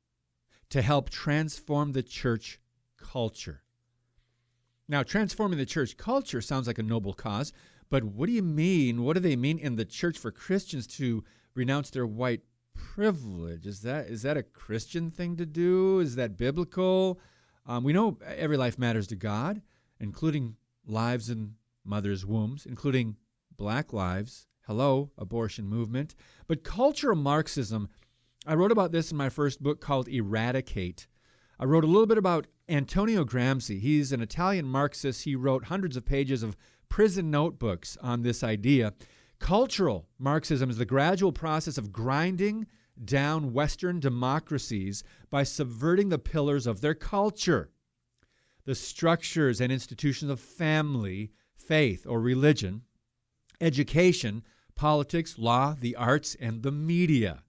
to 0.70 0.82
help 0.82 1.10
transform 1.10 1.92
the 1.92 2.04
church 2.04 2.60
culture. 2.98 3.64
Now, 4.88 5.04
transforming 5.04 5.58
the 5.58 5.66
church 5.66 5.98
culture 5.98 6.42
sounds 6.42 6.68
like 6.68 6.78
a 6.78 6.84
noble 6.84 7.14
cause, 7.14 7.54
but 7.90 8.04
what 8.04 8.26
do 8.26 8.34
you 8.34 8.44
mean? 8.44 9.04
What 9.04 9.14
do 9.14 9.20
they 9.20 9.36
mean 9.36 9.60
in 9.60 9.76
the 9.76 9.86
church 9.86 10.18
for 10.18 10.32
Christians 10.32 10.88
to 10.98 11.24
renounce 11.56 11.90
their 11.90 12.08
white 12.08 12.42
privilege? 12.74 13.66
Is 13.66 13.82
that 13.82 14.08
is 14.08 14.24
that 14.24 14.38
a 14.38 14.44
Christian 14.44 15.12
thing 15.12 15.38
to 15.38 15.46
do? 15.46 16.00
Is 16.00 16.16
that 16.16 16.38
biblical? 16.38 17.20
Um, 17.66 17.84
we 17.84 17.94
know 17.94 18.18
every 18.26 18.58
life 18.58 18.78
matters 18.78 19.08
to 19.08 19.16
God, 19.16 19.62
including 20.00 20.58
lives 20.86 21.30
in 21.30 21.56
mothers' 21.86 22.26
wombs, 22.26 22.66
including 22.66 23.16
black 23.56 23.94
lives. 23.94 24.48
Hello, 24.66 25.12
abortion 25.18 25.68
movement. 25.68 26.16
But 26.48 26.64
cultural 26.64 27.18
Marxism, 27.18 27.90
I 28.48 28.56
wrote 28.56 28.72
about 28.72 28.94
this 28.94 29.12
in 29.12 29.18
my 29.18 29.28
first 29.28 29.62
book 29.62 29.82
called 29.82 30.08
Eradicate. 30.08 31.06
I 31.60 31.66
wrote 31.66 31.84
a 31.84 31.88
little 31.88 32.06
bit 32.06 32.18
about 32.18 32.48
Antonio 32.70 33.26
Gramsci. 33.26 33.82
He's 33.82 34.14
an 34.14 34.22
Italian 34.22 34.66
Marxist. 34.66 35.26
He 35.26 35.36
wrote 35.36 35.66
hundreds 35.66 35.98
of 35.98 36.06
pages 36.06 36.44
of 36.44 36.56
prison 36.88 37.30
notebooks 37.30 37.98
on 38.02 38.22
this 38.22 38.42
idea. 38.42 38.94
Cultural 39.38 40.08
Marxism 40.18 40.70
is 40.70 40.78
the 40.78 40.86
gradual 40.86 41.34
process 41.34 41.78
of 41.78 41.92
grinding 41.92 42.66
down 43.04 43.52
Western 43.52 44.00
democracies 44.00 45.04
by 45.30 45.44
subverting 45.44 46.08
the 46.08 46.18
pillars 46.18 46.66
of 46.66 46.80
their 46.80 46.96
culture, 46.96 47.70
the 48.64 48.76
structures 48.76 49.60
and 49.60 49.74
institutions 49.74 50.32
of 50.32 50.40
family, 50.40 51.32
faith, 51.58 52.08
or 52.08 52.22
religion, 52.22 52.84
education, 53.60 54.42
politics, 54.76 55.38
law, 55.38 55.76
the 55.80 55.96
arts, 55.96 56.36
and 56.40 56.64
the 56.64 56.72
media, 56.72 57.44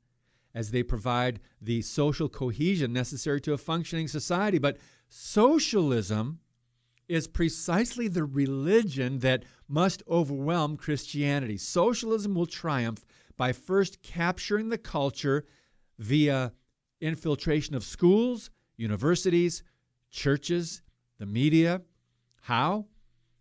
as 0.54 0.70
they 0.70 0.82
provide 0.82 1.40
the 1.60 1.82
social 1.82 2.28
cohesion 2.28 2.92
necessary 2.92 3.40
to 3.40 3.52
a 3.52 3.58
functioning 3.58 4.08
society. 4.08 4.58
But 4.58 4.78
socialism 5.08 6.40
is 7.08 7.26
precisely 7.26 8.08
the 8.08 8.24
religion 8.24 9.18
that 9.18 9.44
must 9.68 10.02
overwhelm 10.08 10.76
Christianity. 10.76 11.56
Socialism 11.56 12.34
will 12.34 12.46
triumph 12.46 13.04
by 13.36 13.52
first 13.52 14.02
capturing 14.02 14.68
the 14.68 14.78
culture 14.78 15.44
via 15.98 16.52
infiltration 17.00 17.74
of 17.74 17.84
schools, 17.84 18.50
universities, 18.76 19.62
churches, 20.10 20.82
the 21.18 21.26
media. 21.26 21.82
How? 22.42 22.86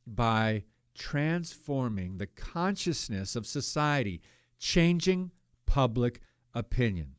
By 0.05 0.63
transforming 0.93 2.17
the 2.17 2.27
consciousness 2.27 3.35
of 3.35 3.45
society, 3.45 4.21
changing 4.59 5.31
public 5.65 6.21
opinion. 6.53 7.15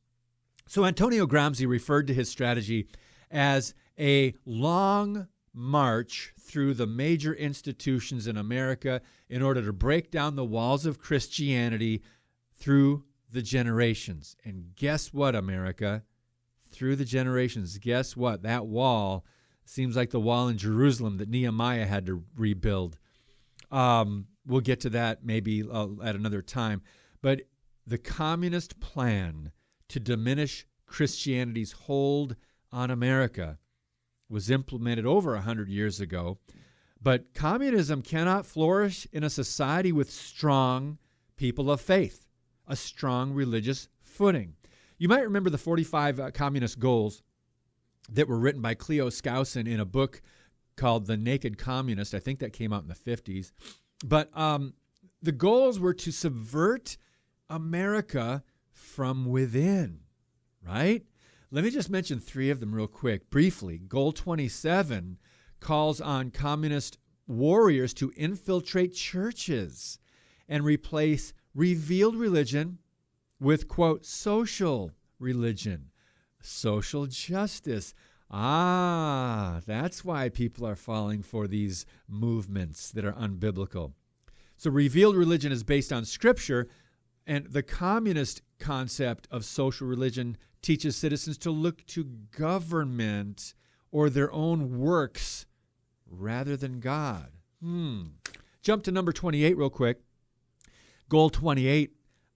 So 0.67 0.85
Antonio 0.85 1.27
Gramsci 1.27 1.69
referred 1.69 2.07
to 2.07 2.15
his 2.15 2.29
strategy 2.29 2.89
as 3.31 3.75
a 3.99 4.35
long 4.45 5.29
march 5.53 6.33
through 6.41 6.75
the 6.75 6.87
major 6.87 7.33
institutions 7.35 8.27
in 8.27 8.37
America 8.37 9.01
in 9.29 9.43
order 9.43 9.63
to 9.63 9.73
break 9.73 10.11
down 10.11 10.37
the 10.37 10.45
walls 10.45 10.87
of 10.87 10.99
Christianity 10.99 12.03
through 12.57 13.05
the 13.31 13.43
generations. 13.43 14.37
And 14.45 14.75
guess 14.77 15.13
what, 15.13 15.35
America? 15.35 16.03
Through 16.71 16.97
the 16.97 17.05
generations, 17.05 17.79
guess 17.79 18.17
what? 18.17 18.43
That 18.43 18.67
wall 18.67 19.25
seems 19.65 19.97
like 19.97 20.11
the 20.11 20.21
wall 20.21 20.49
in 20.49 20.59
Jerusalem 20.59 21.19
that 21.19 21.29
Nehemiah 21.29 21.87
had 21.87 22.07
to 22.07 22.25
rebuild. 22.37 22.99
Um, 23.75 24.29
we'll 24.47 24.61
get 24.61 24.81
to 24.81 24.91
that 24.91 25.25
maybe 25.25 25.65
uh, 25.69 25.89
at 26.03 26.15
another 26.15 26.43
time. 26.43 26.81
But 27.21 27.43
the 27.87 27.99
communist 27.99 28.79
plan 28.79 29.51
to 29.89 29.99
diminish 29.99 30.65
Christianity's 30.87 31.73
hold 31.73 32.37
on 32.71 32.91
America 32.91 33.59
was 34.29 34.51
implemented 34.51 35.07
over 35.07 35.33
a 35.33 35.39
100 35.39 35.69
years 35.69 36.01
ago. 36.01 36.39
But 37.03 37.35
communism 37.35 38.01
cannot 38.01 38.47
flourish 38.47 39.07
in 39.13 39.25
a 39.25 39.31
society 39.31 39.91
with 39.91 40.11
strong 40.11 40.99
people 41.37 41.71
of 41.71 41.81
faith, 41.81 42.29
a 42.69 42.77
strong 42.77 43.33
religious 43.33 43.89
footing. 44.03 44.55
You 44.99 45.09
might 45.09 45.25
remember 45.25 45.51
the 45.51 45.59
45 45.59 46.21
uh, 46.21 46.31
communist 46.31 46.79
goals 46.79 47.23
that 48.09 48.29
were 48.29 48.39
written 48.39 48.63
by 48.63 48.75
Cleon 48.75 49.09
Skousen 49.09 49.67
in 49.67 49.81
a 49.81 49.85
book 49.85 50.23
called 50.77 51.07
The 51.07 51.17
Naked 51.17 51.59
Communist. 51.59 52.15
I 52.15 52.19
think 52.19 52.39
that 52.41 52.53
came 52.53 52.73
out 52.73 52.83
in 52.83 52.89
the 52.89 52.95
50s. 52.95 53.53
But 54.05 54.37
um, 54.37 54.75
the 55.23 55.33
goals 55.33 55.79
were 55.79 55.95
to 55.95 56.13
subvert 56.13 56.97
America 57.49 58.43
from 58.73 59.27
within, 59.27 60.01
right? 60.67 61.05
Let 61.51 61.65
me 61.65 61.71
just 61.71 61.91
mention 61.91 62.19
three 62.19 62.51
of 62.51 62.61
them 62.61 62.75
real 62.75 62.87
quick, 62.87 63.31
briefly. 63.31 63.79
Goal 63.79 64.13
27 64.13 65.19
calls 65.61 66.01
on 66.01 66.31
communist 66.31 66.99
warriors 67.27 67.95
to 67.95 68.13
infiltrate 68.17 68.95
churches 68.95 69.99
and 70.49 70.65
replace 70.65 71.33
revealed 71.55 72.17
religion 72.17 72.79
with, 73.41 73.69
quote, 73.69 74.05
social 74.05 74.91
religion, 75.19 75.91
social 76.43 77.07
justice. 77.07 77.95
Ah, 78.37 79.61
that's 79.65 80.05
why 80.05 80.29
people 80.29 80.67
are 80.67 80.75
falling 80.75 81.23
for 81.23 81.47
these 81.47 81.87
movements 82.09 82.91
that 82.91 83.05
are 83.05 83.13
unbiblical. 83.13 83.93
So, 84.57 84.73
revealed 84.73 85.15
religion 85.15 85.53
is 85.53 85.63
based 85.63 85.93
on 85.93 86.05
scripture, 86.05 86.67
and 87.29 87.47
the 87.47 87.63
communist 87.63 88.43
concept 88.59 89.29
of 89.31 89.45
social 89.45 89.87
religion 89.87 90.37
teaches 90.63 90.97
citizens 90.97 91.39
to 91.39 91.53
look 91.53 91.87
to 91.87 92.03
government 92.37 93.55
or 93.93 94.11
their 94.11 94.33
own 94.33 94.81
works 94.81 95.47
rather 96.11 96.57
than 96.57 96.81
God. 96.81 97.29
Hmm. 97.63 98.03
Jump 98.63 98.83
to 98.83 98.91
number 98.91 99.13
28 99.13 99.57
real 99.57 99.71
quick. 99.71 100.01
Goal 101.09 101.31
28 101.31 101.93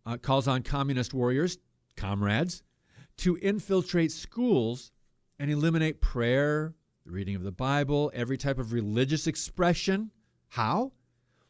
uh, 0.07 0.17
calls 0.19 0.47
on 0.47 0.63
communist 0.63 1.13
warriors, 1.13 1.59
comrades, 1.97 2.63
to 3.17 3.37
infiltrate 3.39 4.13
schools 4.13 4.93
and 5.39 5.51
eliminate 5.51 6.01
prayer, 6.01 6.75
the 7.05 7.13
reading 7.13 7.37
of 7.37 7.43
the 7.43 7.53
Bible, 7.53 8.11
every 8.15 8.37
type 8.37 8.59
of 8.59 8.73
religious 8.73 9.27
expression. 9.27 10.11
How? 10.49 10.93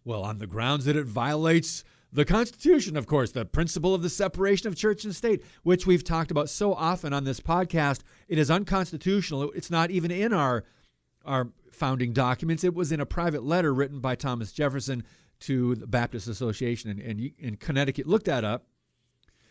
Well, 0.04 0.22
on 0.22 0.38
the 0.38 0.46
grounds 0.46 0.84
that 0.86 0.96
it 0.96 1.06
violates 1.06 1.84
the 2.12 2.24
Constitution, 2.24 2.96
of 2.96 3.06
course, 3.06 3.32
the 3.32 3.44
principle 3.44 3.94
of 3.94 4.02
the 4.02 4.08
separation 4.08 4.68
of 4.68 4.76
church 4.76 5.04
and 5.04 5.14
state, 5.14 5.44
which 5.62 5.86
we've 5.86 6.04
talked 6.04 6.30
about 6.30 6.48
so 6.48 6.72
often 6.72 7.12
on 7.12 7.24
this 7.24 7.40
podcast. 7.40 8.00
It 8.28 8.38
is 8.38 8.50
unconstitutional. 8.50 9.52
It's 9.52 9.70
not 9.70 9.90
even 9.90 10.10
in 10.10 10.32
our 10.32 10.64
our 11.24 11.48
founding 11.70 12.12
documents. 12.12 12.64
It 12.64 12.74
was 12.74 12.92
in 12.92 13.00
a 13.00 13.06
private 13.06 13.42
letter 13.42 13.74
written 13.74 14.00
by 14.00 14.14
Thomas 14.14 14.52
Jefferson 14.52 15.04
to 15.40 15.74
the 15.74 15.86
Baptist 15.86 16.26
Association 16.26 16.90
in, 16.90 16.98
in, 17.00 17.32
in 17.38 17.56
Connecticut. 17.56 18.06
Look 18.06 18.24
that 18.24 18.44
up. 18.44 18.66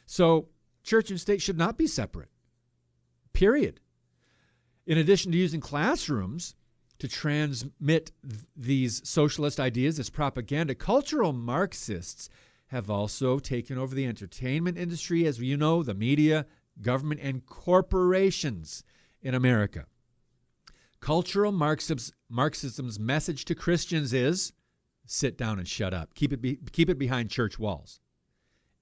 So, 0.06 0.50
church 0.84 1.12
and 1.12 1.20
state 1.20 1.42
should 1.42 1.58
not 1.58 1.78
be 1.78 1.86
separate. 1.86 2.30
Period. 3.34 3.80
In 4.88 4.98
addition 4.98 5.34
to 5.34 5.38
using 5.38 5.60
classrooms 5.60 6.56
to 7.00 7.08
transmit 7.10 8.12
th- 8.28 8.42
these 8.56 9.08
socialist 9.08 9.60
ideas 9.60 10.00
as 10.00 10.10
propaganda, 10.10 10.74
cultural 10.74 11.34
Marxists 11.34 12.30
have 12.68 12.90
also 12.90 13.38
taken 13.38 13.78
over 13.78 13.94
the 13.94 14.06
entertainment 14.06 14.78
industry, 14.78 15.28
as 15.28 15.40
you 15.40 15.58
know, 15.58 15.84
the 15.84 15.94
media, 15.94 16.46
government, 16.82 17.20
and 17.22 17.46
corporations 17.46 18.84
in 19.22 19.36
America. 19.36 19.86
Cultural 21.02 21.52
Marxism's, 21.52 22.14
Marxism's 22.30 22.98
message 22.98 23.46
to 23.46 23.56
Christians 23.56 24.14
is 24.14 24.54
sit 25.06 25.38
down 25.38 25.60
and 25.60 25.68
shut 25.68 25.94
up. 25.94 26.14
Keep 26.16 26.34
it, 26.34 26.42
be, 26.42 26.60
keep 26.72 26.90
it 26.90 26.98
behind 26.98 27.30
church 27.30 27.60
walls. 27.60 28.00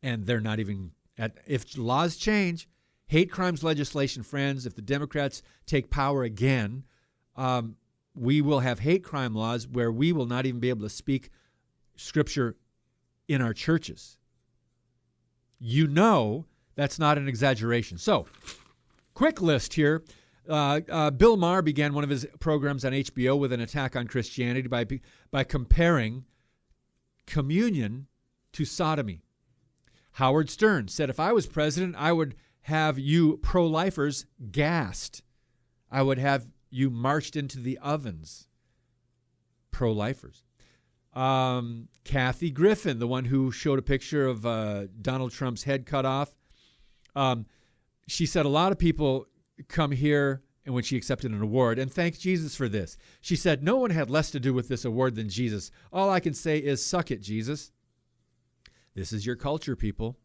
And 0.03 0.26
they're 0.26 0.39
not 0.39 0.60
even, 0.60 0.91
at, 1.18 1.38
if 1.47 1.78
laws 1.78 2.16
change, 2.16 2.68
hate 3.08 3.32
crimes 3.32 3.64
legislation, 3.64 4.24
friends, 4.24 4.66
if 4.66 4.76
the 4.76 4.82
Democrats 4.82 5.41
take 5.66 5.89
power 5.89 6.24
again, 6.24 6.84
um, 7.36 7.76
we 8.16 8.41
will 8.41 8.62
have 8.62 8.80
hate 8.80 9.03
crime 9.03 9.36
laws 9.36 9.68
where 9.68 9.91
we 9.91 10.12
will 10.12 10.26
not 10.26 10.45
even 10.45 10.60
be 10.60 10.70
able 10.70 10.88
to 10.88 10.89
speak 10.89 11.30
scripture 11.95 12.56
in 13.28 13.41
our 13.41 13.53
churches. 13.53 14.18
You 15.60 15.88
know 15.88 16.45
that's 16.76 16.99
not 16.99 17.18
an 17.18 17.28
exaggeration. 17.28 17.97
So, 17.97 18.28
quick 19.14 19.41
list 19.41 19.74
here. 19.74 20.03
Uh, 20.47 20.82
uh, 20.89 21.10
Bill 21.10 21.38
Maher 21.38 21.62
began 21.62 21.93
one 21.93 22.03
of 22.03 22.10
his 22.10 22.28
programs 22.39 22.86
on 22.86 22.91
HBO 22.91 23.38
with 23.39 23.51
an 23.51 23.62
attack 23.62 23.95
on 23.95 24.08
Christianity 24.08 24.68
by, 24.68 24.86
by 25.32 25.43
comparing 25.43 26.26
communion 27.26 28.08
to 28.53 28.66
sodomy. 28.66 29.22
Howard 30.14 30.49
Stern 30.49 30.88
said, 30.88 31.10
If 31.10 31.20
I 31.20 31.34
was 31.34 31.47
president, 31.47 31.95
I 31.97 32.12
would 32.12 32.36
have 32.66 32.97
you 32.97 33.38
pro 33.43 33.68
lifers 33.68 34.26
gassed. 34.51 35.22
I 35.91 36.01
would 36.01 36.18
have 36.18 36.47
you 36.72 36.89
marched 36.89 37.36
into 37.36 37.59
the 37.59 37.78
ovens. 37.78 38.47
Pro 39.70 39.91
lifers. 39.91 40.41
Um, 41.13 41.89
Kathy 42.03 42.49
Griffin, 42.49 42.97
the 42.97 43.07
one 43.07 43.26
who 43.26 43.51
showed 43.51 43.78
a 43.78 43.84
picture 43.84 44.26
of 44.26 44.47
uh, 44.47 44.88
Donald 44.99 45.32
Trump's 45.32 45.61
head 45.61 45.86
cut 45.86 46.05
off. 46.05 46.36
Um, 47.16 47.45
she 48.07 48.26
said 48.26 48.47
a 48.47 48.49
lot 48.49 48.72
of 48.72 48.80
people 48.80 49.28
come 49.68 49.91
here 49.91 50.41
and 50.66 50.74
when 50.74 50.84
she 50.84 50.97
accepted 50.97 51.32
an 51.32 51.43
award 51.43 51.78
and 51.78 51.93
thanked 51.93 52.20
Jesus 52.20 52.55
for 52.55 52.68
this. 52.68 52.97
She 53.22 53.36
said, 53.36 53.61
No 53.61 53.76
one 53.76 53.91
had 53.91 54.09
less 54.09 54.32
to 54.32 54.39
do 54.39 54.55
with 54.55 54.70
this 54.70 54.86
award 54.86 55.13
than 55.13 55.30
Jesus. 55.30 55.70
All 55.93 56.09
I 56.09 56.20
can 56.20 56.34
say 56.34 56.57
is, 56.57 56.84
suck 56.84 57.11
it, 57.11 57.22
Jesus. 57.22 57.72
This 58.95 59.13
is 59.13 59.24
your 59.24 59.36
culture, 59.36 59.76
people. 59.76 60.18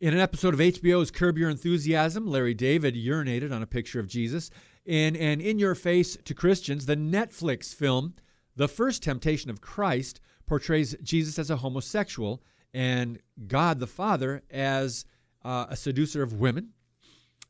In 0.00 0.14
an 0.14 0.20
episode 0.20 0.54
of 0.54 0.60
HBO's 0.60 1.10
Curb 1.10 1.38
Your 1.38 1.50
Enthusiasm, 1.50 2.24
Larry 2.24 2.54
David 2.54 2.94
urinated 2.94 3.50
on 3.52 3.64
a 3.64 3.66
picture 3.66 3.98
of 3.98 4.06
Jesus. 4.06 4.48
In 4.86 5.16
an 5.16 5.40
In 5.40 5.58
Your 5.58 5.74
Face 5.74 6.16
to 6.24 6.34
Christians, 6.34 6.86
the 6.86 6.94
Netflix 6.94 7.74
film, 7.74 8.14
The 8.54 8.68
First 8.68 9.02
Temptation 9.02 9.50
of 9.50 9.60
Christ, 9.60 10.20
portrays 10.46 10.94
Jesus 11.02 11.36
as 11.36 11.50
a 11.50 11.56
homosexual 11.56 12.44
and 12.72 13.18
God 13.48 13.80
the 13.80 13.88
Father 13.88 14.44
as 14.52 15.04
uh, 15.44 15.66
a 15.68 15.74
seducer 15.74 16.22
of 16.22 16.34
women 16.34 16.74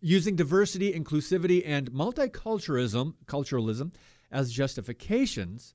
using 0.01 0.35
diversity, 0.35 0.99
inclusivity, 0.99 1.63
and 1.67 1.91
multiculturalism 1.91 3.13
culturalism 3.27 3.93
as 4.31 4.55
justifications, 4.55 5.75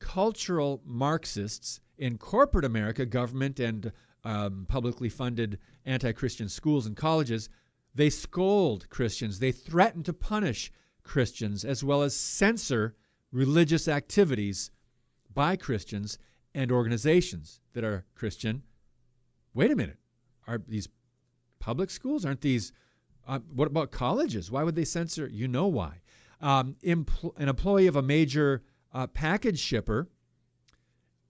cultural 0.00 0.82
Marxists 0.84 1.78
in 1.96 2.18
corporate 2.18 2.64
America, 2.64 3.06
government 3.06 3.60
and 3.60 3.92
um, 4.28 4.66
publicly 4.68 5.08
funded 5.08 5.58
anti-Christian 5.86 6.50
schools 6.50 6.84
and 6.86 6.94
colleges, 6.94 7.48
they 7.94 8.10
scold 8.10 8.88
Christians. 8.90 9.38
They 9.38 9.52
threaten 9.52 10.02
to 10.02 10.12
punish 10.12 10.70
Christians 11.02 11.64
as 11.64 11.82
well 11.82 12.02
as 12.02 12.14
censor 12.14 12.94
religious 13.32 13.88
activities 13.88 14.70
by 15.32 15.56
Christians 15.56 16.18
and 16.54 16.70
organizations 16.70 17.60
that 17.72 17.84
are 17.84 18.04
Christian. 18.14 18.62
Wait 19.54 19.70
a 19.70 19.76
minute. 19.76 19.96
Are 20.46 20.58
these 20.58 20.88
public 21.58 21.90
schools? 21.90 22.26
Aren't 22.26 22.42
these 22.42 22.72
uh, 23.26 23.38
what 23.54 23.66
about 23.66 23.90
colleges? 23.90 24.50
Why 24.50 24.62
would 24.62 24.74
they 24.74 24.84
censor? 24.84 25.26
You 25.26 25.48
know 25.48 25.66
why. 25.66 26.00
Um, 26.40 26.76
empl- 26.84 27.36
an 27.38 27.48
employee 27.48 27.86
of 27.86 27.96
a 27.96 28.02
major 28.02 28.62
uh, 28.92 29.06
package 29.06 29.58
shipper 29.58 30.08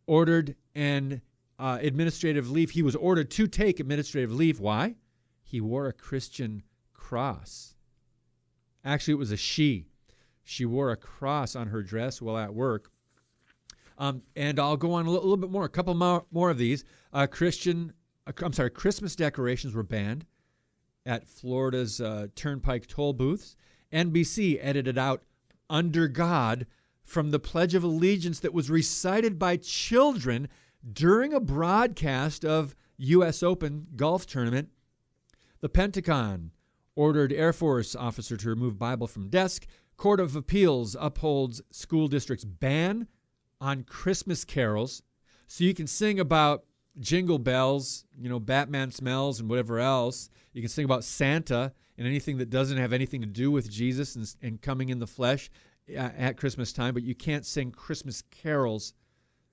ordered 0.06 0.56
an 0.74 1.22
uh, 1.58 1.78
administrative 1.80 2.50
leave. 2.50 2.70
He 2.70 2.82
was 2.82 2.96
ordered 2.96 3.30
to 3.32 3.46
take 3.46 3.80
administrative 3.80 4.32
leave. 4.32 4.60
Why? 4.60 4.94
He 5.42 5.60
wore 5.60 5.86
a 5.86 5.92
Christian 5.92 6.62
cross. 6.92 7.74
Actually, 8.84 9.14
it 9.14 9.18
was 9.18 9.32
a 9.32 9.36
she. 9.36 9.86
She 10.42 10.64
wore 10.64 10.90
a 10.90 10.96
cross 10.96 11.56
on 11.56 11.68
her 11.68 11.82
dress 11.82 12.22
while 12.22 12.38
at 12.38 12.54
work. 12.54 12.90
Um, 13.98 14.22
and 14.36 14.60
I'll 14.60 14.76
go 14.76 14.92
on 14.92 15.06
a 15.06 15.10
little, 15.10 15.36
bit 15.36 15.50
more, 15.50 15.64
a 15.64 15.68
couple 15.68 15.94
more, 15.94 16.24
more 16.30 16.50
of 16.50 16.58
these. 16.58 16.84
Uh, 17.12 17.26
Christian, 17.26 17.92
uh, 18.26 18.32
I'm 18.42 18.52
sorry, 18.52 18.70
Christmas 18.70 19.16
decorations 19.16 19.74
were 19.74 19.82
banned 19.82 20.24
at 21.04 21.26
Florida's 21.26 22.00
uh, 22.00 22.28
Turnpike 22.36 22.86
toll 22.86 23.12
booths. 23.12 23.56
NBC 23.92 24.58
edited 24.60 24.98
out 24.98 25.22
Under 25.68 26.06
God 26.06 26.66
from 27.02 27.30
the 27.30 27.38
Pledge 27.38 27.74
of 27.74 27.82
Allegiance 27.82 28.40
that 28.40 28.52
was 28.52 28.70
recited 28.70 29.38
by 29.38 29.56
children 29.56 30.48
during 30.92 31.32
a 31.32 31.40
broadcast 31.40 32.44
of 32.44 32.74
U.S. 32.98 33.42
Open 33.42 33.86
golf 33.96 34.26
tournament. 34.26 34.70
The 35.60 35.68
Pentagon 35.68 36.52
ordered 36.94 37.32
Air 37.32 37.52
Force 37.52 37.94
officer 37.94 38.36
to 38.36 38.48
remove 38.48 38.78
Bible 38.78 39.06
from 39.06 39.28
desk. 39.28 39.66
Court 39.96 40.20
of 40.20 40.36
Appeals 40.36 40.96
upholds 40.98 41.60
school 41.70 42.08
district's 42.08 42.44
ban 42.44 43.08
on 43.60 43.82
Christmas 43.84 44.44
carols. 44.44 45.02
So 45.46 45.64
you 45.64 45.74
can 45.74 45.86
sing 45.86 46.20
about 46.20 46.64
jingle 47.00 47.38
bells, 47.38 48.04
you 48.16 48.28
know, 48.28 48.40
Batman 48.40 48.90
smells 48.90 49.40
and 49.40 49.48
whatever 49.48 49.78
else. 49.78 50.28
You 50.52 50.62
can 50.62 50.68
sing 50.68 50.84
about 50.84 51.04
Santa 51.04 51.72
and 51.96 52.06
anything 52.06 52.38
that 52.38 52.50
doesn't 52.50 52.78
have 52.78 52.92
anything 52.92 53.20
to 53.20 53.26
do 53.26 53.50
with 53.50 53.70
Jesus 53.70 54.16
and, 54.16 54.34
and 54.42 54.62
coming 54.62 54.88
in 54.88 54.98
the 54.98 55.06
flesh 55.06 55.50
uh, 55.90 56.10
at 56.16 56.36
Christmas 56.36 56.72
time, 56.72 56.94
but 56.94 57.02
you 57.02 57.14
can't 57.14 57.46
sing 57.46 57.70
Christmas 57.70 58.22
carols 58.30 58.94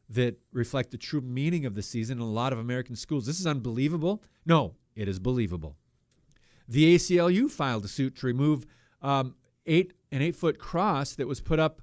that 0.10 0.38
reflect 0.52 0.92
the 0.92 0.98
true 0.98 1.22
meaning 1.22 1.66
of 1.66 1.76
the 1.76 1.82
season 1.82 2.20
in 2.20 2.24
a 2.24 2.30
lot 2.30 2.54
of 2.54 2.60
American 2.60 2.96
schools. 2.96 3.26
This 3.26 3.40
is 3.40 3.48
unbelievable. 3.48 4.24
No, 4.46 4.76
it 4.96 5.08
is 5.08 5.20
believable. 5.20 5.76
The 6.68 6.96
ACLU 6.96 7.50
filed 7.50 7.86
a 7.86 7.88
suit 7.88 8.16
to 8.18 8.28
remove 8.28 8.66
um, 9.02 9.36
eight 9.66 9.94
an 10.12 10.22
eight 10.22 10.36
foot 10.36 10.60
cross 10.60 11.16
that 11.16 11.28
was 11.28 11.42
put 11.42 11.60
up 11.60 11.82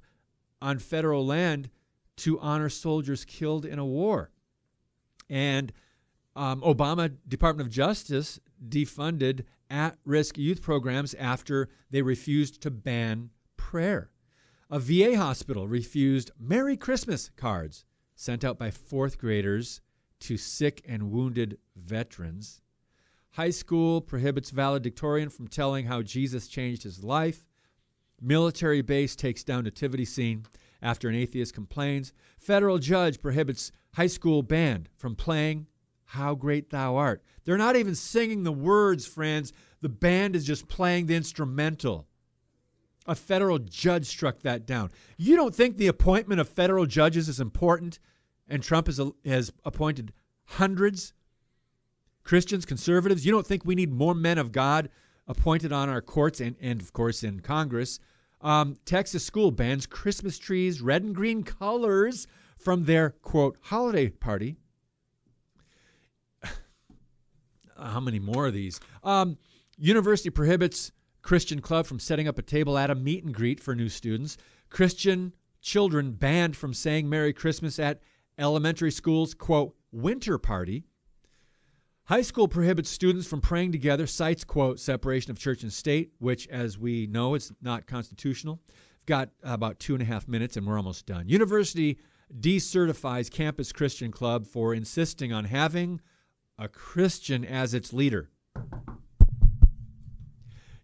on 0.61 0.79
federal 0.79 1.25
land 1.25 1.69
to 2.15 2.39
honor 2.39 2.69
soldiers 2.69 3.25
killed 3.25 3.65
in 3.65 3.79
a 3.79 3.85
war. 3.85 4.31
And 5.29 5.71
um, 6.35 6.61
Obama 6.61 7.13
Department 7.27 7.67
of 7.67 7.73
Justice 7.73 8.39
defunded 8.67 9.43
at-risk 9.69 10.37
youth 10.37 10.61
programs 10.61 11.13
after 11.15 11.69
they 11.91 12.01
refused 12.01 12.61
to 12.61 12.71
ban 12.71 13.29
prayer. 13.57 14.09
A 14.69 14.79
VA 14.79 15.17
hospital 15.17 15.67
refused 15.67 16.31
Merry 16.39 16.77
Christmas 16.77 17.29
cards 17.35 17.85
sent 18.15 18.43
out 18.43 18.57
by 18.57 18.71
fourth 18.71 19.17
graders 19.17 19.81
to 20.21 20.37
sick 20.37 20.83
and 20.87 21.11
wounded 21.11 21.57
veterans. 21.75 22.61
High 23.31 23.49
school 23.49 23.99
prohibits 23.99 24.51
valedictorian 24.51 25.29
from 25.29 25.47
telling 25.47 25.85
how 25.85 26.01
Jesus 26.01 26.47
changed 26.47 26.83
his 26.83 27.03
life. 27.03 27.45
Military 28.21 28.81
base 28.81 29.15
takes 29.15 29.43
down 29.43 29.63
nativity 29.63 30.05
scene 30.05 30.45
after 30.81 31.09
an 31.09 31.15
atheist 31.15 31.53
complains. 31.53 32.13
Federal 32.37 32.77
judge 32.77 33.21
prohibits 33.21 33.71
high 33.93 34.07
school 34.07 34.43
band 34.43 34.87
from 34.95 35.15
playing 35.15 35.67
How 36.05 36.35
Great 36.35 36.69
Thou 36.69 36.95
Art. 36.95 37.23
They're 37.43 37.57
not 37.57 37.75
even 37.75 37.95
singing 37.95 38.43
the 38.43 38.51
words, 38.51 39.05
friends. 39.05 39.51
The 39.81 39.89
band 39.89 40.35
is 40.35 40.45
just 40.45 40.67
playing 40.67 41.07
the 41.07 41.15
instrumental. 41.15 42.07
A 43.05 43.15
federal 43.15 43.59
judge 43.59 44.05
struck 44.05 44.41
that 44.41 44.65
down. 44.65 44.91
You 45.17 45.35
don't 45.35 45.53
think 45.53 45.77
the 45.77 45.87
appointment 45.87 46.39
of 46.39 46.47
federal 46.47 46.85
judges 46.85 47.27
is 47.27 47.39
important? 47.39 47.99
And 48.47 48.63
Trump 48.63 48.87
has, 48.87 49.01
has 49.25 49.51
appointed 49.65 50.13
hundreds 50.45 51.13
Christians, 52.23 52.65
conservatives. 52.65 53.25
You 53.25 53.31
don't 53.31 53.45
think 53.45 53.65
we 53.65 53.75
need 53.75 53.91
more 53.91 54.15
men 54.15 54.37
of 54.37 54.51
God 54.51 54.89
appointed 55.27 55.71
on 55.71 55.89
our 55.89 56.01
courts 56.01 56.39
and, 56.39 56.55
and 56.61 56.81
of 56.81 56.93
course, 56.93 57.23
in 57.23 57.41
Congress? 57.41 57.99
Um, 58.41 58.77
Texas 58.85 59.25
school 59.25 59.51
bans 59.51 59.85
Christmas 59.85 60.37
trees, 60.37 60.81
red 60.81 61.03
and 61.03 61.15
green 61.15 61.43
colors 61.43 62.27
from 62.57 62.85
their 62.85 63.11
quote 63.11 63.57
holiday 63.61 64.09
party. 64.09 64.57
How 67.77 67.99
many 67.99 68.19
more 68.19 68.47
of 68.47 68.53
these? 68.53 68.79
Um, 69.03 69.37
university 69.77 70.29
prohibits 70.29 70.91
Christian 71.23 71.61
club 71.61 71.87
from 71.87 71.99
setting 71.99 72.27
up 72.27 72.37
a 72.37 72.43
table 72.43 72.77
at 72.77 72.91
a 72.91 72.95
meet 72.95 73.23
and 73.23 73.33
greet 73.33 73.59
for 73.59 73.73
new 73.73 73.89
students. 73.89 74.37
Christian 74.69 75.33
children 75.61 76.11
banned 76.11 76.55
from 76.55 76.73
saying 76.73 77.09
Merry 77.09 77.33
Christmas 77.33 77.79
at 77.79 78.01
elementary 78.37 78.91
school's 78.91 79.33
quote 79.33 79.73
winter 79.91 80.37
party. 80.37 80.83
High 82.05 82.21
school 82.21 82.49
prohibits 82.49 82.89
students 82.89 83.25
from 83.25 83.39
praying 83.39 83.71
together, 83.71 84.05
cites, 84.05 84.43
quote, 84.43 84.77
separation 84.77 85.31
of 85.31 85.39
church 85.39 85.63
and 85.63 85.71
state, 85.71 86.11
which, 86.19 86.47
as 86.49 86.77
we 86.77 87.07
know, 87.07 87.33
is 87.35 87.53
not 87.61 87.87
constitutional. 87.87 88.59
I've 88.67 89.05
got 89.05 89.29
about 89.41 89.79
two 89.79 89.93
and 89.93 90.01
a 90.01 90.05
half 90.05 90.27
minutes 90.27 90.57
and 90.57 90.67
we're 90.67 90.77
almost 90.77 91.05
done. 91.05 91.29
University 91.29 91.97
decertifies 92.39 93.31
Campus 93.31 93.71
Christian 93.71 94.11
Club 94.11 94.45
for 94.45 94.73
insisting 94.73 95.31
on 95.31 95.45
having 95.45 96.01
a 96.59 96.67
Christian 96.67 97.45
as 97.45 97.73
its 97.73 97.93
leader. 97.93 98.29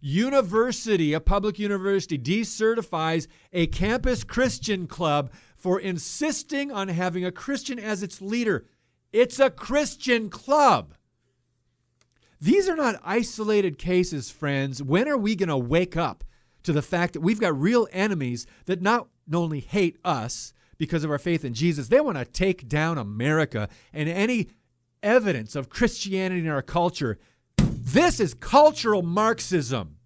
University, 0.02 1.14
a 1.14 1.20
public 1.20 1.60
university, 1.60 2.18
decertifies 2.18 3.28
a 3.52 3.68
campus 3.68 4.24
Christian 4.24 4.88
club 4.88 5.32
for 5.56 5.80
insisting 5.80 6.72
on 6.72 6.88
having 6.88 7.26
a 7.26 7.32
Christian 7.32 7.80
as 7.80 8.02
its 8.02 8.22
leader. 8.22 8.66
It's 9.12 9.40
a 9.40 9.50
Christian 9.50 10.30
club. 10.30 10.94
These 12.40 12.70
are 12.70 12.76
not 12.76 13.02
isolated 13.04 13.78
cases, 13.78 14.30
friends. 14.32 14.82
When 14.82 15.10
are 15.10 15.18
we 15.18 15.36
going 15.36 15.50
to 15.50 15.58
wake 15.58 15.98
up 15.98 16.24
to 16.64 16.72
the 16.72 16.82
fact 16.82 17.14
that 17.14 17.22
we've 17.22 17.40
got 17.40 17.60
real 17.60 17.88
enemies 17.92 18.46
that 18.66 18.82
not 18.82 19.08
only 19.34 19.60
hate 19.60 19.98
us 20.06 20.54
because 20.78 21.04
of 21.04 21.12
our 21.12 21.18
faith 21.18 21.44
in 21.44 21.54
Jesus, 21.54 21.90
they 21.90 22.00
want 22.00 22.18
to 22.18 22.26
take 22.26 22.70
down 22.70 22.98
America 22.98 23.68
and 23.92 24.08
any 24.08 24.50
evidence 25.04 25.56
of 25.56 25.70
Christianity 25.70 26.42
in 26.42 26.48
our 26.48 26.62
culture. 26.62 27.20
This 27.94 28.20
is 28.20 28.36
cultural 28.36 29.02
Marxism. 29.02 29.98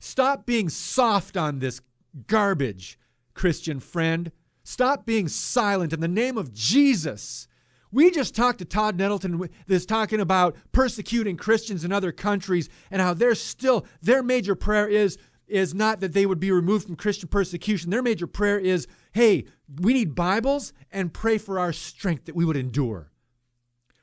Stop 0.00 0.44
being 0.44 0.68
soft 0.68 1.36
on 1.36 1.60
this 1.60 1.80
garbage, 2.26 2.98
Christian 3.32 3.78
friend. 3.78 4.32
Stop 4.64 5.06
being 5.06 5.28
silent 5.28 5.92
in 5.92 6.00
the 6.00 6.08
name 6.08 6.36
of 6.36 6.52
Jesus. 6.52 7.46
We 7.92 8.10
just 8.10 8.34
talked 8.34 8.58
to 8.58 8.64
Todd 8.64 8.98
Nettleton 8.98 9.48
that's 9.68 9.86
talking 9.86 10.18
about 10.18 10.56
persecuting 10.72 11.36
Christians 11.36 11.84
in 11.84 11.92
other 11.92 12.10
countries 12.10 12.68
and 12.90 13.00
how 13.00 13.14
they're 13.14 13.36
still, 13.36 13.86
their 14.02 14.24
major 14.24 14.56
prayer 14.56 14.88
is 14.88 15.16
is 15.46 15.72
not 15.72 16.00
that 16.00 16.12
they 16.12 16.26
would 16.26 16.40
be 16.40 16.50
removed 16.50 16.86
from 16.86 16.96
Christian 16.96 17.28
persecution. 17.28 17.90
Their 17.90 18.02
major 18.02 18.26
prayer 18.26 18.58
is, 18.58 18.88
hey, 19.12 19.44
we 19.80 19.92
need 19.92 20.16
Bibles 20.16 20.72
and 20.90 21.14
pray 21.14 21.38
for 21.38 21.60
our 21.60 21.72
strength 21.72 22.24
that 22.24 22.34
we 22.34 22.44
would 22.44 22.56
endure. 22.56 23.12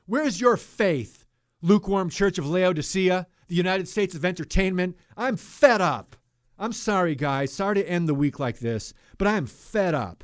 Where 0.06 0.24
is 0.24 0.40
your 0.40 0.56
faith, 0.56 1.23
lukewarm 1.64 2.10
church 2.10 2.38
of 2.38 2.46
Laodicea, 2.46 3.26
the 3.48 3.54
United 3.54 3.88
States 3.88 4.14
of 4.14 4.24
entertainment? 4.24 4.96
I'm 5.16 5.36
fed 5.36 5.80
up. 5.80 6.14
I'm 6.58 6.72
sorry, 6.72 7.14
guys. 7.14 7.52
Sorry 7.52 7.76
to 7.76 7.88
end 7.88 8.08
the 8.08 8.14
week 8.14 8.38
like 8.38 8.58
this, 8.58 8.92
but 9.18 9.26
I'm 9.26 9.46
fed 9.46 9.94
up 9.94 10.22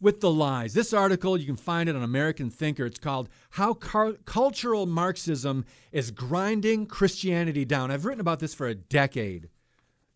with 0.00 0.20
the 0.20 0.30
lies. 0.30 0.74
This 0.74 0.92
article, 0.92 1.36
you 1.36 1.46
can 1.46 1.56
find 1.56 1.88
it 1.88 1.96
on 1.96 2.02
American 2.02 2.50
Thinker. 2.50 2.86
It's 2.86 2.98
called 2.98 3.28
How 3.50 3.74
Car- 3.74 4.16
Cultural 4.24 4.86
Marxism 4.86 5.64
is 5.90 6.10
Grinding 6.10 6.86
Christianity 6.86 7.64
Down. 7.64 7.90
I've 7.90 8.04
written 8.04 8.20
about 8.20 8.38
this 8.38 8.54
for 8.54 8.68
a 8.68 8.74
decade, 8.74 9.48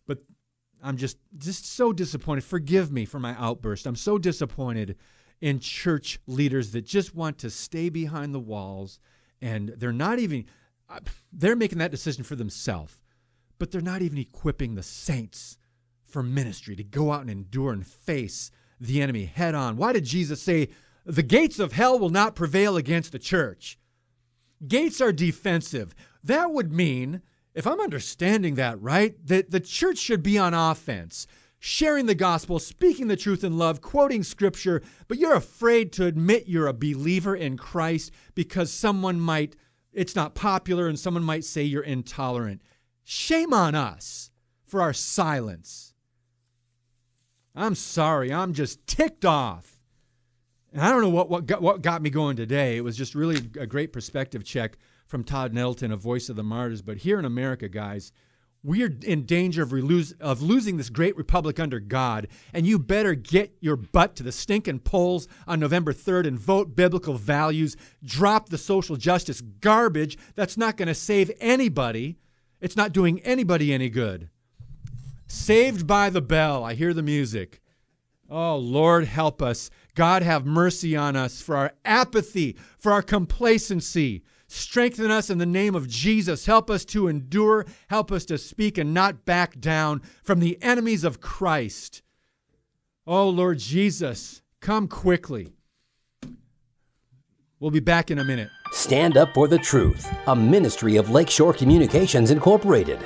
but 0.06 0.18
I'm 0.82 0.96
just 0.96 1.18
just 1.38 1.66
so 1.66 1.92
disappointed. 1.92 2.44
Forgive 2.44 2.92
me 2.92 3.04
for 3.04 3.18
my 3.18 3.34
outburst. 3.38 3.86
I'm 3.86 3.96
so 3.96 4.18
disappointed 4.18 4.96
in 5.40 5.58
church 5.58 6.20
leaders 6.28 6.70
that 6.70 6.86
just 6.86 7.16
want 7.16 7.38
to 7.38 7.50
stay 7.50 7.88
behind 7.88 8.32
the 8.32 8.38
walls 8.40 9.00
and 9.42 9.74
they're 9.76 9.92
not 9.92 10.18
even 10.18 10.46
uh, 10.88 11.00
they're 11.32 11.56
making 11.56 11.78
that 11.78 11.90
decision 11.90 12.24
for 12.24 12.36
themselves, 12.36 13.00
but 13.58 13.70
they're 13.70 13.80
not 13.80 14.02
even 14.02 14.18
equipping 14.18 14.74
the 14.74 14.82
saints 14.82 15.58
for 16.04 16.22
ministry 16.22 16.76
to 16.76 16.84
go 16.84 17.12
out 17.12 17.22
and 17.22 17.30
endure 17.30 17.72
and 17.72 17.86
face 17.86 18.50
the 18.80 19.02
enemy 19.02 19.24
head 19.24 19.54
on. 19.54 19.76
Why 19.76 19.92
did 19.92 20.04
Jesus 20.04 20.40
say, 20.40 20.68
The 21.04 21.22
gates 21.22 21.58
of 21.58 21.72
hell 21.72 21.98
will 21.98 22.10
not 22.10 22.34
prevail 22.34 22.76
against 22.76 23.12
the 23.12 23.18
church? 23.18 23.78
Gates 24.66 25.00
are 25.00 25.12
defensive. 25.12 25.94
That 26.22 26.52
would 26.52 26.72
mean, 26.72 27.22
if 27.54 27.66
I'm 27.66 27.80
understanding 27.80 28.54
that 28.56 28.80
right, 28.80 29.14
that 29.26 29.50
the 29.50 29.60
church 29.60 29.98
should 29.98 30.22
be 30.22 30.38
on 30.38 30.54
offense, 30.54 31.26
sharing 31.64 32.06
the 32.06 32.14
gospel, 32.14 32.58
speaking 32.58 33.06
the 33.06 33.14
truth 33.14 33.44
in 33.44 33.56
love, 33.56 33.80
quoting 33.80 34.24
scripture, 34.24 34.82
but 35.06 35.16
you're 35.16 35.36
afraid 35.36 35.92
to 35.92 36.04
admit 36.04 36.48
you're 36.48 36.66
a 36.66 36.72
believer 36.72 37.36
in 37.36 37.56
Christ 37.56 38.10
because 38.34 38.72
someone 38.72 39.20
might, 39.20 39.54
it's 39.92 40.16
not 40.16 40.34
popular, 40.34 40.88
and 40.88 40.98
someone 40.98 41.22
might 41.22 41.44
say 41.44 41.62
you're 41.62 41.84
intolerant. 41.84 42.62
Shame 43.04 43.54
on 43.54 43.76
us 43.76 44.32
for 44.66 44.82
our 44.82 44.92
silence. 44.92 45.94
I'm 47.54 47.76
sorry. 47.76 48.32
I'm 48.32 48.54
just 48.54 48.84
ticked 48.88 49.24
off. 49.24 49.78
And 50.72 50.82
I 50.82 50.90
don't 50.90 51.02
know 51.02 51.10
what, 51.10 51.30
what, 51.30 51.46
got, 51.46 51.62
what 51.62 51.80
got 51.80 52.02
me 52.02 52.10
going 52.10 52.34
today. 52.34 52.76
It 52.76 52.82
was 52.82 52.96
just 52.96 53.14
really 53.14 53.36
a 53.56 53.68
great 53.68 53.92
perspective 53.92 54.42
check 54.42 54.78
from 55.06 55.22
Todd 55.22 55.54
Nettleton, 55.54 55.92
a 55.92 55.96
voice 55.96 56.28
of 56.28 56.34
the 56.34 56.42
martyrs. 56.42 56.82
But 56.82 56.96
here 56.96 57.20
in 57.20 57.24
America, 57.24 57.68
guys, 57.68 58.10
we 58.64 58.84
are 58.84 58.90
in 59.02 59.26
danger 59.26 59.62
of, 59.62 59.72
of 60.20 60.42
losing 60.42 60.76
this 60.76 60.90
great 60.90 61.16
republic 61.16 61.58
under 61.58 61.80
God. 61.80 62.28
And 62.52 62.66
you 62.66 62.78
better 62.78 63.14
get 63.14 63.56
your 63.60 63.76
butt 63.76 64.14
to 64.16 64.22
the 64.22 64.30
stinking 64.30 64.80
polls 64.80 65.26
on 65.48 65.58
November 65.58 65.92
3rd 65.92 66.28
and 66.28 66.38
vote 66.38 66.76
biblical 66.76 67.14
values. 67.14 67.76
Drop 68.04 68.48
the 68.48 68.58
social 68.58 68.96
justice 68.96 69.40
garbage 69.40 70.16
that's 70.36 70.56
not 70.56 70.76
going 70.76 70.88
to 70.88 70.94
save 70.94 71.30
anybody. 71.40 72.18
It's 72.60 72.76
not 72.76 72.92
doing 72.92 73.20
anybody 73.20 73.72
any 73.72 73.88
good. 73.88 74.28
Saved 75.26 75.86
by 75.86 76.10
the 76.10 76.22
bell. 76.22 76.62
I 76.62 76.74
hear 76.74 76.94
the 76.94 77.02
music. 77.02 77.60
Oh, 78.30 78.56
Lord, 78.56 79.06
help 79.06 79.42
us. 79.42 79.70
God, 79.94 80.22
have 80.22 80.46
mercy 80.46 80.96
on 80.96 81.16
us 81.16 81.42
for 81.42 81.56
our 81.56 81.72
apathy, 81.84 82.56
for 82.78 82.92
our 82.92 83.02
complacency. 83.02 84.22
Strengthen 84.52 85.10
us 85.10 85.30
in 85.30 85.38
the 85.38 85.46
name 85.46 85.74
of 85.74 85.88
Jesus. 85.88 86.44
Help 86.44 86.68
us 86.68 86.84
to 86.84 87.08
endure. 87.08 87.64
Help 87.88 88.12
us 88.12 88.26
to 88.26 88.36
speak 88.36 88.76
and 88.76 88.92
not 88.92 89.24
back 89.24 89.58
down 89.58 90.02
from 90.22 90.40
the 90.40 90.62
enemies 90.62 91.04
of 91.04 91.22
Christ. 91.22 92.02
Oh, 93.06 93.30
Lord 93.30 93.58
Jesus, 93.58 94.42
come 94.60 94.88
quickly. 94.88 95.54
We'll 97.60 97.70
be 97.70 97.80
back 97.80 98.10
in 98.10 98.18
a 98.18 98.24
minute. 98.24 98.50
Stand 98.72 99.16
Up 99.16 99.32
for 99.32 99.48
the 99.48 99.58
Truth, 99.58 100.12
a 100.26 100.36
ministry 100.36 100.96
of 100.96 101.08
Lakeshore 101.08 101.54
Communications 101.54 102.30
Incorporated. 102.30 102.98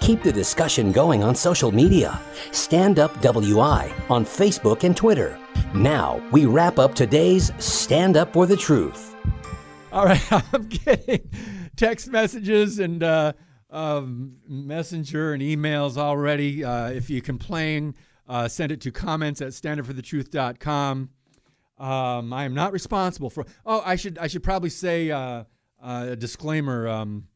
Keep 0.00 0.22
the 0.22 0.32
discussion 0.32 0.92
going 0.92 1.24
on 1.24 1.34
social 1.34 1.72
media. 1.72 2.20
Stand 2.50 2.98
Up 2.98 3.18
WI 3.22 3.90
on 4.10 4.26
Facebook 4.26 4.84
and 4.84 4.94
Twitter. 4.94 5.38
Now, 5.74 6.22
we 6.30 6.44
wrap 6.44 6.78
up 6.78 6.94
today's 6.94 7.52
Stand 7.56 8.18
Up 8.18 8.34
for 8.34 8.44
the 8.44 8.56
Truth. 8.56 9.09
All 9.92 10.04
right, 10.04 10.32
I'm 10.54 10.68
getting 10.68 11.28
text 11.76 12.08
messages 12.08 12.78
and 12.78 13.02
uh, 13.02 13.32
um, 13.70 14.36
messenger 14.48 15.32
and 15.32 15.42
emails 15.42 15.96
already. 15.96 16.62
Uh, 16.64 16.90
if 16.90 17.10
you 17.10 17.20
complain, 17.20 17.96
uh, 18.28 18.46
send 18.46 18.70
it 18.70 18.80
to 18.82 18.92
comments 18.92 19.40
at 19.40 19.48
standupforthetruth.com. 19.48 21.10
Um, 21.78 22.32
I 22.32 22.44
am 22.44 22.54
not 22.54 22.72
responsible 22.72 23.30
for. 23.30 23.44
Oh, 23.66 23.82
I 23.84 23.96
should 23.96 24.16
I 24.18 24.28
should 24.28 24.44
probably 24.44 24.70
say 24.70 25.10
uh, 25.10 25.44
uh, 25.82 26.06
a 26.10 26.16
disclaimer. 26.16 26.86
Um, 26.86 27.26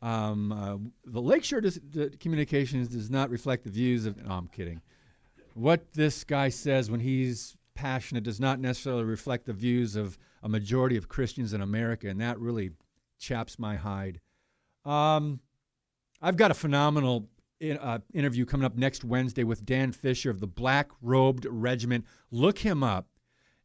um, 0.00 0.52
uh, 0.52 1.10
the 1.10 1.20
Lakeshore 1.20 1.62
dis- 1.62 1.80
Communications 2.20 2.88
does 2.88 3.10
not 3.10 3.30
reflect 3.30 3.64
the 3.64 3.70
views 3.70 4.06
of. 4.06 4.24
No, 4.24 4.32
I'm 4.32 4.48
kidding. 4.48 4.80
What 5.54 5.92
this 5.92 6.22
guy 6.22 6.50
says 6.50 6.88
when 6.88 7.00
he's 7.00 7.56
passionate 7.74 8.22
does 8.22 8.38
not 8.38 8.60
necessarily 8.60 9.04
reflect 9.04 9.46
the 9.46 9.52
views 9.54 9.96
of 9.96 10.16
a 10.42 10.48
majority 10.48 10.96
of 10.96 11.08
Christians 11.08 11.52
in 11.52 11.60
America, 11.60 12.08
and 12.08 12.20
that 12.20 12.38
really 12.38 12.70
chaps 13.18 13.58
my 13.58 13.76
hide. 13.76 14.20
Um, 14.84 15.40
I've 16.22 16.36
got 16.36 16.50
a 16.50 16.54
phenomenal 16.54 17.28
in, 17.60 17.78
uh, 17.78 17.98
interview 18.12 18.44
coming 18.44 18.64
up 18.64 18.76
next 18.76 19.04
Wednesday 19.04 19.44
with 19.44 19.64
Dan 19.64 19.92
Fisher 19.92 20.30
of 20.30 20.40
the 20.40 20.46
Black 20.46 20.90
Robed 21.00 21.46
Regiment. 21.48 22.04
Look 22.30 22.58
him 22.58 22.82
up. 22.82 23.08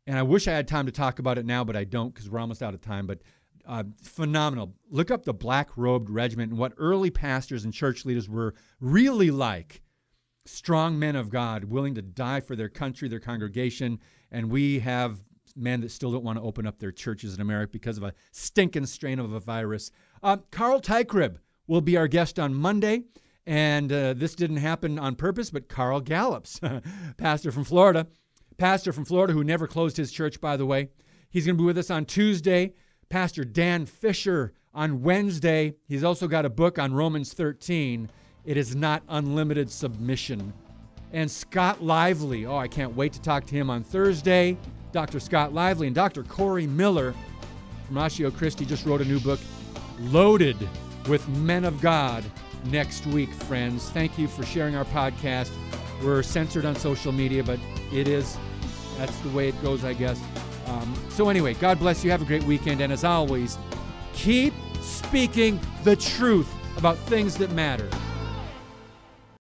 And 0.08 0.18
I 0.18 0.24
wish 0.24 0.48
I 0.48 0.54
had 0.54 0.68
time 0.68 0.88
to 0.88 0.92
talk 0.92 1.20
about 1.20 1.38
it 1.38 1.46
now, 1.46 1.64
but 1.64 1.76
I 1.76 1.84
don't 1.84 2.14
because 2.14 2.30
we're 2.30 2.40
almost 2.40 2.64
out 2.64 2.74
of 2.74 2.82
time. 2.82 3.06
But 3.06 3.20
uh, 3.66 3.84
phenomenal. 4.02 4.74
Look 4.90 5.12
up 5.12 5.24
the 5.24 5.34
Black 5.34 5.78
Robed 5.78 6.10
Regiment 6.10 6.52
and 6.52 6.60
what 6.60 6.74
early 6.78 7.12
pastors 7.12 7.66
and 7.66 7.74
church 7.74 8.06
leaders 8.06 8.28
were 8.28 8.56
really 8.80 9.32
like. 9.32 9.82
Strong 10.46 10.98
men 10.98 11.16
of 11.16 11.30
God, 11.30 11.64
willing 11.66 11.94
to 11.96 12.02
die 12.02 12.40
for 12.40 12.56
their 12.56 12.70
country, 12.70 13.08
their 13.08 13.20
congregation. 13.20 14.00
And 14.32 14.50
we 14.50 14.80
have 14.80 15.22
men 15.56 15.82
that 15.82 15.92
still 15.92 16.12
don't 16.12 16.24
want 16.24 16.38
to 16.38 16.44
open 16.44 16.66
up 16.66 16.80
their 16.80 16.92
churches 16.92 17.36
in 17.36 17.42
America 17.42 17.72
because 17.72 17.98
of 17.98 18.04
a 18.04 18.14
stinking 18.32 18.86
strain 18.86 19.20
of 19.20 19.32
a 19.32 19.40
virus. 19.40 19.92
Uh, 20.24 20.38
Carl 20.52 20.82
Teichrib 20.82 21.38
will 21.68 21.82
be 21.82 21.98
our 21.98 22.08
guest 22.08 22.40
on 22.40 22.54
Monday. 22.54 23.04
And 23.48 23.92
uh, 23.92 24.14
this 24.14 24.36
didn't 24.36 24.58
happen 24.58 25.00
on 25.00 25.16
purpose, 25.16 25.50
but 25.50 25.68
Carl 25.68 26.00
Gallups, 26.00 26.60
pastor 27.18 27.52
from 27.52 27.64
Florida, 27.64 28.08
pastor 28.58 28.94
from 28.94 29.06
Florida 29.06 29.34
who 29.34 29.44
never 29.44 29.68
closed 29.68 29.98
his 29.98 30.12
church, 30.12 30.40
by 30.40 30.58
the 30.58 30.66
way. 30.66 30.90
He's 31.30 31.46
going 31.46 31.58
to 31.58 31.62
be 31.62 31.66
with 31.66 31.78
us 31.78 31.90
on 31.90 32.06
Tuesday. 32.06 32.74
Pastor 33.10 33.44
Dan 33.44 33.86
Fisher 33.86 34.54
on 34.74 35.02
Wednesday. 35.02 35.76
He's 35.88 36.04
also 36.04 36.28
got 36.28 36.46
a 36.46 36.50
book 36.50 36.78
on 36.78 36.94
Romans 36.94 37.34
13. 37.34 38.10
It 38.46 38.58
is 38.58 38.76
not 38.76 39.04
unlimited 39.10 39.70
submission. 39.70 40.54
And 41.14 41.30
Scott 41.30 41.84
Lively. 41.84 42.46
Oh, 42.46 42.58
I 42.58 42.68
can't 42.68 42.96
wait 42.96 43.14
to 43.14 43.22
talk 43.22 43.46
to 43.48 43.56
him 43.56 43.70
on 43.70 43.84
Thursday. 43.84 44.58
Dr. 44.92 45.20
Scott 45.20 45.54
Lively 45.54 45.88
and 45.88 45.96
Dr. 45.96 46.24
Corey 46.24 46.68
Miller 46.68 47.14
from 47.88 47.98
Ratio 47.98 48.32
Christi 48.32 48.66
just 48.66 48.86
wrote 48.86 49.02
a 49.02 49.06
new 49.06 49.20
book, 49.20 49.40
Loaded 50.00 50.58
with 51.08 51.28
Men 51.30 51.66
of 51.66 51.82
God, 51.82 52.24
next 52.66 53.06
week, 53.08 53.32
friends. 53.34 53.90
Thank 53.90 54.18
you 54.18 54.28
for 54.28 54.44
sharing 54.44 54.76
our 54.76 54.86
podcast. 54.86 55.52
We're 56.04 56.24
censored 56.24 56.66
on 56.66 56.76
social 56.76 57.12
media, 57.12 57.44
but 57.44 57.60
it 57.92 58.08
is, 58.08 58.38
that's 58.98 59.18
the 59.20 59.30
way 59.30 59.50
it 59.50 59.62
goes, 59.62 59.84
I 59.84 59.94
guess. 59.94 60.22
Um, 60.68 60.94
so, 61.10 61.30
anyway, 61.30 61.54
God 61.56 61.80
bless 61.80 62.04
you. 62.04 62.12
Have 62.12 62.22
a 62.22 62.26
great 62.26 62.44
weekend. 62.44 62.82
And 62.82 62.92
as 62.92 63.04
always, 63.04 63.58
keep 64.14 64.54
speaking 64.82 65.60
the 65.84 65.96
truth 65.96 66.52
about 66.78 66.98
things 66.98 67.36
that 67.38 67.52
matter. 67.52 67.90